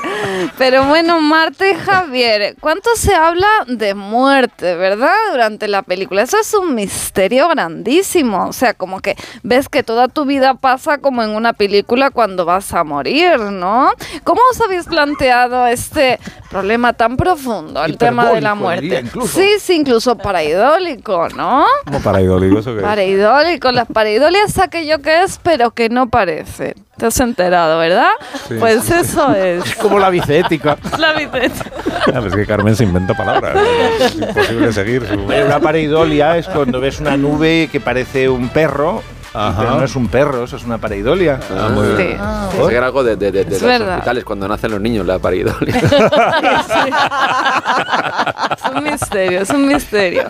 Pero 0.57 0.85
bueno, 0.85 1.19
Marta 1.19 1.69
y 1.69 1.75
Javier, 1.75 2.55
¿cuánto 2.59 2.89
se 2.95 3.13
habla 3.13 3.47
de 3.67 3.93
muerte, 3.93 4.75
verdad? 4.75 5.13
Durante 5.31 5.67
la 5.67 5.81
película. 5.81 6.21
Eso 6.21 6.37
es 6.39 6.53
un 6.53 6.73
misterio 6.73 7.49
grandísimo. 7.49 8.47
O 8.47 8.53
sea, 8.53 8.73
como 8.73 9.01
que 9.01 9.15
ves 9.43 9.67
que 9.67 9.83
toda 9.83 10.07
tu 10.07 10.25
vida 10.25 10.53
pasa 10.53 10.99
como 10.99 11.21
en 11.23 11.31
una 11.31 11.53
película 11.53 12.11
cuando 12.11 12.45
vas 12.45 12.73
a 12.73 12.83
morir, 12.83 13.39
¿no? 13.39 13.91
¿Cómo 14.23 14.41
os 14.51 14.61
habéis 14.61 14.85
planteado 14.85 15.67
este 15.67 16.19
problema 16.49 16.93
tan 16.93 17.17
profundo, 17.17 17.83
el 17.83 17.97
tema 17.97 18.31
de 18.31 18.41
la 18.41 18.55
muerte. 18.55 19.03
Sí, 19.27 19.59
sí, 19.59 19.75
incluso 19.75 20.17
paraidólico, 20.17 21.27
¿no? 21.29 21.65
Como 21.85 22.01
paraidólico, 22.01 22.59
eso 22.59 22.75
que 22.75 22.81
Pareidólico, 22.81 23.71
las 23.71 23.87
pareidolias 23.87 24.57
aquello 24.57 24.99
que 24.99 25.23
es, 25.23 25.39
pero 25.43 25.71
que 25.71 25.89
no 25.89 26.09
parece. 26.09 26.75
Te 26.97 27.05
has 27.05 27.19
enterado, 27.19 27.77
¿verdad? 27.77 28.09
Sí. 28.47 28.55
Pues 28.59 28.89
eso 28.89 29.31
es. 29.35 29.75
Como 29.75 29.99
la 29.99 30.09
bicética. 30.09 30.77
La. 30.97 31.13
Claro, 32.05 32.27
es 32.27 32.35
que 32.35 32.45
Carmen 32.45 32.75
se 32.75 32.83
inventa 32.85 33.13
palabras. 33.13 33.55
Es 33.99 34.15
imposible 34.15 34.73
seguir. 34.73 35.07
su- 35.07 35.19
Una 35.45 35.59
pareidolia 35.59 36.37
es 36.37 36.47
cuando 36.47 36.79
ves 36.81 36.99
una 36.99 37.15
nube 37.15 37.69
que 37.71 37.79
parece 37.79 38.27
un 38.29 38.49
perro, 38.49 39.03
Ajá. 39.33 39.55
pero 39.61 39.75
no 39.75 39.83
es 39.83 39.95
un 39.95 40.07
perro, 40.07 40.43
eso 40.45 40.55
es 40.57 40.63
una 40.63 40.77
pareidolia. 40.77 41.39
Ah, 41.51 41.69
muy 41.69 41.87
bien. 41.95 42.17
Sí. 42.51 42.57
Que 42.67 42.75
era 42.75 42.85
algo 42.87 43.03
de, 43.03 43.15
de, 43.15 43.31
de- 43.31 43.45
de 43.45 43.55
Es 43.55 43.61
los 43.61 43.69
verdad. 43.71 43.95
hospitales 43.95 44.23
cuando 44.23 44.47
nacen 44.47 44.71
los 44.71 44.81
niños, 44.81 45.05
la 45.05 45.19
paridolia. 45.19 45.75
Es 48.57 48.73
un 48.73 48.83
misterio, 48.83 49.41
es 49.41 49.49
un 49.49 49.67
misterio. 49.67 50.23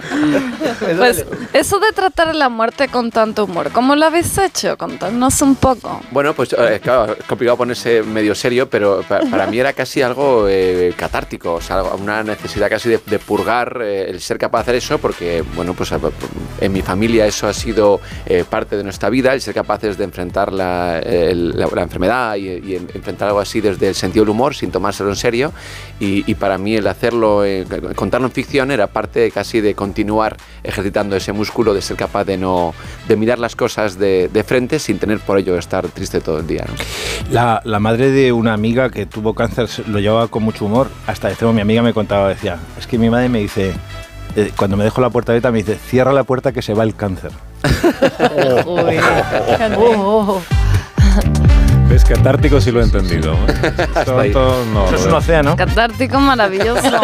Pues 0.98 1.26
eso 1.54 1.80
de 1.80 1.92
tratar 1.92 2.36
la 2.36 2.50
muerte 2.50 2.88
con 2.88 3.12
tanto 3.12 3.46
humor, 3.46 3.72
¿cómo 3.72 3.96
lo 3.96 4.06
habéis 4.06 4.38
hecho? 4.38 4.78
Contadnos 4.78 5.42
un 5.42 5.56
poco. 5.56 6.02
Bueno, 6.12 6.34
pues 6.34 6.54
eh, 6.54 6.80
claro, 6.82 7.14
es 7.18 7.24
complicado 7.26 7.58
ponerse 7.58 8.04
medio 8.04 8.36
serio, 8.36 8.70
pero 8.70 9.04
pa- 9.08 9.22
para, 9.30 9.48
mí 9.48 9.60
era 9.60 9.74
casi 9.74 10.02
algo 10.02 10.46
eh, 10.48 10.94
catártico, 10.98 11.56
o 11.56 11.62
sea, 11.62 11.84
una 11.84 12.24
necesidad 12.24 12.70
casi 12.70 12.90
de, 12.90 13.00
de 13.06 13.20
purgar 13.20 13.80
eh, 13.82 14.10
el 14.10 14.22
ser 14.22 14.38
capaz 14.38 14.60
de 14.60 14.62
hacer 14.64 14.76
eso, 14.76 14.98
porque, 14.98 15.44
bueno, 15.56 15.74
pues 15.74 15.92
a- 15.92 16.00
en 16.62 16.72
mi 16.74 16.82
familia 16.82 17.26
eso 17.26 17.48
ha 17.48 17.54
sido 17.54 18.00
eh, 18.26 18.44
parte 18.50 18.78
de 18.78 18.84
nuestra 18.88 19.10
vida, 19.10 19.34
el 19.34 19.42
ser 19.42 19.54
capaces 19.54 19.98
de 19.98 20.04
enfrentar 20.04 20.52
la, 20.52 21.00
el- 21.00 21.58
la- 21.58 21.68
la 21.68 21.82
enfermedad 21.84 22.36
y, 22.36 22.48
y 22.50 22.76
en- 22.76 22.90
enfrentar 22.94 23.28
algo 23.28 23.40
así 23.40 23.62
desde 23.62 23.90
el 23.90 23.96
sentido 23.96 24.26
del 24.26 24.32
humor, 24.32 24.56
sin 24.56 24.72
tomárselo 24.72 25.10
en 25.10 25.16
serio, 25.16 25.52
y, 26.00 26.30
y 26.30 26.36
para 26.36 26.58
mí 26.58 26.76
el 26.76 26.88
hacerlo, 26.88 27.46
eh, 27.46 27.66
contarlo 27.96 28.28
en 28.28 28.34
ficción 28.34 28.72
era 28.72 28.88
parte 28.88 29.30
casi 29.32 29.62
de 29.62 29.76
continuar 29.76 30.38
ejercitando 30.64 31.16
ese 31.16 31.32
músculo 31.34 31.74
de 31.74 31.82
ser 31.82 31.98
capaz 31.98 32.24
de 32.26 32.38
no 32.38 32.74
de 33.08 33.16
mirar 33.16 33.40
las 33.40 33.56
cosas 33.56 33.98
de, 34.00 34.30
de 34.32 34.44
frente 34.44 34.80
sin 34.80 35.00
tener 35.00 35.20
por 35.20 35.38
ello 35.38 35.58
estar 35.58 35.88
triste 35.90 36.20
todo 36.22 36.40
el 36.40 36.48
día. 36.48 36.66
¿no? 36.68 36.74
La, 37.32 37.62
la 37.64 37.80
madre 37.80 38.12
de 38.12 38.32
una 38.32 38.54
amiga 38.54 38.90
que 38.90 39.06
tuvo 39.06 39.34
cáncer 39.34 39.70
lo 39.88 40.00
llevaba 40.00 40.28
con 40.28 40.44
mucho 40.44 40.66
humor. 40.66 40.90
Hasta 41.08 41.30
extremo 41.30 41.54
mi 41.54 41.62
amiga 41.62 41.82
me 41.82 41.94
contaba, 41.94 42.30
decía, 42.30 42.58
es 42.80 42.88
que 42.88 42.98
mi 42.98 43.10
madre 43.10 43.30
me 43.30 43.40
dice, 43.40 43.74
eh, 44.36 44.52
cuando 44.56 44.78
me 44.78 44.84
dejo 44.84 45.02
la 45.02 45.10
puerta 45.10 45.32
abierta 45.32 45.52
me 45.52 45.60
dice, 45.60 45.76
cierra 45.76 46.14
la 46.14 46.24
puerta 46.24 46.52
que 46.52 46.62
se 46.62 46.74
va 46.74 46.84
el 46.84 46.96
cáncer. 46.96 47.32
Oh, 49.80 50.44
¿Ves? 51.90 52.04
Catártico 52.04 52.60
sí 52.60 52.72
lo 52.72 52.82
he 52.82 52.84
entendido. 52.84 53.34
¿eh? 53.48 53.74
Esto 54.26 54.66
no, 54.74 54.86
Eso 54.88 54.96
es 54.96 55.06
un 55.06 55.14
océano. 55.14 55.56
Catártico 55.56 56.20
maravilloso. 56.20 56.82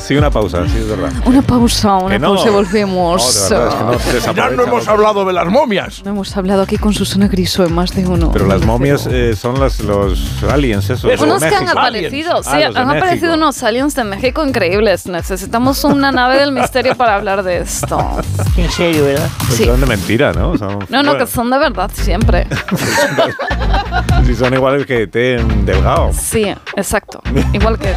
Sí, 0.00 0.16
una 0.16 0.30
pausa, 0.30 0.66
sí, 0.66 0.76
es 0.78 0.88
verdad. 0.88 1.12
Una 1.24 1.40
pausa, 1.40 1.94
una 1.98 2.18
no. 2.18 2.34
pausa 2.34 2.48
y 2.48 2.50
volvemos. 2.52 3.48
No, 3.50 3.56
de 3.58 3.62
verdad, 3.64 3.94
es 4.16 4.24
que 4.26 4.34
no 4.34 4.50
no 4.50 4.62
hemos 4.64 4.88
hablado 4.88 5.24
de 5.24 5.32
las 5.32 5.46
momias. 5.46 6.02
No 6.04 6.10
hemos 6.10 6.36
hablado 6.36 6.62
aquí 6.62 6.78
con 6.78 6.92
Susana 6.92 7.28
Griso 7.28 7.64
en 7.64 7.72
más 7.72 7.94
de 7.94 8.08
uno. 8.08 8.32
Pero 8.32 8.46
las 8.48 8.64
momias 8.64 9.06
eh, 9.08 9.36
son 9.36 9.60
las, 9.60 9.78
los 9.78 10.42
aliens, 10.50 10.90
esos. 10.90 11.02
de 11.16 11.24
Unos 11.24 11.40
que 11.44 11.54
han 11.54 11.68
aparecido, 11.68 12.42
sí, 12.42 12.50
Ah, 12.52 12.58
los 12.60 12.74
de 12.74 12.80
han 12.80 12.90
aparecido 12.90 13.28
México. 13.28 13.34
unos 13.44 13.62
aliens 13.62 13.94
de 13.94 14.02
México 14.04 14.44
increíbles. 14.44 15.06
Necesitamos 15.06 15.84
una 15.84 16.10
nave 16.10 16.40
del 16.40 16.50
misterio 16.50 16.96
para 16.96 17.14
hablar 17.14 17.44
de 17.44 17.58
esto. 17.58 17.96
En 18.56 18.70
serio, 18.70 19.04
¿verdad? 19.04 19.28
Pues 19.46 19.54
Sí. 19.58 19.64
son 19.64 19.80
de 19.80 19.86
mentira, 19.86 20.32
¿no? 20.32 20.58
Son- 20.58 20.80
No, 20.88 21.02
no, 21.02 21.10
bueno, 21.12 21.18
que 21.18 21.26
son 21.30 21.50
de 21.50 21.58
verdad 21.60 21.90
siempre. 21.94 22.46
Si 24.24 24.36
son 24.36 24.54
iguales 24.54 24.86
que 24.86 25.06
té 25.08 25.36
en 25.36 25.66
delgado. 25.66 26.12
Sí, 26.12 26.44
exacto. 26.76 27.20
Igual 27.52 27.78
que 27.78 27.94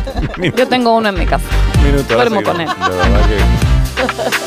yo 0.55 0.67
tengo 0.67 0.95
uno 0.95 1.09
en 1.09 1.19
mi 1.19 1.25
casa. 1.25 1.45
Minuto. 1.83 2.13
Duermo 2.15 2.41
con 2.41 2.61
él. 2.61 2.67
De 2.67 2.95
verdad 2.95 3.21
que. 3.27 4.42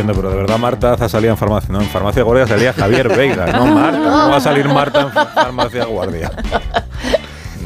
Pero 0.00 0.30
de 0.30 0.36
verdad 0.36 0.58
Marta 0.58 0.94
ha 0.94 1.08
salido 1.08 1.32
en 1.32 1.36
farmacia. 1.36 1.68
No, 1.70 1.80
en 1.80 1.88
farmacia 1.88 2.22
guardia 2.22 2.46
salía 2.46 2.72
Javier 2.72 3.14
Veiga, 3.14 3.46
no 3.52 3.66
Marta. 3.66 3.98
No 3.98 4.30
va 4.30 4.36
a 4.36 4.40
salir 4.40 4.66
Marta 4.68 5.00
en 5.02 5.10
farmacia 5.10 5.84
guardia. 5.84 6.30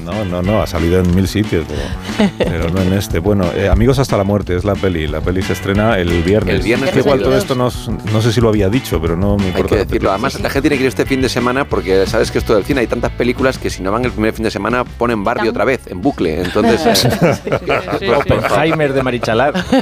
No, 0.07 0.25
no, 0.25 0.41
no, 0.41 0.63
ha 0.63 0.69
salido 0.69 1.01
en 1.01 1.15
mil 1.17 1.27
sitios, 1.27 1.67
pero, 1.69 2.31
pero 2.39 2.71
no 2.71 2.81
en 2.81 2.93
este. 2.93 3.19
Bueno, 3.19 3.45
eh, 3.57 3.69
Amigos 3.69 3.99
hasta 3.99 4.17
la 4.17 4.23
muerte 4.23 4.55
es 4.55 4.65
la 4.65 4.75
peli. 4.77 5.09
La 5.09 5.21
peli 5.21 5.43
se 5.43 5.53
estrena 5.53 5.99
el 5.99 6.23
viernes. 6.23 6.55
El 6.55 6.63
viernes 6.63 6.91
Que 6.91 7.01
igual 7.01 7.19
todo 7.21 7.31
22. 7.31 7.75
esto 7.75 7.91
no, 8.07 8.13
no 8.13 8.23
sé 8.23 8.33
si 8.33 8.41
lo 8.41 8.49
había 8.49 8.69
dicho, 8.69 9.03
pero 9.03 9.17
no 9.17 9.37
me 9.37 9.43
Hay 9.45 9.49
importa. 9.49 9.75
que 9.75 9.85
decirlo. 9.85 10.11
Además, 10.11 10.41
la 10.41 10.49
gente 10.49 10.69
tiene 10.69 10.77
que 10.77 10.85
ir 10.85 10.89
este 10.89 11.07
fin 11.07 11.21
de 11.21 11.29
semana 11.29 11.65
porque 11.69 12.07
sabes 12.07 12.31
que 12.31 12.39
esto 12.39 12.55
del 12.55 12.65
cine 12.65 12.81
hay 12.81 12.87
tantas 12.87 13.11
películas 13.13 13.59
que 13.59 13.69
si 13.69 13.83
no 13.83 13.91
van 13.91 14.05
el 14.05 14.13
primer 14.13 14.33
fin 14.33 14.45
de 14.45 14.51
semana 14.53 14.85
ponen 14.85 15.25
Barbie 15.25 15.49
otra 15.49 15.65
vez, 15.65 15.89
en 15.89 16.01
bucle. 16.01 16.41
Entonces, 16.41 17.05
eh, 18.01 18.15
Oppenheimer 18.17 18.93
de 18.93 19.03
Marichalar. 19.03 19.55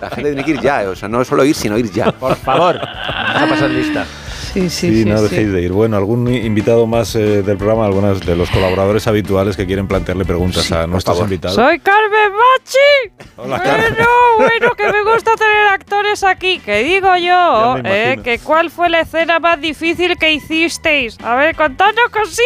la 0.00 0.10
gente 0.10 0.32
tiene 0.32 0.44
que 0.44 0.50
ir 0.52 0.60
ya. 0.60 0.88
O 0.90 0.94
sea, 0.94 1.08
no 1.08 1.24
solo 1.24 1.44
ir, 1.44 1.56
sino 1.56 1.76
ir 1.76 1.90
ya. 1.90 2.12
Por 2.12 2.36
favor, 2.36 2.78
vamos 2.78 3.42
a 3.42 3.48
pasar 3.48 3.70
lista. 3.70 4.06
Sí, 4.52 4.68
Sí, 4.70 5.04
no 5.04 5.22
dejéis 5.22 5.52
de 5.52 5.62
ir. 5.62 5.72
Bueno, 5.72 5.96
algún 5.96 6.32
invitado 6.32 6.86
más 6.86 7.14
eh, 7.14 7.42
del 7.42 7.56
programa, 7.56 7.86
algunos 7.86 8.20
de 8.20 8.34
los 8.36 8.50
colaboradores 8.50 9.06
habituales 9.06 9.56
que 9.56 9.66
quieren 9.66 9.86
plantearle 9.86 10.24
preguntas 10.24 10.70
a 10.72 10.86
nuestros 10.86 11.16
favor. 11.18 11.30
invitados. 11.30 11.54
Soy 11.54 11.78
Carmen 11.78 12.32
Machi. 12.32 13.28
Hola, 13.36 13.62
Carmen. 13.62 13.94
Bueno, 13.94 14.10
bueno, 14.38 14.74
que 14.74 14.90
me 14.92 15.02
gusta 15.12 15.34
tener 15.36 15.68
actores 15.68 16.24
aquí. 16.24 16.58
Que 16.58 16.82
digo 16.82 17.16
yo, 17.16 17.76
eh, 17.84 18.18
que 18.24 18.38
cuál 18.40 18.70
fue 18.70 18.88
la 18.88 19.00
escena 19.00 19.38
más 19.38 19.60
difícil 19.60 20.16
que 20.18 20.32
hicisteis. 20.32 21.18
A 21.22 21.36
ver, 21.36 21.54
contadnos 21.54 22.08
cosilla. 22.10 22.44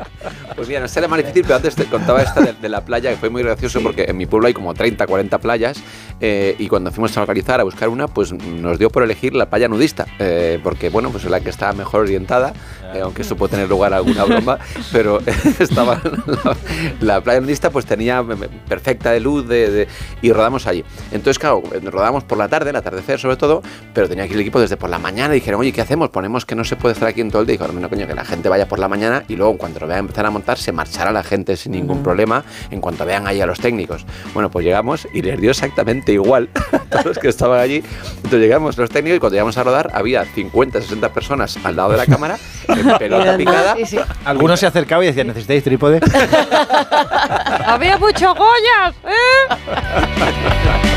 Pues 0.56 0.68
mira, 0.68 0.80
no 0.80 0.88
será 0.88 1.08
más 1.08 1.18
difícil, 1.18 1.42
pero 1.42 1.56
antes 1.56 1.74
te 1.74 1.84
contaba 1.86 2.22
esta 2.22 2.40
de, 2.40 2.52
de 2.52 2.68
la 2.68 2.84
playa, 2.84 3.10
que 3.10 3.16
fue 3.16 3.30
muy 3.30 3.42
gracioso 3.42 3.80
porque 3.82 4.04
en 4.08 4.16
mi 4.16 4.26
pueblo 4.26 4.46
hay 4.48 4.54
como 4.54 4.74
30, 4.74 5.06
40 5.06 5.38
playas 5.38 5.78
eh, 6.20 6.54
y 6.58 6.68
cuando 6.68 6.90
fuimos 6.92 7.16
a 7.16 7.20
localizar, 7.20 7.60
a 7.60 7.64
buscar 7.64 7.88
una, 7.88 8.06
pues 8.08 8.32
nos 8.32 8.78
dio 8.78 8.90
por 8.90 9.02
elegir 9.02 9.34
la 9.34 9.48
playa 9.48 9.68
nudista, 9.68 10.06
eh, 10.18 10.58
porque 10.62 10.90
bueno, 10.90 11.10
pues 11.10 11.24
es 11.24 11.30
la 11.30 11.40
que 11.40 11.48
está 11.50 11.72
mejor 11.72 12.02
orientada, 12.02 12.52
eh, 12.94 13.00
aunque 13.02 13.22
eso 13.22 13.36
puede 13.36 13.52
tener 13.52 13.68
lugar 13.68 13.92
a 13.94 13.96
alguna 13.96 14.24
broma, 14.24 14.58
pero 14.92 15.20
estaba 15.58 16.00
la, 16.44 16.56
la 17.00 17.20
playa 17.22 17.40
nudista 17.40 17.70
pues 17.70 17.86
tenía 17.86 18.22
perfecta 18.68 19.12
de 19.12 19.20
luz 19.20 19.48
de, 19.48 19.70
de- 19.70 19.88
y 20.22 20.32
rodamos 20.32 20.66
allí. 20.66 20.84
Entonces, 21.12 21.38
claro, 21.38 21.62
rodamos 21.84 22.24
por 22.24 22.36
la 22.38 22.48
tarde, 22.48 22.70
el 22.70 22.76
atardecer 22.76 23.18
sobre 23.18 23.36
todo, 23.36 23.62
pero 23.94 24.08
tenía 24.08 24.24
aquí 24.24 24.34
el 24.34 24.40
equipo 24.40 24.60
desde 24.60 24.76
por 24.76 24.90
la 24.90 24.98
mañana 24.98 25.34
y 25.34 25.40
dijeron, 25.40 25.60
oye, 25.60 25.72
¿qué 25.72 25.80
hacemos? 25.80 26.10
Ponemos 26.10 26.44
que 26.44 26.54
no 26.54 26.64
se 26.64 26.76
puede 26.76 26.92
estar 26.94 27.08
aquí 27.08 27.20
en 27.20 27.30
todo 27.30 27.40
el 27.42 27.46
día. 27.46 27.54
Y 27.54 27.58
dijeron, 27.58 27.80
no, 27.80 27.88
coño, 27.88 28.06
que 28.06 28.14
la 28.14 28.24
gente 28.24 28.48
vaya 28.48 28.66
por 28.68 28.78
la 28.78 28.88
mañana 28.88 29.24
y 29.28 29.36
luego, 29.36 29.56
cuando 29.56 29.80
lo 29.80 29.86
vean 29.86 30.06
empezar 30.10 30.26
a 30.26 30.30
montar, 30.30 30.58
se 30.58 30.72
marchará 30.72 31.12
la 31.12 31.22
gente 31.22 31.56
sin 31.56 31.72
ningún 31.72 32.02
problema 32.02 32.44
en 32.70 32.80
cuanto 32.80 33.04
vean 33.04 33.26
ahí 33.26 33.40
a 33.40 33.46
los 33.46 33.60
técnicos. 33.60 34.04
Bueno, 34.34 34.50
pues 34.50 34.64
llegamos 34.64 35.06
y 35.12 35.22
les 35.22 35.40
dio 35.40 35.50
exactamente 35.50 36.12
igual 36.12 36.48
a 36.72 36.78
todos 36.78 37.06
los 37.06 37.18
que 37.18 37.28
estaban 37.28 37.60
allí. 37.60 37.82
Entonces 38.16 38.40
llegamos 38.40 38.76
los 38.76 38.90
técnicos 38.90 39.16
y 39.16 39.20
cuando 39.20 39.34
llegamos 39.34 39.56
a 39.56 39.62
rodar 39.62 39.90
había 39.94 40.24
50, 40.24 40.82
60 40.82 41.12
personas 41.12 41.58
al 41.64 41.76
lado 41.76 41.92
de 41.92 41.96
la 41.96 42.06
cámara, 42.06 42.38
en 42.68 42.98
pelota 42.98 43.36
picada. 43.36 43.76
Sí, 43.76 43.86
sí. 43.86 43.98
Algunos 44.24 44.58
se 44.58 44.66
acercaban 44.66 45.04
y 45.04 45.08
decían, 45.08 45.28
¿necesitáis 45.28 45.62
trípode? 45.62 46.00
Había 47.66 47.96
muchos 47.98 48.34
Goyas, 48.34 48.94
¿eh? 49.04 50.89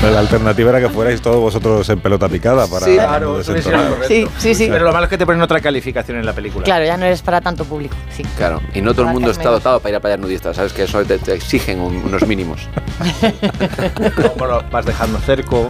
Pero 0.00 0.14
la 0.14 0.20
alternativa 0.20 0.70
era 0.70 0.80
que 0.80 0.88
fuerais 0.88 1.20
todos 1.20 1.36
vosotros 1.36 1.86
en 1.90 2.00
pelota 2.00 2.26
picada 2.28 2.66
para 2.66 2.86
Sí, 2.86 2.94
claro, 2.94 3.38
eso. 3.38 3.54
Sí, 4.08 4.26
sí, 4.38 4.54
sí. 4.54 4.68
Pero 4.70 4.84
lo 4.86 4.92
malo 4.92 5.04
es 5.04 5.10
que 5.10 5.18
te 5.18 5.26
ponen 5.26 5.42
otra 5.42 5.60
calificación 5.60 6.16
en 6.18 6.24
la 6.24 6.32
película. 6.32 6.64
Claro, 6.64 6.86
ya 6.86 6.96
no 6.96 7.04
eres 7.04 7.20
para 7.20 7.42
tanto 7.42 7.64
público. 7.66 7.94
Sí. 8.10 8.22
Claro, 8.38 8.62
y 8.72 8.80
no 8.80 8.94
todo 8.94 9.06
el 9.06 9.12
mundo 9.12 9.30
está 9.30 9.50
dotado 9.50 9.80
para 9.80 9.90
ir 9.90 9.96
a 9.96 10.00
playas 10.00 10.18
nudistas, 10.18 10.56
¿sabes? 10.56 10.72
Que 10.72 10.84
eso 10.84 11.04
te, 11.04 11.18
te 11.18 11.34
exigen 11.34 11.80
un- 11.80 11.96
unos 11.96 12.26
mínimos. 12.26 12.66
Bueno, 14.36 14.62
vas 14.70 14.84
dejando 14.86 15.18
cerco. 15.20 15.68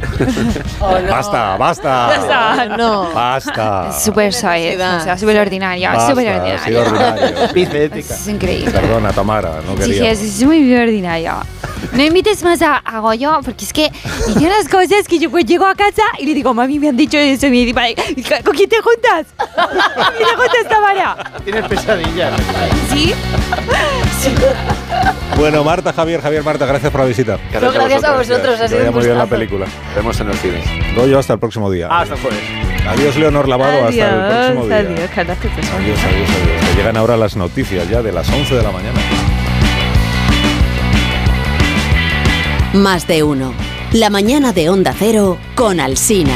Basta, 1.09 1.57
basta. 1.57 2.07
Basta, 2.07 2.77
no. 2.77 3.11
Basta. 3.13 3.93
Súper 3.99 4.33
suave, 4.33 4.77
o 4.77 5.01
sea, 5.01 5.17
súper 5.19 5.39
ordinaria, 5.39 5.93
súper 6.09 6.29
ordinaria. 6.37 6.57
Es 7.55 8.29
increíble. 8.29 8.71
Perdona, 8.71 9.13
Tamara, 9.13 9.61
no 9.67 9.77
Sí, 9.77 9.83
sí, 9.83 9.91
quería. 9.93 10.11
es, 10.11 10.21
es 10.23 10.43
muy 10.45 10.75
ordinaria. 10.75 11.37
No 11.93 12.03
invites 12.05 12.43
más 12.45 12.61
a, 12.63 12.77
a 12.77 13.01
Goyo, 13.01 13.41
porque 13.45 13.65
es 13.65 13.73
que 13.73 13.91
dice 14.29 14.39
unas 14.47 14.69
cosas 14.71 15.09
que 15.09 15.19
yo 15.19 15.31
pues 15.31 15.45
llego 15.47 15.67
a 15.67 15.75
casa 15.75 16.03
y 16.19 16.27
le 16.27 16.35
digo, 16.35 16.53
mami, 16.55 16.79
me 16.79 16.89
han 16.91 16.97
dicho 16.97 17.17
eso. 17.17 17.47
Y 17.47 17.51
me 17.51 17.57
dice, 17.57 17.73
"Vale, 17.73 17.95
¿con 18.45 18.55
quién 18.55 18.69
te 18.69 18.77
juntas? 18.81 19.27
¿Con 19.37 19.67
quién 20.17 20.29
te 20.29 20.37
juntas, 20.37 20.69
Tamara? 20.69 21.17
Tienes 21.43 21.65
pesadillas. 21.67 22.33
¿Sí? 22.93 23.15
Bueno, 25.37 25.65
Marta, 25.65 25.93
Javier, 25.93 26.21
Javier, 26.21 26.45
Marta, 26.45 26.67
gracias 26.67 26.93
por 26.93 27.01
la 27.01 27.07
visita. 27.25 27.39
No, 27.61 27.73
gracias 27.73 28.05
a 28.05 28.17
vosotros, 28.17 28.61
ha 28.61 28.69
Que 28.69 28.69
sido 28.69 28.93
muy 28.93 29.05
bien 29.05 29.19
la 29.19 29.27
película. 29.27 29.67
Nos 29.67 29.95
vemos 29.95 30.21
en 30.21 30.29
los 30.29 30.39
cines. 30.41 30.65
Goyo, 30.95 31.19
hasta 31.19 31.35
el 31.35 31.39
próximo 31.39 31.71
día. 31.71 31.89
Hasta 31.91 32.15
el 32.15 32.21
jueves. 32.21 32.41
Adiós, 32.89 33.17
Leonor 33.17 33.49
Lavado. 33.49 33.87
hasta 33.87 33.89
el 33.89 34.55
próximo 34.55 34.67
día. 34.67 34.77
Adiós, 34.79 35.11
adiós, 35.77 35.99
adiós. 36.05 36.71
Que 36.71 36.77
llegan 36.77 36.97
ahora 36.97 37.17
las 37.17 37.37
noticias 37.37 37.89
ya 37.89 38.03
de 38.03 38.13
las 38.13 38.29
11 38.29 38.55
de 38.55 38.63
la 38.63 38.71
mañana. 38.71 39.01
Más 42.73 43.07
de 43.07 43.23
uno. 43.23 43.53
La 43.93 44.11
mañana 44.11 44.53
de 44.53 44.71
Onda 44.71 44.95
Cero 44.97 45.39
con 45.57 45.81
Alsina. 45.81 46.35